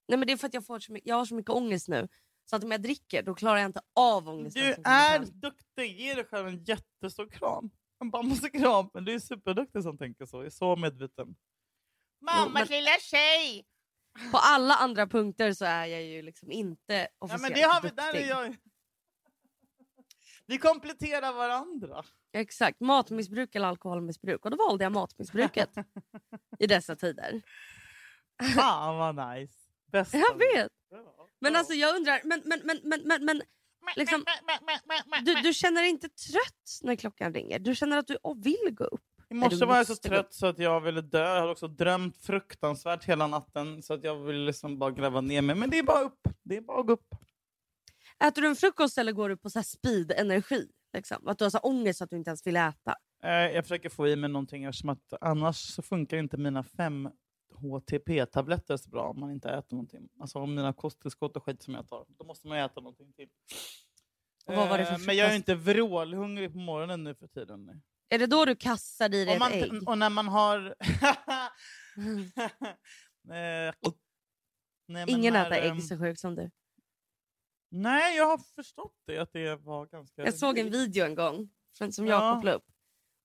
Nej 0.09 0.19
men 0.19 0.27
det 0.27 0.33
är 0.33 0.37
för 0.37 0.47
att 0.47 0.55
jag, 0.55 0.67
får 0.67 0.79
så 0.79 0.93
mycket, 0.93 1.09
jag 1.09 1.17
har 1.17 1.25
så 1.25 1.35
mycket 1.35 1.51
ångest 1.51 1.89
nu. 1.89 2.09
Så 2.45 2.57
att 2.57 2.65
om 2.65 2.71
jag 2.71 2.83
dricker 2.83 3.23
då 3.23 3.35
klarar 3.35 3.59
jag 3.59 3.67
inte 3.69 3.81
av 3.97 4.29
ångesten. 4.29 4.63
Du 4.63 4.75
är 4.85 5.19
duktig, 5.21 6.01
ge 6.01 6.15
dig 6.15 6.25
själv 6.25 6.49
en 6.49 6.65
jättestor 6.65 7.29
kram. 7.31 7.71
En 8.01 8.11
bamsekram, 8.11 8.91
men 8.95 9.05
du 9.05 9.15
är 9.15 9.19
superduktig 9.19 9.83
som 9.83 9.99
tänker 9.99 10.27
så. 10.27 10.37
Jag 10.37 10.47
är 10.47 10.51
så 10.51 10.77
medveten. 10.77 11.37
Mammas 12.21 12.71
lilla 12.71 12.91
tjej! 13.01 13.67
På 14.31 14.39
alla 14.39 14.75
andra 14.75 15.07
punkter 15.07 15.53
så 15.53 15.65
är 15.65 15.87
jag 15.87 16.03
ju 16.03 16.23
liksom 16.23 16.53
inte 16.53 16.95
Ja, 16.95 17.07
officiellt 17.19 17.43
men 17.43 17.53
det 17.53 17.63
har 17.63 17.83
vi, 17.83 17.89
där 17.89 18.15
är 18.15 18.29
jag. 18.29 18.57
Vi 20.47 20.59
kompletterar 20.59 21.33
varandra. 21.33 22.05
Exakt, 22.33 22.81
matmissbruk 22.81 23.55
eller 23.55 23.69
alkoholmissbruk. 23.69 24.45
Och 24.45 24.51
då 24.51 24.57
valde 24.57 24.85
jag 24.85 24.93
matmissbruket 24.93 25.71
i 26.59 26.67
dessa 26.67 26.97
tider. 26.97 27.43
Fan 28.55 28.97
vad 28.97 29.37
nice. 29.37 29.55
Bästa 29.93 30.19
Jag 30.19 30.39
vet. 30.39 30.73
Ja, 30.91 31.29
Men 31.41 31.53
ja. 31.53 31.59
alltså 31.59 31.75
jag 31.75 31.97
undrar, 31.97 32.21
men, 32.25 32.43
men, 32.45 32.61
men, 32.65 32.81
men, 32.83 33.03
men, 33.05 33.25
men 33.25 33.43
liksom, 33.97 34.25
du, 35.23 35.35
du 35.35 35.55
känner 35.55 35.83
dig 35.83 35.91
inte 35.91 36.09
trött 36.09 36.81
när 36.83 36.97
klockan 36.97 37.35
ringer? 37.35 37.59
Du 37.59 37.75
känner 37.75 37.99
att 37.99 38.07
du 38.07 38.19
vill 38.37 38.75
gå 38.75 38.85
upp? 38.85 39.12
I 39.33 39.35
morse 39.35 39.65
var 39.65 39.77
jag 39.77 39.87
så 39.87 39.93
måste 39.93 40.09
gå 40.09 40.15
trött 40.15 40.35
så 40.35 40.47
att 40.47 40.59
jag 40.59 40.81
ville 40.81 41.01
dö. 41.01 41.19
Jag 41.19 41.41
hade 41.41 41.53
också 41.53 41.69
drömt 41.69 42.17
fruktansvärt 42.17 43.05
hela 43.05 43.27
natten 43.27 43.83
så 43.83 43.95
att 43.95 44.05
jag 44.05 44.17
ville 44.17 44.47
liksom 44.47 44.79
bara 44.79 44.91
gräva 44.91 45.21
ner 45.21 45.43
mig. 45.43 45.57
Men 45.57 45.71
det 45.71 45.79
är 45.79 45.83
bara 45.83 46.01
upp. 46.01 46.29
Det 46.43 46.57
är 46.57 46.61
bara 46.61 46.81
att 46.81 46.87
gå 46.87 46.93
upp. 46.93 47.15
Äter 48.25 48.43
du 48.43 48.49
en 48.49 48.57
frukost 48.57 48.99
eller 48.99 49.13
går 49.13 49.29
du 49.29 49.37
på 49.37 49.51
så 49.51 49.59
här 49.59 49.65
speed-energi? 49.65 50.69
Liksom? 50.93 51.29
Att 51.29 51.39
du 51.39 51.45
har 51.45 51.51
så 51.51 51.59
ångest 51.59 52.03
att 52.03 52.11
du 52.11 52.17
inte 52.17 52.31
ens 52.31 52.47
vill 52.47 52.57
äta? 52.57 52.95
Eh, 53.23 53.31
jag 53.31 53.65
försöker 53.65 53.89
få 53.89 54.09
i 54.09 54.17
mig 54.17 54.31
någonting 54.31 54.65
eftersom 54.65 54.89
att 54.91 55.13
annars 55.21 55.57
så 55.57 55.83
funkar 55.83 56.17
inte 56.17 56.37
mina 56.37 56.63
fem 56.63 57.09
HTP-tabletter 57.55 58.77
så 58.77 58.91
bra 58.91 59.03
om 59.03 59.21
man 59.21 59.31
inte 59.31 59.51
äter 59.51 59.77
någonting. 59.77 60.09
Alltså 60.21 60.39
om 60.39 60.55
mina 60.55 60.73
kosttillskott 60.73 61.37
och 61.37 61.45
skit 61.45 61.63
som 61.63 61.75
jag 61.75 61.89
tar. 61.89 62.05
Då 62.19 62.25
måste 62.25 62.49
man 62.49 62.59
äta 62.59 62.81
någonting 62.81 63.13
till. 63.13 63.29
Eh, 64.49 64.99
men 65.07 65.17
jag 65.17 65.31
är 65.31 65.37
inte 65.37 65.55
vrålhungrig 65.55 66.53
på 66.53 66.59
morgonen 66.59 67.05
nu 67.05 67.15
för 67.15 67.27
tiden. 67.27 67.83
Är 68.13 68.19
det 68.19 68.27
då 68.27 68.45
du 68.45 68.57
kastar 68.57 69.15
i 69.15 69.25
dig 69.25 69.39
man, 69.39 69.53
ett 69.53 69.63
ägg? 69.63 69.89
och 69.89 69.99
när 69.99 70.11
man 70.11 70.29
har... 70.29 70.75
Eh, 73.31 73.75
nej, 74.89 75.05
Ingen 75.09 75.33
när, 75.33 75.47
äter 75.47 75.59
ägg 75.59 75.71
ehm, 75.71 75.81
så 75.81 75.99
sjuk 75.99 76.19
som 76.19 76.35
du. 76.35 76.51
Nej, 77.71 78.17
jag 78.17 78.27
har 78.27 78.39
förstått 78.39 78.95
det. 79.07 79.19
Att 79.19 79.33
det 79.33 79.57
var 79.57 79.87
ganska... 79.87 80.25
Jag 80.25 80.35
såg 80.35 80.59
en 80.59 80.71
video 80.71 81.05
en 81.05 81.15
gång 81.15 81.51
som 81.73 82.07
Ja. 82.07 82.29
Jakob 82.29 82.45
la 82.45 82.53
upp. 82.53 82.65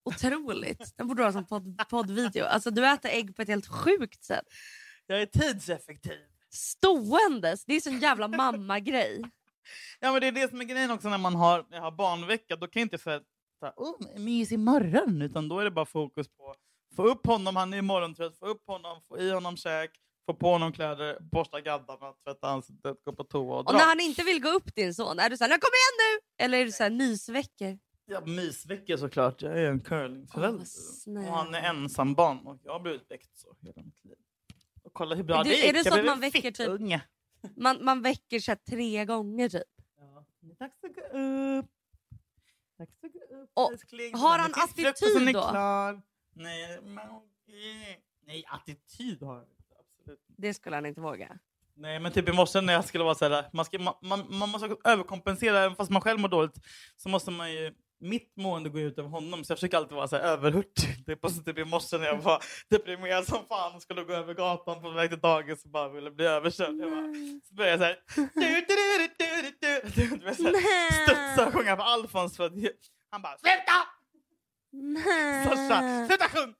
Otroligt. 0.04 0.98
Den 0.98 1.08
borde 1.08 1.22
du 1.22 1.26
ha 1.26 1.32
som 1.32 1.48
podd, 1.48 1.82
poddvideo. 1.90 2.46
Alltså, 2.46 2.72
du 2.72 2.88
äter 2.88 3.12
ägg 3.12 3.36
på 3.36 3.42
ett 3.42 3.48
helt 3.48 3.68
sjukt 3.68 4.24
sätt. 4.24 4.46
Jag 5.06 5.22
är 5.22 5.26
tidseffektiv. 5.26 6.20
Ståendes. 6.50 7.66
Det 7.66 7.74
är 7.74 7.82
sån 7.82 8.00
jävla 8.00 8.28
mamma-grej. 8.28 9.22
Ja, 10.00 10.12
men 10.12 10.22
det 10.22 10.28
är 10.28 10.32
det 10.32 10.50
som 10.50 10.62
är 10.62 10.66
grejen 10.66 10.92
också 10.92 11.10
när 11.10 11.18
man 11.18 11.36
har, 11.36 11.66
jag 11.70 11.82
har 11.82 11.92
barnvecka. 11.92 12.56
Då 12.56 12.68
kan 12.68 12.80
jag 12.80 12.86
inte 12.86 12.98
säga 12.98 13.22
så 13.60 13.68
oh, 13.76 14.20
mys 14.20 14.52
imorgon. 14.52 15.22
Utan 15.22 15.48
då 15.50 15.60
är 15.60 15.64
det 15.64 15.72
bara 15.72 15.86
fokus 15.86 16.28
på 16.28 16.56
få 16.96 17.08
upp 17.08 17.28
honom, 17.28 17.56
han 17.56 17.74
är 17.74 17.82
morgontrött, 17.82 18.38
få 18.38 18.46
upp 18.46 18.68
honom, 18.68 19.02
få 19.02 19.20
i 19.20 19.32
honom 19.32 19.58
käk, 19.58 19.92
få 20.26 20.34
på 20.34 20.48
honom 20.52 20.72
kläder, 20.74 21.18
borsta 21.22 21.62
gaddarna, 21.62 22.14
tvätta 22.24 22.48
ansiktet, 22.50 22.98
gå 23.04 23.14
på 23.14 23.24
toa 23.24 23.54
och 23.54 23.58
Och 23.60 23.66
dra. 23.66 23.78
när 23.78 23.86
han 23.86 24.00
inte 24.00 24.24
vill 24.24 24.42
gå 24.42 24.50
upp 24.50 24.76
din 24.76 24.94
son, 24.94 25.20
är 25.20 25.30
du 25.30 25.38
såhär 25.38 25.50
kom 25.50 25.70
igen 25.74 25.98
nu? 26.38 26.44
Eller 26.46 26.58
är 26.62 26.66
du 26.66 26.72
såhär 26.72 26.90
mysveckor? 26.90 27.80
Ja, 28.06 28.22
mysvecka 28.26 28.98
såklart. 28.98 29.42
Jag 29.42 29.60
är 29.60 29.66
en 29.72 29.80
curlingförälder. 29.80 30.66
snäll. 30.66 31.28
och 31.28 31.34
han 31.34 31.56
är 31.56 31.62
ensam 31.70 32.14
barn 32.14 32.48
och 32.48 32.58
jag 32.64 32.72
har 32.72 32.80
blivit 32.80 33.12
väckt 33.12 33.38
så 33.38 33.56
hela 33.62 33.82
mitt 33.82 34.06
liv. 34.06 34.16
Och 34.84 34.94
kolla 34.94 35.16
hur 35.16 35.24
bra 35.24 35.44
Du- 35.44 35.50
det 35.50 35.56
gick. 35.56 35.66
är 35.70 35.74
det 35.74 35.84
så 35.84 36.00
att 36.00 36.06
man 36.06 36.20
väcker 36.20 36.52
typ-. 36.52 37.02
Man, 37.56 37.86
man 37.86 38.02
väcker 38.02 38.40
sig 38.40 38.56
tre 38.56 39.06
gånger 39.06 39.50
typ. 39.50 39.64
Ja, 40.00 40.26
dags 40.60 40.84
att 40.84 40.96
gå 40.96 41.02
upp. 41.02 41.66
Dags 42.78 42.92
att 43.04 43.12
gå 43.14 43.20
upp 43.20 43.27
Och 43.54 43.72
har 44.20 44.40
han 44.40 44.52
attityd 44.54 45.34
då? 45.34 45.52
Nej, 46.36 46.80
men, 46.82 47.06
nej, 48.28 48.44
attityd 48.48 49.24
har 49.24 49.34
han 49.36 49.44
inte. 49.44 49.74
Absolut. 49.80 50.20
Det 50.38 50.54
skulle 50.54 50.76
han 50.76 50.86
inte 50.86 51.02
våga. 51.02 51.38
Nej, 51.76 52.00
men 52.00 52.12
typ 52.12 52.30
i 52.30 52.32
morse 52.32 52.62
när 52.62 52.74
jag 52.74 52.86
skulle 52.86 53.04
vara 53.04 53.16
så 53.16 53.30
här, 53.30 53.50
man, 53.54 53.66
ska, 53.66 53.80
man, 53.80 53.94
man, 54.02 54.26
man 54.30 54.50
måste 54.50 54.76
överkompensera, 54.84 55.60
även 55.60 55.76
fast 55.76 55.92
man 55.92 56.02
själv 56.02 56.20
mår 56.20 56.30
dåligt, 56.30 56.60
så 56.96 57.10
måste 57.10 57.32
man 57.32 57.52
ju 57.52 57.74
mitt 58.00 58.38
mående 58.38 58.70
gå 58.70 58.80
ut 58.80 59.00
över 59.00 59.10
honom. 59.10 59.44
Så 59.44 59.52
jag 59.52 59.58
försöker 59.58 59.78
alltid 59.78 59.96
vara 59.96 60.08
så 60.08 60.16
här 60.16 60.24
överhurtig. 60.24 61.06
Typ, 61.06 61.24
och 61.24 61.32
så 61.32 61.44
typ 61.44 61.58
i 61.58 61.66
morse 61.66 61.98
när 61.98 62.06
jag 62.06 62.18
var 62.18 62.44
deprimerad 62.70 63.26
som 63.26 63.46
fan 63.50 63.76
och 63.76 63.82
skulle 63.82 64.04
gå 64.04 64.14
över 64.14 64.34
gatan 64.34 64.82
på 64.82 64.90
väg 64.90 65.10
till 65.10 65.20
dagis 65.20 65.64
och 65.66 65.70
bara 65.70 65.90
ville 65.90 66.12
bli 66.12 66.26
överkörd. 66.26 66.76
Jag 66.76 66.92
bara, 66.92 67.14
så 67.48 67.56
började 67.56 67.72
jag 67.72 67.80
så 67.80 67.86
här, 67.86 68.00
du, 68.16 68.30
du, 68.34 68.62
du, 68.62 69.08
du, 69.18 69.52
du, 69.60 70.02
du, 70.10 70.18
du, 70.18 70.26
vet, 70.26 70.38
så 70.38 70.44
här, 70.44 70.92
studsa 71.04 71.48
och 71.48 71.54
sjunga 71.54 71.76
på 71.76 71.84
Alfons 71.84 72.38
för 72.38 72.46
att 72.46 72.54
han 73.10 73.22
bara 73.22 73.38
sluta! 73.38 73.88
Sasha, 75.44 76.08
sluta 76.08 76.30
sjung! 76.30 76.54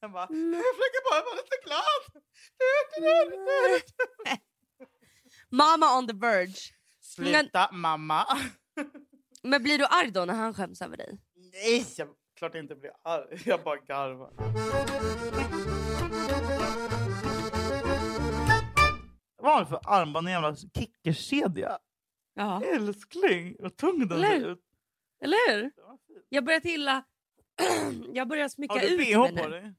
Jag 0.00 0.12
bara, 0.12 0.22
jag 0.30 0.74
försöker 0.74 1.10
bara 1.10 1.22
vara 1.24 1.34
lite 1.34 1.56
glad. 1.64 2.22
Mama 5.50 5.98
on 5.98 6.06
the 6.06 6.14
verge. 6.14 6.72
Sluta 7.00 7.72
mamma. 7.72 8.26
Men 9.42 9.62
blir 9.62 9.78
du 9.78 9.84
arg 9.84 10.10
då 10.10 10.24
när 10.24 10.34
han 10.34 10.54
skäms 10.54 10.82
över 10.82 10.96
dig? 10.96 11.18
Nej, 11.34 11.86
jag 11.96 12.08
klart 12.36 12.54
jag 12.54 12.64
inte 12.64 12.74
blir 12.76 12.92
arg. 13.04 13.42
Jag 13.44 13.62
bara 13.64 13.76
garvar. 13.76 14.30
Vad 19.42 19.52
har 19.52 19.60
du 19.60 19.66
för 19.66 19.80
armband? 19.84 20.26
En 20.28 20.32
jävla 20.32 20.56
kickerkedja? 20.56 21.78
Ja. 22.34 22.62
Älskling, 22.64 23.56
vad 23.58 23.76
tung 23.76 24.08
den 24.08 24.20
ser 24.20 24.50
ut. 24.50 24.58
Eller 25.20 25.52
hur? 25.54 25.72
Jag 26.28 26.44
börjar 26.44 26.60
till 26.60 26.84
Jag 28.14 28.28
börjar 28.28 28.48
smycka 28.48 28.74
Har 28.74 28.80
du 28.80 28.86
ut 28.86 28.98
bh 28.98 29.18
mig 29.20 29.36
på 29.42 29.48
nu. 29.48 29.50
dig? 29.50 29.74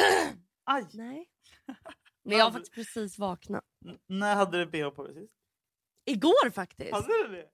Aj! 0.64 0.86
Nej. 0.92 1.30
Men 2.22 2.38
jag 2.38 2.44
har 2.44 2.52
faktiskt 2.52 2.74
precis 2.74 3.18
vaknat. 3.18 3.64
N- 3.86 3.98
när 4.06 4.34
hade 4.36 4.58
du 4.64 4.66
bh 4.66 4.90
på 4.90 5.04
dig 5.04 5.14
sist? 5.14 5.32
Igår 6.04 6.50
faktiskt. 6.50 6.92
Hade 6.92 7.06
du 7.06 7.28
det? 7.28 7.50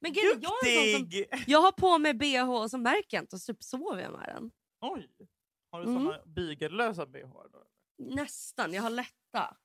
Men 0.00 0.12
är, 0.12 0.42
jag, 0.42 0.66
är 0.66 0.98
som, 0.98 1.42
jag 1.46 1.62
har 1.62 1.72
på 1.72 1.98
mig 1.98 2.14
bh 2.14 2.50
och 2.50 2.70
så 2.70 2.78
märker 2.78 3.16
jag 3.16 3.22
inte 3.22 3.36
och 3.36 3.40
så 3.42 3.52
typ 3.54 3.62
sover 3.62 4.02
jag 4.02 4.12
med 4.12 4.28
den. 4.34 4.50
Oj! 4.80 5.10
Har 5.70 5.80
du 5.84 5.88
Mm. 5.90 6.02
såna 6.04 6.24
bygellösa 6.26 7.06
bh 7.06 7.28
då? 7.52 7.66
Nästan, 7.98 8.72
jag 8.72 8.82
har 8.82 8.90
lätta. 8.90 9.56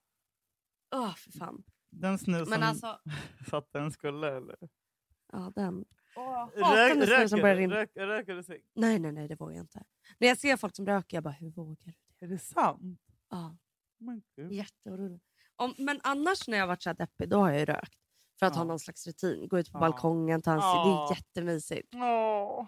Åh, 0.95 1.15
för 1.15 1.32
fan. 1.32 1.63
Den 1.91 2.19
snus 2.19 2.41
som 2.41 2.49
Men 2.49 2.63
alltså, 2.63 2.99
satt 3.49 3.73
den 3.73 3.91
skulle 3.91 4.38
eller? 4.38 4.58
ja 5.32 5.52
den. 5.56 5.86
Åh, 6.15 6.50
Rök, 6.56 6.98
röker, 6.98 7.41
börjar 7.41 7.56
du? 7.56 7.62
rinna. 7.62 7.76
rök, 7.76 7.91
röker 7.95 8.36
du 8.36 8.43
cigg? 8.43 8.62
Nej, 8.76 9.00
nej, 9.00 9.12
nej, 9.12 9.28
det 9.28 9.36
vågar 9.36 9.56
jag 9.56 9.63
inte. 9.63 9.84
När 10.17 10.28
jag 10.28 10.38
ser 10.38 10.58
folk 10.58 10.76
som 10.76 10.86
röker, 10.86 11.17
jag 11.17 11.24
bara, 11.24 11.32
hur 11.34 11.50
vågar 11.50 11.76
du 11.86 11.91
det? 12.19 12.26
Är 12.26 12.30
det 12.30 12.38
sant? 12.38 13.02
Ja, 13.30 13.56
gud. 14.36 14.52
jätteorolig. 14.52 15.19
Men 15.78 16.00
annars 16.04 16.48
när 16.48 16.58
jag 16.58 16.63
har 16.63 16.67
varit 16.67 16.84
så 16.84 16.89
här 16.89 16.95
deppig, 16.98 17.30
då 17.30 17.38
har 17.38 17.50
jag 17.50 17.60
ju 17.60 17.65
rökt. 17.65 17.93
För 18.39 18.45
att 18.45 18.53
Ja. 18.53 18.57
ha 18.60 18.64
någon 18.66 18.80
slags 18.80 19.07
rutin. 19.07 19.47
Gå 19.47 19.60
ut 19.60 19.72
på 19.72 19.76
Ja. 19.78 19.80
balkongen, 19.80 20.41
ta 20.41 20.51
en 20.51 20.57
Ja. 20.57 21.07
Det 21.10 21.14
är 21.14 21.18
jättemysigt. 21.18 21.93
Åh. 21.95 22.66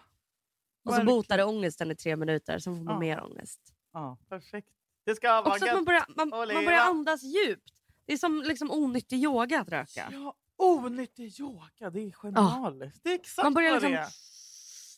Och 0.85 0.93
så 0.93 1.03
botar 1.05 1.37
det 1.37 1.43
ångesten 1.43 1.91
i 1.91 1.95
tre 1.95 2.15
minuter, 2.15 2.59
sen 2.59 2.77
får 2.77 2.83
man 2.83 2.93
Ja. 2.93 2.99
mer 2.99 3.23
ångest. 3.23 3.59
Ja, 3.93 4.17
perfekt. 4.29 4.67
Det 5.05 5.15
ska 5.15 5.41
vara 5.41 5.53
Också 5.53 5.65
att 5.65 5.73
man 5.75 5.85
börjar, 5.85 6.05
man, 6.15 6.29
man 6.29 6.47
börjar 6.65 6.79
andas 6.89 7.23
djupt. 7.23 7.73
Det 8.05 8.13
är 8.13 8.17
som 8.17 8.41
liksom 8.45 8.71
onyttig 8.71 9.23
yoga 9.23 9.61
att 9.61 9.69
röka. 9.69 10.09
Ja, 10.11 10.33
onyttig 10.61 11.39
yoga. 11.39 11.89
Det 11.89 11.99
är 11.99 12.11
genialiskt. 12.11 13.03
Det 13.03 13.09
är 13.09 13.15
exakt 13.15 13.43
Man 13.43 13.53
börjar 13.53 13.79
liksom 13.79 13.97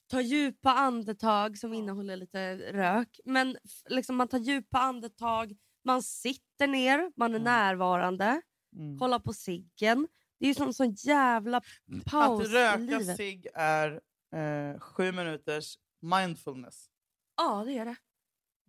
ta 0.08 0.22
djupa 0.22 0.72
andetag 0.74 1.58
som 1.58 1.74
Ja. 1.74 1.80
innehåller 1.80 2.16
lite 2.18 2.56
rök. 2.58 3.20
Men 3.26 3.58
liksom 3.90 4.16
man 4.16 4.28
tar 4.28 4.38
djupa 4.40 4.78
andetag, 4.80 5.56
man 5.86 6.04
sitter 6.04 6.68
ner, 6.68 7.12
man 7.16 7.32
är 7.32 7.36
Mm. 7.40 7.44
närvarande, 7.44 8.42
Mm. 8.76 9.00
kollar 9.00 9.20
på 9.20 9.34
ciggen. 9.34 10.08
Det 10.40 10.46
är 10.46 10.48
ju 10.48 10.56
som 10.56 10.74
sån 10.74 10.92
jävla 10.94 11.62
paus 12.06 12.42
Att 12.42 12.48
i 12.50 12.54
röka 12.54 13.16
cigg 13.16 13.48
är 13.54 14.02
eh, 14.36 14.80
sju 14.80 15.12
minuters 15.12 15.78
mindfulness. 16.02 16.90
Ja, 17.38 17.64
det 17.66 17.78
är 17.78 17.86
det. 17.86 17.96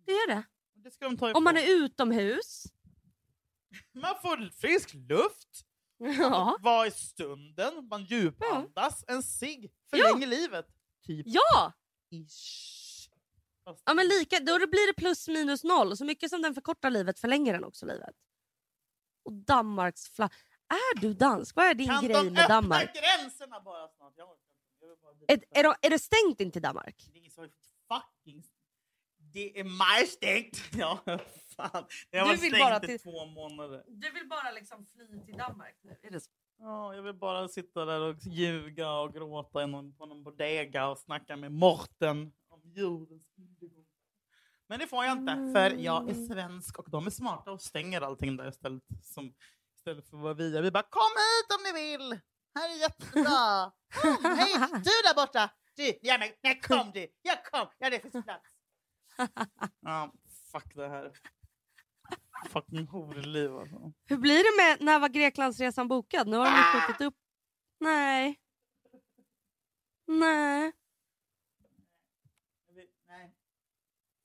Det 0.05 0.11
är 0.11 0.27
det. 0.35 0.43
Det 0.73 0.99
de 0.99 1.33
Om 1.33 1.43
man 1.43 1.57
är 1.57 1.71
utomhus. 1.83 2.63
man 3.93 4.15
får 4.21 4.49
frisk 4.61 4.93
luft. 4.93 5.65
Ja. 5.97 6.57
Vad 6.61 6.87
är 6.87 6.91
stunden? 6.91 7.87
Man 7.87 8.03
djupandas. 8.03 9.03
En 9.07 9.23
cigg 9.23 9.71
Ja. 9.91 9.97
förlänger 9.97 10.27
livet. 10.27 10.65
Typ. 11.05 11.25
ja! 11.29 11.73
Ish. 12.11 13.09
Ja 13.85 13.93
men 13.93 14.07
lika, 14.07 14.39
då 14.39 14.57
blir 14.57 14.87
det 14.87 14.93
plus 14.93 15.27
minus 15.27 15.63
noll. 15.63 15.97
Så 15.97 16.05
mycket 16.05 16.29
som 16.29 16.41
den 16.41 16.53
förkortar 16.53 16.89
livet 16.89 17.19
förlänger 17.19 17.53
den 17.53 17.63
också 17.63 17.85
livet. 17.85 18.15
Och 19.25 19.33
Danmarks 19.33 20.09
flagga. 20.09 20.33
Är 20.69 20.99
du 21.01 21.13
dansk? 21.13 21.55
Vad 21.55 21.65
är 21.65 21.73
din 21.73 21.87
Kan 21.87 22.03
grej 22.05 22.13
de 22.15 22.29
med 22.29 22.43
öppna 22.43 22.55
Danmark? 22.55 22.89
gränserna 22.93 23.59
bara 23.59 23.87
snart? 23.87 24.13
Jag 24.17 24.27
orkar 24.29 24.41
inte. 24.41 24.85
Jag 24.85 24.87
vill 24.87 24.97
bara 25.01 25.13
Är, 25.27 25.59
är, 25.59 25.63
de, 25.63 25.75
är 25.81 25.89
det 25.89 25.99
stängt 25.99 26.41
in 26.41 26.51
till 26.51 26.61
Danmark? 26.61 27.09
Det 27.13 27.25
är 27.25 27.29
så 27.29 27.41
fucking... 27.87 28.43
Det 29.35 29.59
är 29.59 29.63
majstängt! 29.63 30.57
Ja, 30.77 30.99
fan. 31.55 31.85
Det 32.09 32.17
har 32.17 32.25
varit 32.25 32.39
stängt 32.39 32.59
bara 32.59 32.77
i 32.77 32.87
till- 32.87 32.99
två 32.99 33.25
månader. 33.25 33.83
Du 33.87 34.11
vill 34.11 34.27
bara 34.29 34.51
liksom 34.51 34.85
fly 34.85 35.25
till 35.25 35.37
Danmark 35.37 35.75
nu? 35.83 35.97
Är 36.03 36.11
det 36.11 36.19
så? 36.19 36.31
Ja, 36.59 36.95
jag 36.95 37.01
vill 37.03 37.13
bara 37.13 37.47
sitta 37.47 37.85
där 37.85 37.99
och 38.01 38.15
ljuga 38.25 38.91
och 38.91 39.13
gråta 39.13 39.63
i 39.63 39.67
någon, 39.67 39.95
på 39.97 40.05
någon 40.05 40.23
bodega 40.23 40.87
och 40.87 40.97
snacka 40.97 41.35
med 41.35 41.51
Morten 41.51 42.33
om 42.49 42.61
jordens 42.75 43.27
undergång. 43.37 43.85
Men 44.67 44.79
det 44.79 44.87
får 44.87 45.05
jag 45.05 45.17
inte, 45.17 45.33
för 45.55 45.69
jag 45.77 46.09
är 46.09 46.13
svensk 46.27 46.79
och 46.79 46.89
de 46.89 47.07
är 47.07 47.11
smarta 47.11 47.51
och 47.51 47.61
stänger 47.61 48.01
allting 48.01 48.37
där 48.37 48.47
istället. 48.49 48.83
Som, 49.03 49.33
istället 49.75 50.09
för 50.09 50.17
vad 50.17 50.37
vi 50.37 50.57
är. 50.57 50.61
Vi 50.61 50.71
bara 50.71 50.83
kom 50.89 51.01
hit 51.01 51.57
om 51.57 51.63
ni 51.63 51.81
vill! 51.81 52.19
Här 52.55 52.69
är 52.75 52.79
jättebra! 52.79 53.71
Kom 54.01 54.37
hit! 54.37 54.71
Du 54.83 54.91
där 55.03 55.15
borta! 55.15 55.49
Du, 55.75 55.93
ja, 56.01 56.17
men, 56.17 56.29
nej, 56.43 56.59
kom 56.61 56.91
du! 56.93 57.07
Ja, 57.21 57.35
kom! 57.51 57.67
Ja, 57.77 57.89
det 57.89 57.99
finns 57.99 58.25
plats. 58.25 58.54
Ja, 59.79 60.13
fuck 60.51 60.75
det 60.75 60.89
här. 60.89 61.11
Fucking 62.49 62.87
horliv 62.87 63.55
alltså. 63.57 63.93
Hur 64.05 64.17
blir 64.17 64.37
det 64.37 64.63
med 64.63 64.85
när 64.85 64.99
var 64.99 65.09
Greklandsresan 65.09 65.87
bokad? 65.87 66.27
Nu 66.27 66.37
har 66.37 66.45
de 66.45 66.51
ju 66.51 66.63
skjutit 66.81 67.01
upp. 67.01 67.15
Nej. 67.79 68.39
Nej. 70.07 70.73
Nej. 73.07 73.35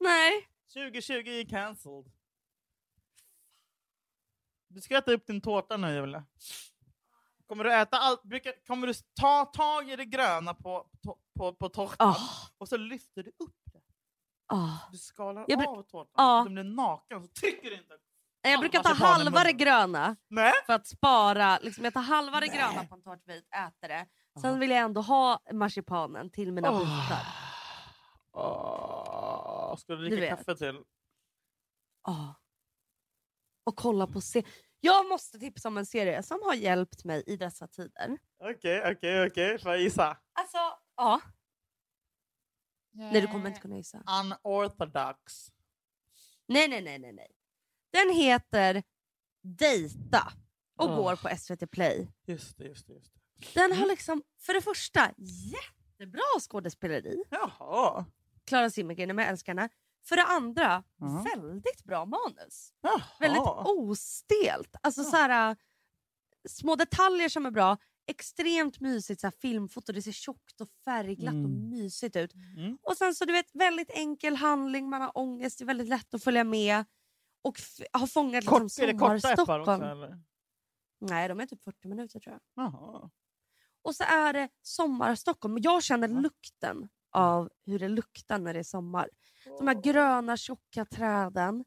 Nej. 0.00 0.48
2020 0.74 1.14
är 1.14 1.48
cancelled. 1.48 2.12
Du 4.68 4.80
ska 4.80 4.98
äta 4.98 5.12
upp 5.12 5.26
din 5.26 5.40
tårta 5.40 5.76
nu 5.76 5.94
Julia. 5.94 6.24
Kommer 7.46 7.64
du 7.64 7.74
äta 7.74 7.96
allt? 7.98 8.22
Brukar, 8.22 8.52
kommer 8.66 8.86
du 8.86 8.92
ta 9.20 9.44
tag 9.44 9.90
i 9.90 9.96
det 9.96 10.04
gröna 10.04 10.54
på, 10.54 10.90
på, 11.02 11.18
på, 11.34 11.54
på 11.54 11.68
tårtan 11.68 11.96
Ah. 12.08 12.16
och 12.58 12.68
så 12.68 12.76
lyfter 12.76 13.22
du 13.22 13.30
upp 13.30 13.56
Ah. 14.52 14.88
Du 14.92 14.98
skalar 14.98 15.44
Jag 15.48 15.68
av 15.68 15.82
tårtan 15.82 16.12
Ja. 16.16 16.40
så 16.40 16.44
den 16.44 16.54
blir 16.54 16.64
naken 16.64 17.22
så 17.22 17.28
trycker 17.28 17.70
du 17.70 17.76
inte. 17.76 17.94
Jag 18.42 18.60
brukar 18.60 18.82
ta 18.82 18.92
halva 18.94 19.44
det 19.44 19.52
gröna 19.52 20.16
Nej. 20.28 20.52
för 20.66 20.72
att 20.72 20.86
spara. 20.86 21.58
Liksom 21.58 21.84
jag 21.84 21.94
tar 21.94 22.00
halva 22.00 22.40
det 22.40 22.46
gröna 22.46 22.84
på 22.84 22.94
en 22.94 23.02
tårtbit, 23.02 23.44
äter 23.54 23.88
det. 23.88 24.06
Sen 24.40 24.58
vill 24.60 24.70
jag 24.70 24.78
ändå 24.78 25.00
ha 25.00 25.40
marsipanen 25.52 26.30
till 26.30 26.52
mina 26.52 26.70
Åh. 26.70 26.78
bitar. 26.78 27.26
Åh, 28.32 29.76
Ska 29.76 29.94
du 29.94 30.08
dricka 30.08 30.20
vet. 30.20 30.30
kaffe 30.30 30.56
till? 30.56 30.80
Ah. 32.02 32.34
Och 33.64 33.76
kolla 33.76 34.06
på 34.06 34.20
se. 34.20 34.42
Jag 34.80 35.08
måste 35.08 35.38
tipsa 35.38 35.68
om 35.68 35.78
en 35.78 35.86
serie 35.86 36.22
som 36.22 36.40
har 36.44 36.54
hjälpt 36.54 37.04
mig 37.04 37.22
i 37.26 37.36
dessa 37.36 37.66
tider. 37.68 38.18
Okej, 38.44 38.92
okej, 38.92 39.26
okej. 39.26 39.58
Får 39.58 39.70
jag 39.72 39.80
gissa? 39.80 40.16
Alltså, 40.32 40.58
ja. 40.96 41.20
Nej, 42.92 43.20
du 43.20 43.26
kommer 43.26 43.48
inte 43.48 43.60
kunna 43.60 43.76
gissa. 43.76 44.02
Unorthodox. 44.22 45.52
Nej, 46.46 46.68
nej, 46.68 46.82
nej, 46.82 46.98
nej, 46.98 47.12
nej. 47.12 47.30
Den 47.92 48.10
heter 48.16 48.82
Dejta 49.42 50.32
och 50.78 50.88
Åh. 50.90 50.96
går 50.96 51.16
på 51.16 51.36
SVT 51.38 51.66
Play. 51.70 52.08
Just 52.26 52.58
det, 52.58 52.64
just 52.64 52.86
det. 52.86 52.92
Just 52.92 53.12
det. 53.14 53.20
Den 53.54 53.64
Mm. 53.70 53.78
har 53.78 53.86
liksom, 53.88 54.22
för 54.38 54.54
det 54.54 54.60
första, 54.60 55.10
jättebra 55.18 56.22
skådespeleri. 56.40 57.22
Jaha. 57.30 58.04
Klara 58.44 58.70
Zimmergren 58.70 59.10
är 59.10 59.14
med, 59.14 59.28
älskar 59.28 59.54
henne. 59.54 59.68
För 60.04 60.16
det 60.16 60.22
andra, 60.24 60.82
Ja. 60.96 61.26
väldigt 61.34 61.84
bra 61.84 62.04
manus. 62.04 62.72
Jaha. 62.80 63.02
Väldigt 63.20 63.42
ostelt. 63.64 64.76
Alltså 64.82 65.04
så 65.04 65.16
här, 65.16 65.56
små 66.48 66.76
detaljer 66.76 67.28
som 67.28 67.46
är 67.46 67.50
bra. 67.50 67.76
Extremt 68.06 68.80
mysigt 68.80 69.20
så 69.20 69.26
här, 69.26 69.32
filmfoto. 69.40 69.92
Det 69.92 70.02
ser 70.02 70.12
tjockt 70.12 70.60
och 70.60 70.68
färgglatt 70.84 71.34
och 71.34 71.38
Mm. 71.38 71.70
mysigt 71.70 72.16
ut. 72.16 72.34
Mm. 72.34 72.78
Och 72.82 72.96
sen 72.96 73.14
så 73.14 73.24
du 73.24 73.32
vet, 73.32 73.54
väldigt 73.54 73.90
enkel 73.90 74.36
handling, 74.36 74.90
man 74.90 75.00
har 75.02 75.18
ångest, 75.18 75.58
det 75.58 75.64
är 75.64 75.66
väldigt 75.66 75.88
lätt 75.88 76.14
att 76.14 76.24
följa 76.24 76.44
med. 76.44 76.84
Och 77.42 77.58
f- 77.58 77.86
har 77.92 78.06
fångat 78.06 78.44
liksom 78.44 78.60
Kort, 78.60 78.78
är 78.78 78.86
det 78.86 78.92
korta 78.98 79.42
appar 79.42 79.60
också 79.60 79.72
eller? 79.72 80.22
Nej, 81.00 81.28
de 81.28 81.40
är 81.40 81.46
typ 81.46 81.62
40 81.62 81.88
minuter 81.88 82.20
tror 82.20 82.32
jag. 82.32 82.64
Jaha. 82.64 83.10
Och 83.82 83.94
så 83.96 84.04
är 84.04 84.32
det 84.32 84.48
Sommar-Stockholm. 84.62 85.58
Jag 85.60 85.82
känner 85.82 86.08
Ja. 86.08 86.20
lukten 86.20 86.88
av 87.12 87.50
hur 87.66 87.78
det 87.78 87.88
luktar 87.88 88.38
när 88.38 88.52
det 88.54 88.58
är 88.58 88.62
sommar. 88.64 89.08
De 89.58 89.66
här 89.68 89.82
gröna 89.82 90.36
tjocka 90.36 90.84
träden, 90.84 91.64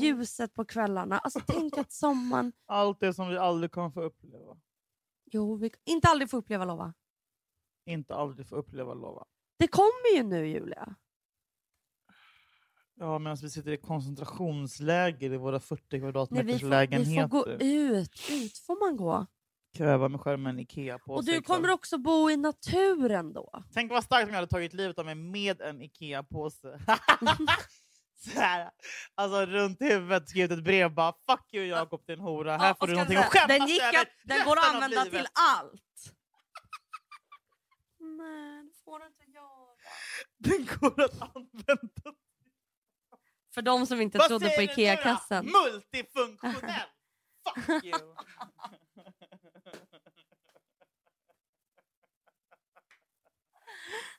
ljuset 0.00 0.54
på 0.54 0.64
kvällarna. 0.64 1.18
Alltså 1.18 1.40
tänk 1.46 1.78
att 1.78 1.92
sommaren... 1.92 2.52
Allt 2.66 3.00
det 3.00 3.14
som 3.14 3.28
vi 3.28 3.38
aldrig 3.38 3.70
kommer 3.72 3.90
få 3.90 4.02
uppleva. 4.02 4.56
Jo, 5.30 5.56
vi 5.56 5.70
inte 5.84 6.08
aldrig 6.08 6.30
få 6.30 6.36
uppleva 6.36 6.64
lova. 6.64 6.94
Inte 7.86 8.14
aldrig 8.14 8.48
få 8.48 8.56
uppleva 8.56 8.94
lova. 8.94 9.24
Det 9.58 9.68
kommer 9.68 10.16
ju 10.16 10.22
nu 10.22 10.46
Julia. 10.48 10.94
Ja, 12.94 13.18
medan 13.18 13.36
vi 13.42 13.50
sitter 13.50 13.70
i 13.70 13.76
koncentrationsläger 13.76 15.32
i 15.32 15.36
våra 15.36 15.60
40 15.60 15.82
Nej, 15.90 16.00
kvadratmeters 16.00 16.46
vi, 16.46 16.58
får, 16.58 16.66
vi 16.66 16.70
lägenheter. 16.70 17.22
får 17.22 17.28
gå 17.28 17.48
ut. 17.48 18.30
Ut 18.30 18.58
får 18.58 18.86
man 18.86 18.96
gå. 18.96 19.26
Kräva 19.76 20.08
med 20.08 20.20
skärmen 20.20 20.58
Ikea 20.58 20.98
på 20.98 21.14
Och 21.14 21.24
sig 21.24 21.34
du 21.34 21.42
kommer 21.42 21.70
också 21.70 21.98
bo 21.98 22.30
i 22.30 22.36
naturen 22.36 23.32
då. 23.32 23.64
Tänk 23.72 23.90
vad 23.90 24.04
starkt 24.04 24.24
om 24.24 24.28
jag 24.28 24.36
hade 24.36 24.46
tagit 24.46 24.72
livet 24.72 24.98
av 24.98 25.04
mig 25.04 25.14
med 25.14 25.60
en 25.60 25.82
Ikea-påse. 25.82 26.80
Så 28.20 28.40
här, 28.40 28.70
alltså 29.14 29.46
runt 29.46 29.80
huvudet 29.80 30.28
skrivit 30.28 30.50
ett 30.50 30.64
brev 30.64 30.94
bara 30.94 31.12
fuck 31.12 31.54
you 31.54 31.66
Jakob 31.66 32.06
din 32.06 32.20
hora, 32.20 32.56
här 32.56 32.68
Ja, 32.68 32.74
får 32.74 32.86
du 32.86 32.92
någonting 32.92 33.16
jag 33.16 33.24
att 33.24 33.32
säga, 33.32 33.46
skämmas 33.46 33.58
den, 33.58 33.68
gick 33.68 33.82
över 33.82 34.00
att, 34.00 34.08
den 34.24 34.44
går 34.44 34.56
att 34.58 34.74
använda 34.74 35.04
till 35.04 35.26
allt. 35.32 35.82
Nej, 37.98 38.62
det 38.64 38.84
får 38.84 38.98
du 38.98 39.06
inte 39.06 39.24
göra. 39.30 39.74
Den 40.38 40.66
går 40.80 41.04
att 41.04 41.22
använda. 41.22 42.18
För 43.54 43.62
de 43.62 43.86
som 43.86 44.00
inte 44.00 44.18
Vad 44.18 44.28
trodde 44.28 44.50
på? 44.50 44.62
Ikea-kassen. 44.62 45.46
Multifunktionell! 45.46 46.88
Fuck 47.66 47.84
you! 47.84 48.14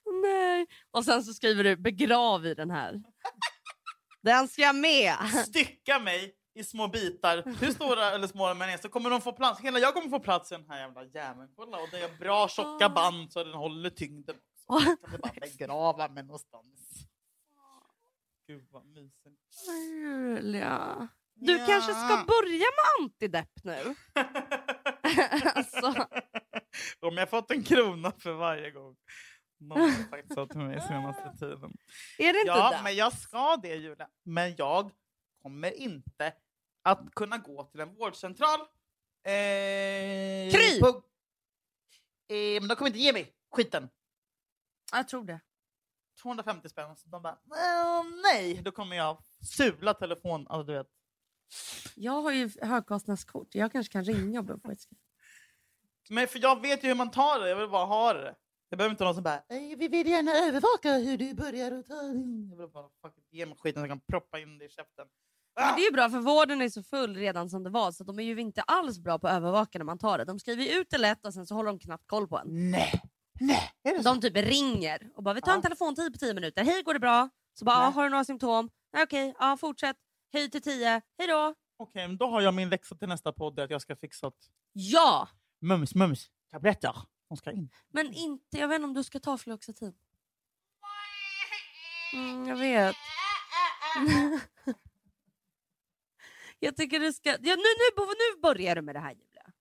Nej. 0.23 0.67
Och 0.91 1.05
sen 1.05 1.23
så 1.23 1.33
skriver 1.33 1.63
du 1.63 1.75
begrav 1.77 2.45
i 2.45 2.53
den 2.53 2.71
här. 2.71 3.01
Den 4.23 4.47
ska 4.47 4.73
med. 4.73 5.15
Stycka 5.47 5.99
mig 5.99 6.35
i 6.55 6.63
små 6.63 6.87
bitar, 6.87 7.43
hur 7.59 7.71
stora 7.71 8.11
eller 8.11 8.27
små 8.27 8.47
de 8.47 8.61
än 8.61 8.69
är, 8.69 8.77
så 8.77 8.89
kommer 8.89 9.09
de 9.09 9.21
få 9.21 9.31
plats. 9.33 9.61
Hela 9.61 9.79
jag 9.79 9.93
kommer 9.93 10.09
få 10.09 10.19
plats 10.19 10.51
i 10.51 10.55
den 10.55 10.65
här 10.69 10.79
jävla 10.79 11.03
jäveln. 11.03 11.49
Kolla, 11.55 11.77
och 11.77 11.87
det 11.91 11.99
är 11.99 12.17
bra 12.17 12.47
tjocka 12.47 12.85
Åh. 12.85 12.93
band 12.93 13.31
så 13.31 13.43
den 13.43 13.53
håller 13.53 13.89
tyngden. 13.89 14.35
också. 14.67 14.89
Jag 15.01 15.11
kan 15.11 15.19
bara 15.21 15.31
begrava 15.41 16.07
mig 16.07 16.23
någonstans. 16.23 16.79
Gud 18.47 18.67
vad 18.71 18.85
mysigt. 18.85 19.39
Julia. 19.67 21.07
Du 21.35 21.57
Ja. 21.57 21.65
kanske 21.65 21.91
ska 21.93 22.25
börja 22.27 22.65
med 22.77 23.01
antidepp 23.05 23.63
nu? 23.63 23.95
alltså, 25.55 26.07
Om 26.99 27.17
jag 27.17 27.29
fått 27.29 27.51
en 27.51 27.63
krona 27.63 28.11
för 28.19 28.33
varje 28.33 28.71
gång 28.71 28.95
någon 29.61 29.79
har 29.81 30.03
sagt 30.09 30.33
så 30.33 30.45
till 30.47 30.59
mig 30.59 30.81
senaste 30.81 31.33
tiden. 31.39 31.77
är 32.17 32.33
det 32.33 32.39
inte 32.39 32.47
Ja, 32.47 32.71
det? 32.71 32.83
men 32.83 32.95
jag 32.95 33.13
ska 33.13 33.57
det 33.57 33.75
Julia. 33.75 34.07
Men 34.23 34.55
jag 34.57 34.91
kommer 35.41 35.71
inte 35.71 36.33
att 36.83 37.15
kunna 37.15 37.37
gå 37.37 37.63
till 37.63 37.79
en 37.79 37.95
vårdcentral. 37.95 38.59
Eh, 39.23 40.51
Kry! 40.51 40.79
På, 40.79 40.87
eh, 42.33 42.59
men 42.61 42.67
de 42.67 42.75
kommer 42.75 42.87
inte 42.89 42.99
ge 42.99 43.13
mig 43.13 43.33
skiten. 43.51 43.89
Jag 44.91 45.07
tror 45.07 45.23
det. 45.25 45.39
250 46.21 46.69
spänn. 46.69 46.95
Så 46.97 47.09
de 47.09 47.21
bara, 47.21 47.33
"Eh, 47.33 48.03
nej. 48.23 48.61
Då 48.61 48.71
kommer 48.71 48.95
jag 48.95 49.23
sula 49.45 49.93
telefon. 49.93 50.47
Alltså, 50.47 50.63
du 50.63 50.73
vet. 50.77 50.87
Jag 51.95 52.21
har 52.21 52.31
ju 52.31 52.49
högkostnadskort. 52.61 53.55
Jag 53.55 53.71
kanske 53.71 53.91
kan 53.93 54.03
ringa 54.03 54.39
och 54.39 54.45
be 54.45 54.59
få 54.59 54.71
ett. 54.71 54.79
Men 56.09 56.27
för 56.27 56.39
jag 56.39 56.61
vet 56.61 56.83
ju 56.83 56.87
hur 56.87 56.95
man 56.95 57.11
tar 57.11 57.39
det. 57.39 57.49
Jag 57.49 57.55
vill 57.55 57.69
bara 57.69 57.85
ha 57.85 58.13
det. 58.13 58.35
Jag 58.71 58.77
behöver 58.77 58.91
inte 58.93 59.03
någon 59.03 59.13
som 59.15 59.23
bara, 59.23 59.35
"Eh, 59.35 59.77
vi 59.77 59.87
vill 59.87 60.07
gärna 60.07 60.31
övervaka 60.31 60.93
hur 60.93 61.17
du 61.17 61.33
börjar 61.33 61.71
att 61.71 61.85
ta 61.87 61.93
det. 62.01 62.47
Jag 62.49 62.57
vill 62.57 62.67
bara 62.73 62.89
fuck, 63.01 63.13
ge 63.31 63.45
mig 63.45 63.55
skiten 63.59 63.81
så 63.81 63.87
jag 63.87 63.89
kan 63.89 63.99
proppa 63.99 64.39
in 64.39 64.57
det 64.57 64.65
i 64.65 64.69
käften. 64.69 65.07
Men 65.55 65.75
det 65.75 65.81
är 65.81 65.85
ju 65.85 65.91
bra 65.91 66.09
för 66.09 66.19
vården 66.19 66.61
är 66.61 66.69
så 66.69 66.83
full 66.83 67.15
redan 67.15 67.49
som 67.49 67.63
det 67.63 67.69
var 67.69 67.91
så 67.91 68.03
de 68.03 68.19
är 68.19 68.23
ju 68.23 68.41
inte 68.41 68.61
alls 68.61 68.99
bra 68.99 69.19
på 69.19 69.27
att 69.27 69.33
övervaka 69.33 69.77
när 69.77 69.85
man 69.85 69.97
tar 69.97 70.17
det. 70.17 70.25
De 70.25 70.39
skriver 70.39 70.79
ut 70.79 70.89
det 70.89 70.97
lätt 70.97 71.25
och 71.25 71.33
sen 71.33 71.45
så 71.47 71.55
håller 71.55 71.69
de 71.69 71.79
knappt 71.79 72.07
koll 72.07 72.27
på 72.27 72.37
en. 72.39 72.71
Nej, 72.71 73.01
nej. 73.39 73.71
Är 73.83 73.91
det 73.97 74.03
så? 74.03 74.09
De 74.13 74.21
typ 74.21 74.37
ringer 74.37 75.11
och 75.15 75.23
bara 75.23 75.33
vi 75.33 75.41
tar 75.41 75.51
en 75.51 75.57
Ja. 75.57 75.61
telefontid 75.61 76.13
på 76.13 76.19
10 76.19 76.33
minuter. 76.33 76.63
Hej 76.63 76.83
går 76.83 76.93
det 76.93 76.99
bra? 76.99 77.29
Så 77.53 77.65
bara 77.65 77.77
ah, 77.77 77.89
har 77.89 78.03
du 78.03 78.09
några 78.09 78.25
symptom? 78.25 78.69
Nej 78.93 79.03
okej, 79.03 79.35
ja 79.39 79.57
fortsätt. 79.59 79.97
Höj 80.33 80.49
till 80.51 80.61
10. 80.61 81.01
Hej 81.17 81.27
då. 81.27 81.53
Okej, 81.77 82.07
men 82.07 82.17
då 82.17 82.27
har 82.27 82.41
jag 82.41 82.53
min 82.53 82.69
läxa 82.69 82.95
till 82.95 83.07
nästa 83.07 83.31
podd, 83.33 83.59
att 83.59 83.69
jag 83.71 83.81
ska 83.81 83.95
fixa 83.95 84.27
att 84.27 84.49
Ja! 84.73 85.27
Mums, 85.61 85.95
mums. 85.95 86.29
Tabletter 86.51 86.95
som 87.31 87.37
ska 87.37 87.51
in. 87.51 87.69
Men 87.89 88.13
inte, 88.13 88.57
jag 88.57 88.67
vet 88.67 88.75
inte 88.75 88.85
om 88.85 88.93
du 88.93 89.03
ska 89.03 89.19
ta 89.19 89.37
fluoxetin. 89.37 89.93
Mm, 92.13 92.47
jag 92.47 92.55
vet. 92.55 92.95
jag 96.59 96.75
tycker 96.75 96.99
du 96.99 97.13
ska... 97.13 97.29
Ja, 97.29 97.37
nu, 97.41 97.55
nu, 97.55 98.05
nu 98.05 98.41
börjar 98.41 98.75
du 98.75 98.81
med 98.81 98.95
det 98.95 98.99
här 98.99 99.11
Julia. 99.11 99.51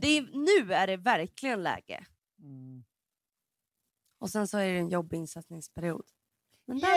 Det 0.00 0.06
är, 0.06 0.22
nu 0.32 0.74
är 0.74 0.86
det 0.86 0.96
verkligen 0.96 1.62
läge. 1.62 2.06
Mm. 2.38 2.84
Och 4.18 4.30
sen 4.30 4.48
så 4.48 4.58
är 4.58 4.72
det 4.72 4.78
en 4.78 4.88
jobbig 4.88 5.18
insättningsperiod. 5.18 6.06
Men 6.66 6.78
där, 6.78 6.88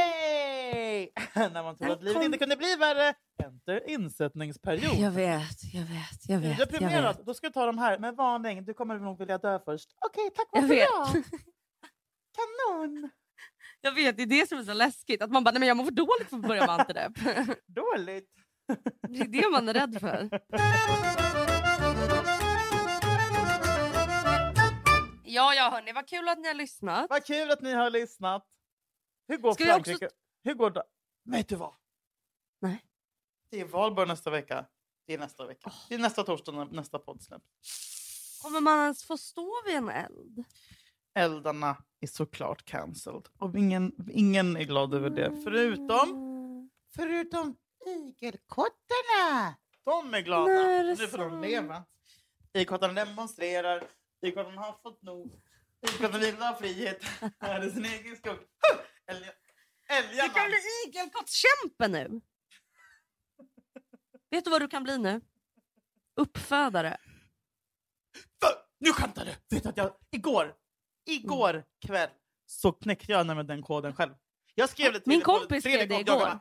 Yay! 0.75 1.09
När 1.35 1.63
man 1.63 1.77
trodde 1.77 1.93
att 1.93 1.99
livet 2.03 2.13
kom- 2.15 2.23
inte 2.23 2.37
kunde 2.37 2.55
bli 2.57 2.75
värre. 2.75 3.13
Enter 3.43 3.89
insättningsperiod. 3.89 4.95
jag 4.95 5.11
vet, 5.11 5.73
jag 5.73 5.81
vet, 5.81 6.29
jag 6.29 6.39
vet. 6.39 6.59
Jag 6.59 6.67
deprimerad? 6.67 7.17
vet. 7.17 7.25
Då 7.25 7.33
ska 7.33 7.47
du 7.47 7.53
ta 7.53 7.65
de 7.65 7.77
här. 7.77 7.99
Men 7.99 8.15
varning, 8.15 8.65
du 8.65 8.73
kommer 8.73 8.99
nog 8.99 9.19
vilja 9.19 9.37
dö 9.37 9.59
först. 9.65 9.89
Okej, 10.05 10.29
tack 10.35 10.47
Jag 10.51 10.61
varför 10.61 10.75
vet. 10.75 10.87
jag? 10.89 11.07
Kanon! 12.37 13.09
Jag 13.81 13.91
vet, 13.91 14.17
det 14.17 14.23
är 14.23 14.27
det 14.27 14.49
som 14.49 14.57
är 14.59 14.63
så 14.63 14.73
läskigt. 14.73 15.21
Att 15.21 15.31
man 15.31 15.43
bara, 15.43 15.51
nej 15.51 15.59
men 15.59 15.67
jag 15.67 15.77
mår 15.77 15.91
dåligt 15.91 16.29
för 16.29 16.35
att 16.35 16.41
börja 16.47 16.65
med 16.65 16.69
antidepp. 16.79 17.13
Dåligt. 17.67 18.29
Det 19.07 19.19
är 19.19 19.27
det 19.27 19.49
man 19.51 19.69
är 19.69 19.73
rädd 19.73 19.99
för. 19.99 20.29
Ja, 25.25 25.53
ja 25.53 25.69
hörni, 25.69 25.91
vad 25.93 26.07
kul 26.07 26.27
att 26.29 26.39
ni 26.39 26.47
har 26.47 26.55
lyssnat. 26.55 27.05
Vad 27.09 27.25
kul 27.25 27.51
att 27.51 27.61
ni 27.61 27.73
har 27.73 27.89
lyssnat. 27.89 28.45
Hur 29.29 29.37
går 29.37 29.53
Ska 29.53 29.63
vi 29.63 29.71
också- 29.71 29.83
Frankrike? 29.83 30.09
Hur 30.43 30.53
går 30.53 30.69
det? 30.71 30.83
Vet 31.23 31.47
du 31.49 31.55
vad? 31.55 31.73
Nej. 32.61 32.85
Det 33.51 33.59
är 33.59 33.65
valborg 33.65 34.07
nästa 34.07 34.29
vecka. 34.29 34.65
Det 35.07 35.13
är 35.13 35.17
nästa 35.19 35.45
vecka. 35.47 35.71
Det 35.89 35.95
är 35.95 35.99
nästa 35.99 36.23
torsdag 36.23 36.51
när 36.51 36.65
nästa 36.65 36.99
podd 36.99 37.21
släpps. 37.21 38.39
Kommer 38.41 38.61
man 38.61 38.79
ens 38.79 39.03
få 39.03 39.17
stå 39.17 39.53
vid 39.65 39.75
en 39.75 39.89
eld? 39.89 40.43
Eldarna 41.15 41.83
är 41.99 42.07
såklart 42.07 42.65
cancelled. 42.65 43.27
Och 43.37 43.55
ingen, 43.57 43.91
ingen 44.13 44.57
är 44.57 44.63
glad 44.63 44.93
över 44.93 45.09
det. 45.09 45.41
Förutom, 45.43 46.09
Mm. 46.09 46.69
förutom 46.95 47.55
igelkottarna. 47.85 49.55
De 49.85 50.13
är 50.13 50.21
glada. 50.21 50.45
Nej, 50.45 50.79
är 50.79 50.83
nu 50.95 51.07
får 51.07 51.17
de 51.17 51.41
leva. 51.41 51.83
Igelkottarna 52.53 53.05
demonstrerar. 53.05 53.83
Igelkottarna 54.21 54.61
har 54.61 54.73
fått 54.73 55.01
nog. 55.01 55.33
Igelkottarna 55.81 56.19
vill 56.19 56.35
ha 56.35 56.55
frihet. 56.55 57.03
Här 57.39 57.61
är 57.61 57.69
sin 57.69 57.85
egen 57.85 58.15
skog. 58.15 58.37
Älgarna. 59.09 60.27
Du 60.27 60.33
kan 60.33 60.47
bli 60.47 60.57
igelkottskämpe 60.87 61.87
nu. 61.87 62.21
Vet 64.31 64.45
du 64.45 64.51
vad 64.51 64.61
du 64.61 64.67
kan 64.67 64.83
bli 64.83 64.97
nu? 64.97 65.21
Uppfödare. 66.15 66.97
För, 68.41 68.49
nu 68.79 68.91
skämtar 68.93 69.25
du! 69.25 69.55
Vet 69.55 69.65
att 69.65 69.77
jag 69.77 69.93
igår, 70.11 70.53
igår 71.05 71.49
Mm. 71.49 71.63
kväll 71.87 72.09
så 72.45 72.71
knäckte 72.71 73.11
jag 73.11 73.27
nämligen 73.27 73.47
den 73.47 73.61
koden 73.63 73.95
själv. 73.95 74.13
Jag 74.55 74.69
skrev 74.69 74.93
det 74.93 74.99
till 74.99 75.09
Min 75.09 75.21
kompis 75.21 75.63
skrev 75.63 75.87
det 75.87 75.93
jag 75.95 76.01
igår. 76.01 76.39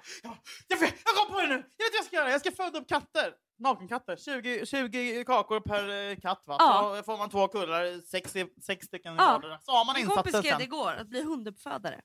jag, 0.68 0.78
vet, 0.78 0.94
jag 1.04 1.16
kom 1.16 1.34
på 1.34 1.40
det 1.40 1.46
nu! 1.46 1.54
Jag 1.54 1.60
vet 1.60 1.92
vad 1.92 1.98
jag 1.98 2.04
ska 2.04 2.16
göra! 2.16 2.30
Jag 2.30 2.40
ska 2.40 2.50
föda 2.52 2.78
upp 2.78 2.88
katter! 2.88 3.34
Nakenkatter. 3.58 4.16
20, 4.16 4.66
20 4.66 5.24
kakor 5.24 5.60
per 5.60 5.88
eh, 6.10 6.16
katt 6.16 6.42
va? 6.46 6.56
Ja. 6.58 6.94
Så 6.96 7.02
får 7.02 7.18
man 7.18 7.30
två 7.30 7.48
kullar, 7.48 8.00
sex, 8.06 8.34
sex 8.62 8.86
stycken 8.86 9.14
Ja. 9.16 9.24
vardera. 9.26 9.60
Så 9.60 9.72
har 9.72 9.84
man 9.84 9.94
Min 9.94 10.06
kompis 10.06 10.36
skrev 10.36 10.58
det 10.58 10.64
igår, 10.64 10.92
att 10.92 11.06
bli 11.08 11.22
hunduppfödare. 11.22 12.00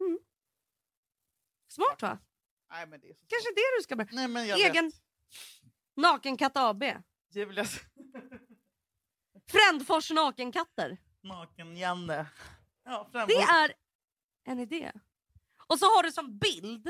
Mm. 0.00 0.18
Smart 1.68 2.02
va? 2.02 2.18
Nej 2.70 2.86
men 2.86 3.00
det 3.00 3.10
är 3.10 3.14
så 3.14 3.20
Kanske 3.28 3.50
det 3.54 3.78
du 3.78 3.82
ska 3.82 3.96
börja. 3.96 4.10
Nej 4.12 4.28
men 4.28 4.46
jag 4.46 4.60
Egen 4.60 4.84
vet. 4.84 4.94
Nakenkatt 5.96 6.56
AB. 6.56 6.84
Julias 7.30 7.80
Frändfors 9.50 10.10
nakenkatter. 10.10 10.98
naken-Janne. 11.22 12.26
Ja, 12.84 13.10
Det 13.12 13.34
är 13.34 13.72
en 14.44 14.58
idé. 14.58 14.92
Och 15.66 15.78
så 15.78 15.86
har 15.86 16.02
du 16.02 16.12
som 16.12 16.38
bild 16.38 16.88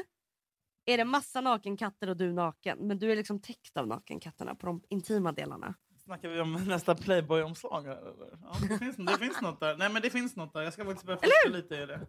är 0.85 0.97
det 0.99 1.05
massa 1.05 1.41
nakenkatter 1.41 2.09
och 2.11 2.17
du 2.17 2.33
naken. 2.33 2.79
Men 2.79 2.99
du 2.99 3.13
är 3.13 3.17
liksom 3.17 3.41
täckt 3.41 3.77
av 3.77 3.87
nakenkatterna 3.87 4.55
på 4.55 4.67
de 4.67 4.83
intima 4.89 5.33
delarna. 5.33 5.75
Snackar 6.09 6.29
vi 6.29 6.41
om 6.41 6.53
nästa 6.69 6.95
Playboy-omslag? 6.95 7.83
här, 7.87 7.97
eller? 7.97 8.39
Ja, 8.43 8.57
det, 8.69 8.79
finns, 8.79 8.97
det 8.97 9.19
finns 9.19 9.41
något 9.41 9.61
där. 9.61 9.77
Nej 9.77 9.91
men 9.93 10.03
det 10.03 10.11
finns 10.11 10.37
något 10.37 10.53
där. 10.53 10.63
Jag 10.63 10.73
ska 10.73 10.85
faktiskt 10.85 11.07
börja 11.07 11.19
forska 11.19 11.49
lite 11.49 11.75
i 11.75 11.87
det. 11.87 12.07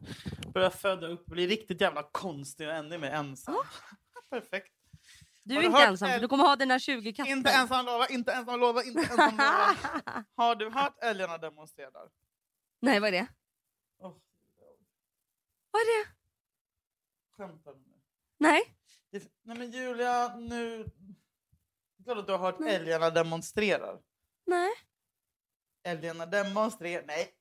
Börja 0.53 0.69
föda 0.69 1.07
upp, 1.07 1.25
bli 1.25 1.47
riktigt 1.47 1.81
jävla 1.81 2.03
konstig 2.03 2.67
och 2.67 2.73
ännu 2.73 2.97
mer 2.97 3.11
ensam. 3.11 3.55
Perfekt. 4.29 4.73
Du 5.43 5.55
Har 5.55 5.59
är 5.59 5.63
du 5.63 5.67
inte 5.67 5.79
hört 5.79 5.89
ensam 5.89 6.09
för 6.09 6.19
du 6.19 6.27
kommer 6.27 6.43
ha 6.43 6.55
dina 6.55 6.79
20 6.79 7.13
katter. 7.13 7.31
Inte 7.31 7.51
ensam 7.51 7.85
lova, 7.85 8.07
inte 8.07 8.31
ensam 8.33 8.59
lova, 8.59 8.83
inte 8.83 8.99
ensam 9.01 9.31
lova. 9.31 9.75
Har 10.35 10.55
du 10.55 10.69
hört 10.69 10.97
älgarna 11.03 11.37
demonstrerar? 11.37 12.09
Nej 12.81 12.99
vad 12.99 13.07
är 13.07 13.11
det? 13.11 13.27
Oh, 13.99 14.17
Vad 15.71 15.81
är 15.81 16.03
det? 16.03 16.09
skämtar 17.37 17.73
du 17.73 17.79
nu? 17.79 17.99
Nej. 18.37 18.61
Det, 19.11 19.31
nej 19.43 19.57
men 19.57 19.71
Julia, 19.71 20.35
nu... 20.35 20.85
Klart 22.03 22.17
att 22.17 22.27
du 22.27 22.31
har 22.33 22.39
hört 22.39 22.59
Nej. 22.59 22.75
älgarna 22.75 23.09
demonstrerar. 23.09 23.99
Nej. 24.47 24.69
Älgarna 25.83 26.25
demonstrerar. 26.25 27.03
Nej, 27.07 27.33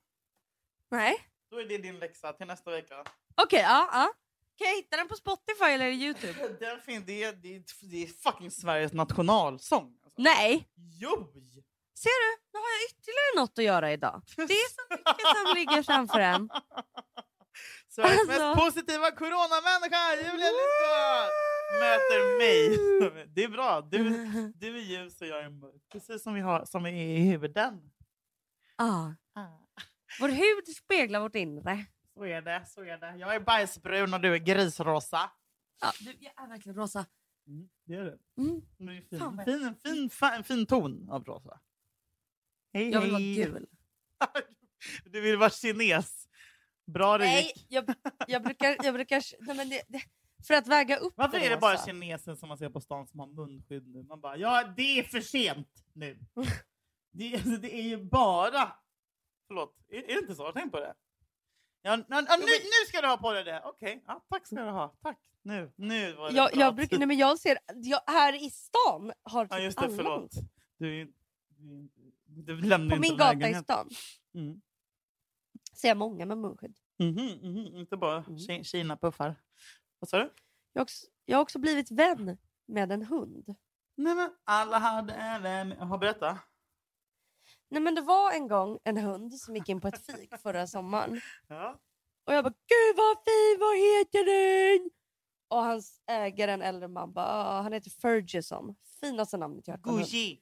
Nej. 0.91 1.17
då 1.51 1.61
är 1.61 1.65
det 1.65 1.79
din 1.79 1.99
läxa 1.99 2.33
till 2.33 2.47
nästa 2.47 2.71
vecka. 2.71 3.05
Okej, 3.43 3.61
ja, 3.61 3.89
ja. 3.93 4.13
Kan 4.59 4.69
jag 4.69 4.77
hitta 4.77 4.97
den 4.97 5.09
på 5.09 5.15
Spotify 5.15 5.65
eller 5.65 5.87
Youtube? 5.87 6.49
Den 6.61 6.81
fin, 6.81 7.05
det, 7.07 7.25
är, 7.25 7.33
det, 7.33 7.57
är, 7.57 7.63
det 7.91 8.03
är 8.03 8.07
fucking 8.07 8.51
Sveriges 8.51 8.93
nationalsång. 8.93 9.99
Alltså. 10.05 10.23
Nej. 10.23 10.69
Jo! 11.01 11.33
Ser 11.99 12.09
du? 12.25 12.43
Nu 12.53 12.59
har 12.59 12.69
jag 12.69 12.91
ytterligare 12.91 13.41
något 13.41 13.59
att 13.59 13.65
göra 13.65 13.93
idag. 13.93 14.23
Det 14.37 14.43
är 14.43 14.71
så 14.75 14.83
mycket 14.91 15.37
som 15.37 15.55
ligger 15.55 15.83
framför 15.83 16.21
en. 16.21 16.51
Sveriges 17.99 18.21
Alltså. 18.21 18.49
mest 18.49 18.59
positiva 18.65 19.11
coronamänniska, 19.11 20.15
Julia 20.17 20.51
Lyskova, 20.59 21.11
möter 21.83 22.39
mig. 22.39 23.27
Det 23.35 23.45
är 23.45 23.49
bra. 23.49 23.81
Du, 23.81 23.99
du 24.55 24.77
är 24.79 24.83
ljus 24.83 25.21
och 25.21 25.27
jag 25.27 25.41
är 25.45 25.49
mörk. 25.51 25.83
Precis 25.93 26.23
som 26.23 26.35
vi, 26.35 26.41
har, 26.41 26.65
som 26.65 26.83
vi 26.83 26.91
är 26.91 27.19
i 27.19 27.31
huvuden. 27.31 27.91
Ah. 28.77 29.11
Vår 30.21 30.29
hud 30.29 30.77
speglar 30.77 31.21
vårt 31.21 31.35
inre. 31.35 31.87
Så 32.15 32.25
är 32.25 32.43
det. 32.43 32.65
Så 32.67 32.81
är 32.85 32.99
det. 32.99 33.17
Jag 33.17 33.35
är 33.35 33.41
bajsbrun 33.41 34.15
och 34.15 34.21
du 34.21 34.35
är 34.35 34.39
grisrosa. 34.39 35.31
Ja, 35.81 35.93
du, 36.01 36.17
jag 36.21 36.45
är 36.45 36.49
verkligen 36.49 36.77
rosa. 36.79 37.07
det 37.87 37.95
är 37.95 38.05
det. 38.05 38.19
Mm. 38.39 38.61
Det 38.79 38.97
är 38.97 39.01
fin, 39.11 39.19
Fan, 39.19 39.45
fin, 39.45 39.75
fin, 39.85 40.11
en 40.33 40.45
fin 40.45 40.67
ton 40.67 41.11
av 41.11 41.25
rosa. 41.25 41.61
Hej, 42.73 42.91
Jag 42.91 43.01
vill 43.01 43.11
vara 43.11 43.21
gul. 43.21 43.67
Du 45.05 45.21
vill 45.21 45.37
vara 45.37 45.51
kines. 45.51 46.28
Bra 46.93 47.19
det 47.19 47.25
Nej, 47.25 47.45
gick. 47.45 47.67
jag, 47.69 47.95
jag 48.27 48.43
brukar... 48.43 48.77
Jag 48.85 48.95
brukar 48.95 49.23
nej, 49.47 49.57
men 49.57 49.69
det, 49.69 49.83
det, 49.89 50.03
för 50.47 50.55
att 50.55 50.67
väga 50.67 50.97
upp 50.97 51.15
Varför 51.17 51.37
är 51.39 51.51
det 51.51 51.57
bara 51.57 51.79
kinesen 51.79 52.37
som 52.37 52.49
man 52.49 52.59
ser 52.59 52.69
på 52.69 52.81
stan 52.81 53.07
som 53.07 53.21
har 53.21 53.27
munskydd 53.27 53.89
nu? 53.89 54.03
Man 54.03 54.21
bara, 54.21 54.37
ja 54.37 54.73
det 54.77 54.99
är 54.99 55.03
för 55.03 55.21
sent 55.21 55.69
nu. 55.93 56.19
det, 57.13 57.35
alltså, 57.35 57.51
det 57.51 57.75
är 57.75 57.83
ju 57.83 58.05
bara... 58.05 58.73
Förlåt, 59.47 59.77
är, 59.89 60.03
är 60.03 60.07
det 60.07 60.21
inte 60.21 60.35
så? 60.35 60.53
Tänk 60.53 60.73
på 60.73 60.81
det. 60.81 60.95
Ja, 61.83 61.97
nu, 61.97 62.05
nu 62.09 62.87
ska 62.89 63.01
du 63.01 63.07
ha 63.07 63.17
på 63.17 63.33
dig 63.33 63.45
det. 63.45 63.63
Okej, 63.65 64.05
ja, 64.07 64.25
tack 64.29 64.47
ska 64.47 64.57
du 64.57 64.71
ha. 64.71 64.97
Tack. 65.03 65.19
Nu, 65.43 65.73
nu 65.77 66.13
var 66.13 66.31
det 66.31 66.37
Jag, 66.37 66.51
bra 66.51 66.61
jag, 66.61 66.75
brukar, 66.75 66.99
nej, 66.99 67.07
men 67.07 67.19
jag 67.19 67.39
ser... 67.39 67.59
Jag, 67.75 68.01
här 68.07 68.45
i 68.47 68.51
stan 68.51 69.13
har 69.23 69.45
typ 69.45 69.53
Ja 69.53 69.59
just 69.59 69.79
det, 69.79 69.85
alla 69.85 69.97
förlåt. 69.97 70.33
Du, 70.79 71.13
du, 71.47 71.89
du 72.43 72.61
lämnar 72.61 72.97
På 72.97 72.97
inte 72.97 73.11
min 73.11 73.19
gata 73.19 73.49
i 73.49 73.55
stan 73.55 73.91
Mm. 74.35 74.61
Ser 75.81 75.89
jag 75.89 75.97
många 75.97 76.27
med 76.27 76.39
munskydd. 76.39 76.77
Mhm, 76.99 77.39
mhm, 77.43 77.77
Inte 77.77 77.97
bara 77.97 78.17
Mm. 78.17 78.37
Ki- 78.37 78.63
Kina-puffar. 78.63 79.35
Vad 79.99 80.09
sa 80.09 80.19
du? 80.19 80.33
Jag 80.73 80.83
också, 80.83 81.07
jag 81.25 81.37
har 81.39 81.43
också 81.43 81.59
blivit 81.59 81.91
vän 81.91 82.39
med 82.67 82.93
en 82.93 83.03
hund. 83.03 83.55
Nej 83.95 84.15
men 84.15 84.31
alla 84.45 84.79
hade 84.79 85.13
en 85.13 85.43
vän. 85.43 85.75
Jaha, 85.79 85.99
berätta. 85.99 86.39
Nej 87.69 87.83
men 87.83 87.95
det 87.95 88.01
var 88.01 88.33
en 88.33 88.49
gång 88.49 88.79
en 88.85 88.97
hund 88.97 89.35
som 89.35 89.57
gick 89.57 89.69
in 89.69 89.81
på 89.81 89.89
ett 89.89 90.07
fik 90.07 90.35
förra 90.43 90.67
sommaren. 90.67 91.21
Ja. 91.49 91.81
Och 92.25 92.35
jag 92.35 92.45
bara 92.45 92.51
gud 92.67 92.97
vad 92.97 93.17
fin, 93.17 93.57
vad 93.61 93.77
heter 93.77 94.25
den? 94.79 94.91
Och 95.49 95.63
hans 95.63 96.01
ägare, 96.07 96.51
en 96.53 96.63
äldre 96.63 96.89
man, 96.89 97.13
bara 97.13 97.27
"Ah, 97.27 97.63
han 97.63 97.73
heter 97.73 97.91
Ferguson. 97.91 98.77
Finaste 99.01 99.37
namnet 99.37 99.69
jag 99.69 99.79
har. 99.87 99.99
Gucci. 99.99 100.41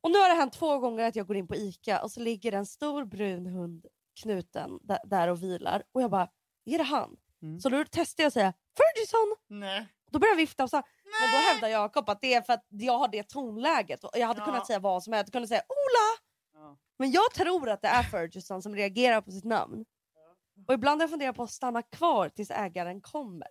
Och 0.00 0.10
nu 0.10 0.18
har 0.18 0.28
det 0.28 0.34
hänt 0.34 0.52
två 0.52 0.78
gånger 0.78 1.04
att 1.04 1.16
jag 1.16 1.26
går 1.26 1.36
in 1.36 1.48
på 1.48 1.54
Ica 1.56 2.02
och 2.02 2.10
så 2.12 2.20
ligger 2.20 2.52
en 2.52 2.66
stor 2.66 3.04
brun 3.04 3.46
hund 3.46 3.86
knuten 4.20 4.78
där, 4.82 4.98
där 5.04 5.28
och 5.28 5.42
vilar. 5.42 5.82
Och 5.92 6.02
jag 6.02 6.10
bara, 6.10 6.28
är 6.64 6.78
det 6.78 6.84
han? 6.84 7.16
Mm. 7.42 7.60
Så 7.60 7.68
då 7.68 7.84
testar 7.90 8.22
jag 8.22 8.28
att 8.28 8.34
säga 8.34 8.52
Ferguson. 8.76 9.36
Nej. 9.60 9.86
Då 10.10 10.18
börjar 10.18 10.32
jag 10.32 10.36
vifta 10.36 10.64
och 10.64 10.70
så, 10.70 10.76
men 11.04 11.30
då 11.32 11.36
hävdar 11.52 11.68
Jakob 11.68 12.08
att 12.10 12.20
det 12.20 12.34
är 12.34 12.42
för 12.42 12.52
att 12.52 12.66
jag 12.68 12.98
har 12.98 13.08
det 13.08 13.22
tonläget. 13.28 14.04
Och 14.04 14.10
jag 14.14 14.26
hade 14.26 14.40
Ja. 14.40 14.44
kunnat 14.44 14.66
säga 14.66 14.78
vad 14.78 15.02
som 15.02 15.12
helst. 15.12 15.28
Jag 15.28 15.32
kunde 15.32 15.48
säga 15.48 15.62
Ola! 15.68 16.22
Ja. 16.62 16.78
Men 16.98 17.10
jag 17.10 17.32
tror 17.34 17.68
att 17.70 17.82
det 17.82 17.88
är 17.88 18.02
Ferguson 18.02 18.62
som 18.62 18.74
reagerar 18.76 19.20
på 19.20 19.30
sitt 19.30 19.44
namn. 19.44 19.84
Och 20.68 20.74
ibland 20.74 21.00
har 21.00 21.02
jag 21.02 21.10
funderat 21.10 21.36
på 21.36 21.42
att 21.42 21.50
stanna 21.50 21.82
kvar 21.82 22.28
tills 22.28 22.50
ägaren 22.50 23.00
kommer. 23.00 23.48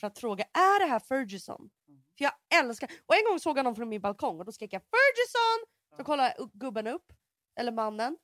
För 0.00 0.06
att 0.06 0.18
fråga, 0.18 0.44
är 0.44 0.80
det 0.80 0.86
här 0.86 0.98
Ferguson? 0.98 1.70
Mm. 1.88 2.02
För 2.18 2.24
jag 2.24 2.32
älskar... 2.60 2.90
Och 3.06 3.14
en 3.14 3.24
gång 3.30 3.40
såg 3.40 3.58
jag 3.58 3.64
någon 3.64 3.76
från 3.76 3.88
min 3.88 4.00
balkong 4.00 4.38
och 4.38 4.44
då 4.44 4.52
skrek 4.52 4.72
jag 4.72 4.82
Ferguson! 4.82 5.66
Så 5.96 6.04
kollade 6.04 6.34
gubben 6.52 6.86
upp, 6.86 7.12
eller 7.60 7.72
mannen. 7.72 8.16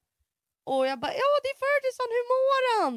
Och 0.70 0.86
jag 0.90 0.98
bara 1.04 1.14
ja 1.24 1.30
det 1.42 1.50
är 1.54 1.58
Ferguson, 1.64 2.08
hur 2.16 2.26
mår 2.34 2.62
han? 2.76 2.94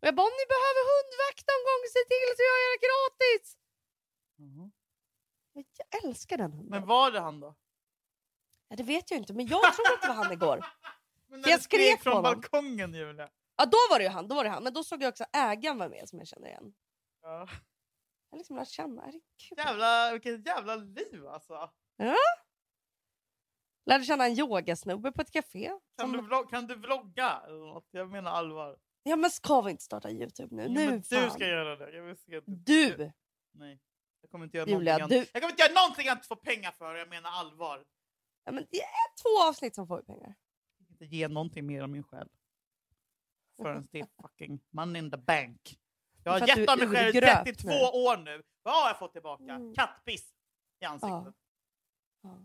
Och 0.00 0.06
jag 0.08 0.14
bara 0.18 0.26
om 0.30 0.36
ni 0.42 0.46
behöver 0.54 0.82
hundvakt 0.92 1.44
någon 1.50 1.64
gång, 1.68 1.82
se 1.96 2.02
till 2.12 2.28
så 2.36 2.42
gör 2.48 2.58
jag 2.64 2.70
det 2.74 2.82
gratis! 2.88 3.46
Men 5.54 5.64
Jag 5.82 6.04
älskar 6.04 6.36
den 6.38 6.52
hunden. 6.52 6.70
Men 6.70 6.86
var 6.86 7.10
det 7.10 7.20
han 7.20 7.40
då? 7.40 7.54
Ja, 8.68 8.76
det 8.76 8.82
vet 8.82 9.10
jag 9.10 9.18
inte 9.18 9.32
men 9.32 9.46
jag 9.46 9.74
tror 9.74 9.86
att 9.94 10.02
det 10.02 10.08
var 10.08 10.14
han 10.14 10.32
igår. 10.32 10.64
Men 11.28 11.42
För 11.42 11.50
jag 11.50 11.62
skrek 11.62 12.02
från 12.02 12.12
honom. 12.12 12.40
balkongen 12.40 12.94
Julia. 12.94 13.30
Ja 13.56 13.64
då 13.64 13.78
var 13.90 13.98
det 13.98 14.04
ju 14.04 14.10
han, 14.10 14.28
då 14.28 14.34
var 14.34 14.44
det 14.44 14.50
han. 14.50 14.62
Men 14.64 14.72
då 14.72 14.84
såg 14.84 15.02
jag 15.02 15.08
också 15.08 15.24
ägaren 15.32 15.78
var 15.78 15.88
med 15.88 16.08
som 16.08 16.18
jag 16.18 16.28
känner 16.28 16.48
igen. 16.48 16.72
Ja. 17.22 17.28
Jag 17.28 17.48
har 18.30 18.38
liksom 18.38 18.56
lärt 18.56 18.68
känna, 18.68 19.02
herregud. 19.02 19.22
Jävla, 19.56 20.12
vilket 20.12 20.46
jävla 20.46 20.76
liv 20.76 21.26
alltså. 21.26 21.70
Lärde 23.86 24.04
känna 24.04 24.26
en 24.26 24.38
yogasnubbe 24.38 25.12
på 25.12 25.22
ett 25.22 25.30
café. 25.30 25.68
Kan, 25.68 25.80
Som... 26.00 26.12
du, 26.12 26.20
vlogga, 26.22 26.48
kan 26.48 26.66
du 26.66 26.74
vlogga? 26.74 27.42
Jag 27.90 28.10
menar 28.10 28.30
allvar. 28.30 28.76
Ja 29.02 29.16
men 29.16 29.30
ska 29.30 29.60
vi 29.60 29.70
inte 29.70 29.82
starta 29.82 30.10
Youtube 30.10 30.56
nu? 30.56 30.62
Jo, 30.66 30.72
nu 30.72 30.86
men 30.90 31.02
fan. 31.02 31.24
du 31.24 31.30
ska 31.30 31.46
göra 31.46 31.76
det. 31.76 31.96
Jag 31.96 32.02
vill 32.02 32.16
se 32.16 32.36
att 32.36 32.44
Du! 32.46 33.12
Nej. 33.52 33.80
Jag 34.20 34.30
kommer 34.30 34.44
inte 34.44 34.56
göra 34.56 34.68
Julia, 34.70 34.92
någonting. 34.98 35.18
du- 35.18 35.24
Du... 35.24 35.30
Jag 35.32 35.42
kommer 35.42 35.52
inte 35.52 35.62
göra 35.62 35.72
någonting 35.82 36.06
jag 36.06 36.16
inte 36.16 36.26
får 36.28 36.36
pengar 36.36 36.70
för. 36.72 36.94
Jag 36.94 37.08
menar 37.08 37.30
allvar. 37.30 37.84
Ja, 38.44 38.52
men 38.52 38.66
det 38.70 38.80
är 38.82 39.22
två 39.22 39.48
avsnitt 39.48 39.74
som 39.74 39.86
får 39.86 40.02
pengar. 40.02 40.34
Jag 40.78 40.86
kan 40.86 40.92
inte 40.94 41.16
ge 41.16 41.28
någonting 41.28 41.66
mer 41.66 41.82
av 41.82 41.88
min 41.88 42.02
själ. 42.02 42.28
Förrän 43.56 43.88
det 43.90 44.00
är 44.00 44.06
fucking 44.22 44.60
money 44.70 45.02
in 45.02 45.10
the 45.10 45.16
bank. 45.16 45.78
Jag 46.24 46.32
har 46.32 46.40
du 46.40 46.46
gett 46.46 46.70
av 46.70 46.78
mig 46.78 46.88
själv 46.88 47.08
urgröpt 47.16 47.44
32 47.44 47.68
nu. 47.68 47.74
år 47.74 48.16
nu. 48.16 48.42
Vad 48.62 48.74
har 48.74 48.88
jag 48.88 48.98
fått 48.98 49.12
tillbaka? 49.12 49.42
Mm. 49.44 49.74
Kattpiss 49.74 50.34
i 50.80 50.84
ansiktet. 50.84 51.34
Ja. 52.22 52.36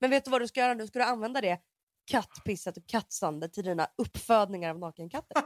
Men 0.00 0.10
vet 0.10 0.24
du 0.24 0.30
vad 0.30 0.40
du 0.40 0.48
ska 0.48 0.60
göra 0.60 0.74
nu? 0.74 0.86
Ska 0.86 0.98
du 0.98 1.04
använda 1.04 1.40
det 1.40 1.58
kattpisset 2.06 2.76
och 2.76 2.86
kattsandet 2.86 3.52
till 3.52 3.64
dina 3.64 3.88
uppfödningar 3.96 4.70
av 4.70 4.78
nakenkatter? 4.78 5.36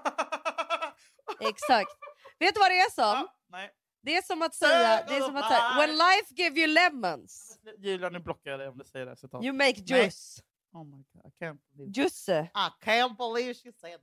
Exakt. 1.41 1.91
Vet 2.39 2.55
du 2.55 2.61
vad 2.61 2.71
det 2.71 2.79
är 2.81 2.91
som? 2.91 3.03
Ja, 3.05 3.37
nej. 3.49 3.71
Det 4.03 4.17
är 4.17 4.23
som 4.23 4.43
att 4.43 4.55
säga, 4.55 5.05
det 5.09 5.17
är 5.17 5.21
som 5.21 5.37
att 5.37 5.49
säga 5.49 5.75
When 5.79 5.91
life 5.91 6.35
give 6.35 6.61
you 6.61 6.67
lemons, 6.75 7.59
Julia, 7.79 8.09
nu 8.09 8.19
blockar 8.21 8.51
jag 8.51 8.61
dig 8.61 8.69
om 8.69 8.79
du 8.79 8.85
säger 8.85 9.05
det 9.07 9.11
här 9.11 9.17
citatet. 9.17 9.45
you 9.47 9.53
make 9.53 9.75
Nej. 9.77 9.85
juice. 10.03 10.43
Oh 10.73 10.85
my 10.85 10.91
god, 11.13 11.27
I 11.27 11.45
can't 11.45 11.59
believe 11.73 11.93
Juice. 12.03 12.29
I 12.29 12.45
can't 12.85 13.17
believe 13.17 13.55
she 13.55 13.73
said 13.73 13.93
that. 13.93 14.01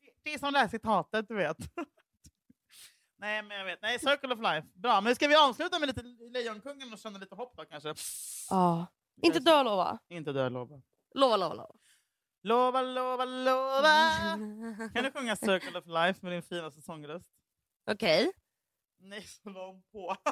Det- 0.00 0.12
Det 0.30 0.34
är 0.34 0.38
som 0.38 0.52
det 0.52 0.58
här 0.58 0.68
citatet, 0.68 1.28
du 1.28 1.34
vet. 1.36 1.56
Nej, 3.18 3.42
men 3.42 3.58
jag 3.58 3.64
vet. 3.64 3.82
Nej, 3.82 3.98
Circle 3.98 4.34
of 4.34 4.40
Life. 4.40 4.68
Bra, 4.74 5.00
men 5.00 5.14
ska 5.14 5.28
vi 5.28 5.34
avsluta 5.36 5.78
med 5.78 5.86
lite 5.86 6.02
Lejonkungen 6.32 6.92
och 6.92 6.98
känna 6.98 7.18
lite 7.18 7.34
hopp 7.34 7.56
då 7.56 7.64
kanske? 7.64 7.94
Ja. 8.50 8.86
Inte 9.22 9.38
dö 9.40 9.62
lova. 9.62 9.98
Inte 10.08 10.32
dö, 10.32 10.48
lova. 10.48 10.82
Lova, 11.14 11.36
lova, 11.36 11.54
lova. 11.54 11.74
Lova, 12.42 12.82
lova, 12.82 13.24
lova! 13.24 14.10
Kan 14.94 15.04
du 15.04 15.10
sjunga 15.12 15.36
Circle 15.36 15.78
of 15.78 15.86
Life 15.86 16.18
med 16.22 16.32
din 16.32 16.42
fina 16.42 16.70
sångröst? 16.70 17.26
Okej. 17.90 18.32
Nej, 18.98 19.22
så 19.22 19.50
långt 19.50 19.90
på. 19.92 20.16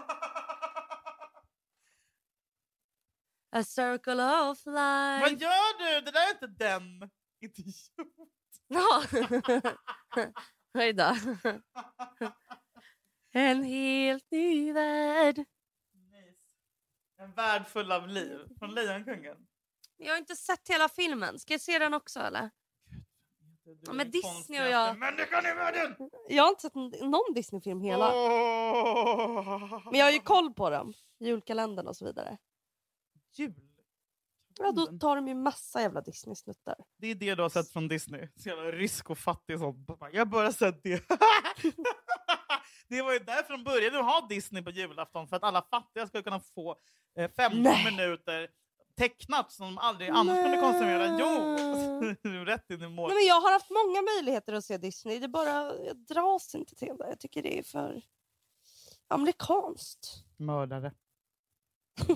A 3.51 3.62
circle 3.64 4.22
of 4.51 4.66
Vad 4.66 5.30
life. 5.30 5.45
gör 5.45 5.78
du? 5.78 6.01
Det 6.01 6.11
där 6.11 6.26
är 6.28 6.30
inte 6.32 6.47
den. 6.47 7.11
Idiot. 7.41 7.74
Ja. 8.70 9.03
Oj 10.74 10.93
då. 10.93 11.16
En 13.32 13.62
helt 13.64 14.30
ny 14.30 14.72
värld. 14.72 15.45
En 17.20 17.32
värld 17.32 17.66
full 17.66 17.92
av 17.92 18.08
liv 18.08 18.38
från 18.58 18.74
Lejonkungen. 18.74 19.36
Jag 19.96 20.12
har 20.12 20.18
inte 20.18 20.36
sett 20.36 20.68
hela 20.68 20.88
filmen. 20.88 21.38
Ska 21.38 21.54
jag 21.54 21.60
se 21.60 21.78
den 21.78 21.94
också 21.94 22.20
eller? 22.20 22.50
Ja, 23.86 23.92
men 23.92 24.10
Disney 24.10 24.60
och 24.62 24.68
jag- 24.68 24.98
Människan 24.98 25.46
i 25.46 25.54
världen! 25.54 25.96
Jag 26.28 26.42
har 26.42 26.48
inte 26.50 26.62
sett 26.62 26.74
någon 27.02 27.34
Disney-film 27.34 27.80
hela. 27.80 28.12
Men 29.84 29.94
jag 30.00 30.04
har 30.06 30.10
ju 30.12 30.18
koll 30.18 30.54
på 30.54 30.70
dem. 30.70 30.92
Julkalendern 31.20 31.86
och 31.86 31.96
så 31.96 32.04
vidare. 32.04 32.38
Jul. 33.36 33.54
Ja, 34.60 34.72
då 34.72 34.86
tar 34.98 35.16
de 35.16 35.28
ju 35.28 35.34
massa 35.34 35.80
jävla 35.80 36.00
Disney-snuttar. 36.00 36.74
Det 36.96 37.06
är 37.06 37.14
det 37.14 37.34
du 37.34 37.42
har 37.42 37.48
sett 37.48 37.72
från 37.72 37.88
Disney. 37.88 38.28
Så 38.36 38.48
jävla 38.48 38.72
rysk 38.72 39.10
och 39.10 39.18
fattig 39.18 39.58
sånt. 39.58 39.88
Jag 40.12 40.20
har 40.20 40.24
bara 40.26 40.52
sett 40.52 40.82
det. 40.82 41.04
det 42.89 43.03
var 43.03 43.12
ju 43.12 43.18
därför 43.18 43.53
de 43.53 43.64
började 43.64 43.99
ha 43.99 44.26
Disney 44.28 44.62
på 44.62 44.70
julafton. 44.70 45.28
För 45.28 45.36
att 45.36 45.43
alla 45.45 45.62
fattiga 45.62 46.07
skulle 46.07 46.22
kunna 46.22 46.41
få 46.41 46.76
eh, 47.18 47.30
15 47.36 47.62
Nej. 47.62 47.84
minuter 47.84 48.49
tecknat 48.97 49.53
som 49.53 49.66
de 49.66 49.78
aldrig 49.78 50.11
annars 50.11 50.36
kunde 50.45 50.57
konsumera. 50.61 51.18
Jo! 51.20 52.45
Rätt 52.45 52.70
in 52.70 52.82
i 52.82 52.89
mål. 52.89 53.11
Men 53.14 53.26
jag 53.26 53.41
har 53.41 53.53
haft 53.53 53.70
många 53.70 54.03
möjligheter 54.03 54.53
att 54.53 54.64
se 54.64 54.78
Disney. 54.78 55.18
Det 55.18 55.28
bara, 55.28 55.76
jag 55.84 55.97
dras 55.97 56.55
inte 56.55 56.74
till 56.76 56.97
det. 56.99 57.09
Jag 57.09 57.20
tycker 57.20 57.43
det 57.43 57.59
är 57.59 57.62
för 57.62 58.03
amerikanskt. 59.09 60.24
Mördare. 60.36 60.93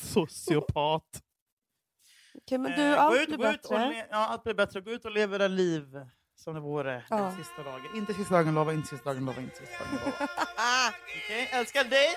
Sociopat. 0.00 1.22
Okej, 2.34 2.58
men 2.58 2.72
du, 2.72 2.82
Eh, 2.82 3.02
allt 3.02 3.16
ut, 3.20 3.26
blir 3.26 3.36
och 3.38 3.42
bättre. 3.42 3.88
le- 3.88 4.06
ja, 4.10 4.16
allt 4.16 4.44
blir 4.44 4.54
bättre. 4.54 4.80
Gå 4.80 4.90
ut 4.90 5.04
och 5.04 5.10
leva 5.10 5.36
era 5.36 5.48
liv 5.48 6.06
som 6.44 6.54
det 6.54 6.60
vore 6.60 7.02
Ja. 7.10 7.16
den 7.16 7.36
sista 7.36 7.62
dagen. 7.62 7.96
Inte 7.96 8.14
sista 8.14 8.34
dagen, 8.34 8.54
lova. 8.54 8.72
Inte 8.72 8.88
sista 8.88 9.10
dagen, 9.10 9.24
lova. 9.24 9.40
Inte 9.40 9.56
sista 9.56 9.78
dagen, 9.84 9.98
lova. 10.04 10.12
Okej, 11.24 11.48
älskar 11.52 11.84
dig, 11.84 12.08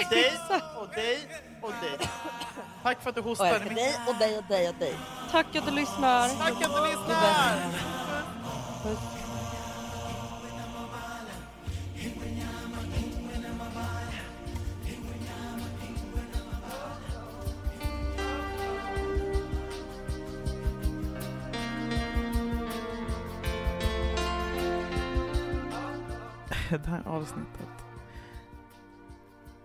och 0.00 0.10
dig, 0.14 0.32
och 0.80 0.88
dig, 0.94 1.28
och 1.62 1.72
dig. 1.82 2.08
Tack 2.82 3.02
för 3.02 3.08
att 3.10 3.14
du 3.16 3.20
Och 3.20 3.26
hostade. 3.28 3.50
jag 3.50 3.56
älskar 3.60 3.74
dig 3.74 3.94
och 4.08 4.14
dig 4.18 4.38
och 4.38 4.44
dig 4.44 4.68
och 4.68 4.74
dig. 4.74 4.94
Tack 5.30 5.56
att 5.56 5.66
du 5.66 5.70
lyssnar. 5.72 6.28
Tack 6.28 6.50
att 6.64 6.74
du 6.76 6.86
lyssnar! 6.90 7.72
Puss. 8.82 9.19
Det 26.70 26.86
här 26.86 27.08
avsnittet 27.08 27.84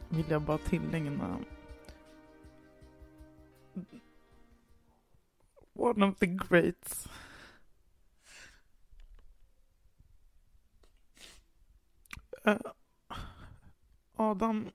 vill 0.10 0.26
jag 0.30 0.42
bara 0.42 0.58
tillägna 0.58 1.40
one 5.74 6.04
of 6.04 6.20
the 6.20 6.28
greats. 6.28 7.08
Uh, 12.48 12.58
Adam 14.16 14.72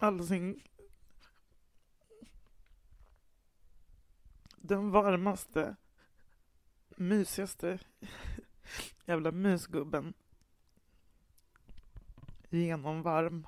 Alsing 0.00 0.62
den 4.56 4.90
varmaste, 4.90 5.76
mysigaste 6.96 7.78
jävla 9.04 9.32
mysgubben. 9.32 10.14
Genomvarm. 12.50 13.46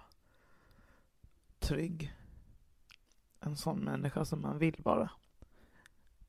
Trygg. 1.58 2.14
En 3.40 3.56
sån 3.56 3.78
människa 3.78 4.24
som 4.24 4.42
man 4.42 4.58
vill 4.58 4.76
vara. 4.78 5.10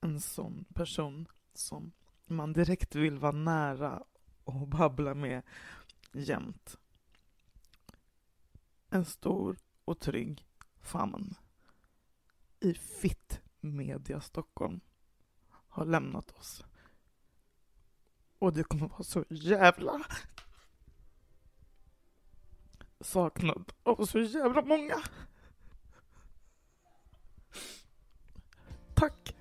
En 0.01 0.19
sån 0.19 0.65
person 0.74 1.28
som 1.53 1.91
man 2.26 2.53
direkt 2.53 2.95
vill 2.95 3.19
vara 3.19 3.32
nära 3.32 4.03
och 4.43 4.67
babbla 4.67 5.13
med 5.13 5.41
jämt. 6.11 6.78
En 8.89 9.05
stor 9.05 9.57
och 9.86 9.99
trygg 9.99 10.45
famn 10.82 11.36
i 12.59 12.74
Fitt 12.74 13.41
Media 13.59 14.21
Stockholm 14.21 14.80
har 15.49 15.86
lämnat 15.86 16.32
oss. 16.32 16.63
Och 18.39 18.53
det 18.53 18.63
kommer 18.63 18.88
vara 18.88 19.03
så 19.03 19.26
jävla 19.30 20.01
saknad 23.03 23.73
av 23.83 24.05
så 24.05 24.19
jävla 24.19 24.61
många. 24.61 24.95
Tack. 28.93 29.35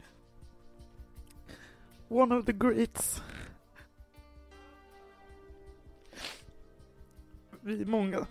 One 2.08 2.34
of 2.34 2.46
the 2.46 2.52
greats. 2.52 3.22
Vi 7.60 7.82
är 7.82 7.86
många 7.86 8.26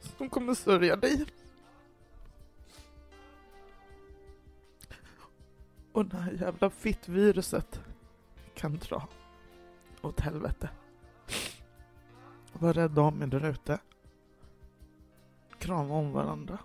som 0.00 0.28
kommer 0.28 0.54
sörja 0.54 0.96
dig. 0.96 1.26
Och 5.92 6.06
det 6.06 6.16
här 6.16 6.32
jävla 6.32 6.70
fittviruset 6.70 7.80
kan 8.54 8.78
dra 8.78 9.08
åt 10.02 10.20
helvete. 10.20 10.68
Var 12.60 12.72
rädda 12.72 13.02
om 13.02 13.22
er 13.22 13.26
där 13.26 13.44
ute. 13.44 13.78
krama 15.58 15.94
om 15.94 16.12
varandra. 16.12 16.58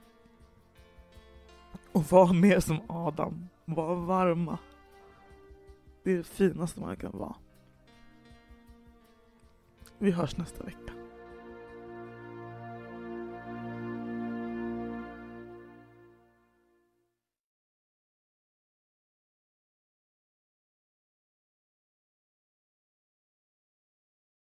Och 1.92 2.04
var 2.04 2.34
mer 2.34 2.60
som 2.60 2.82
Adam. 2.88 3.48
Var 3.66 3.96
varma. 3.96 4.58
Det 6.04 6.12
är 6.12 6.18
det 6.18 6.24
finaste 6.24 6.80
man 6.80 6.96
kan 6.96 7.18
vara. 7.18 7.36
Vi 9.98 10.12
hörs 10.12 10.38
nästa 10.38 10.64
vecka. 10.64 11.05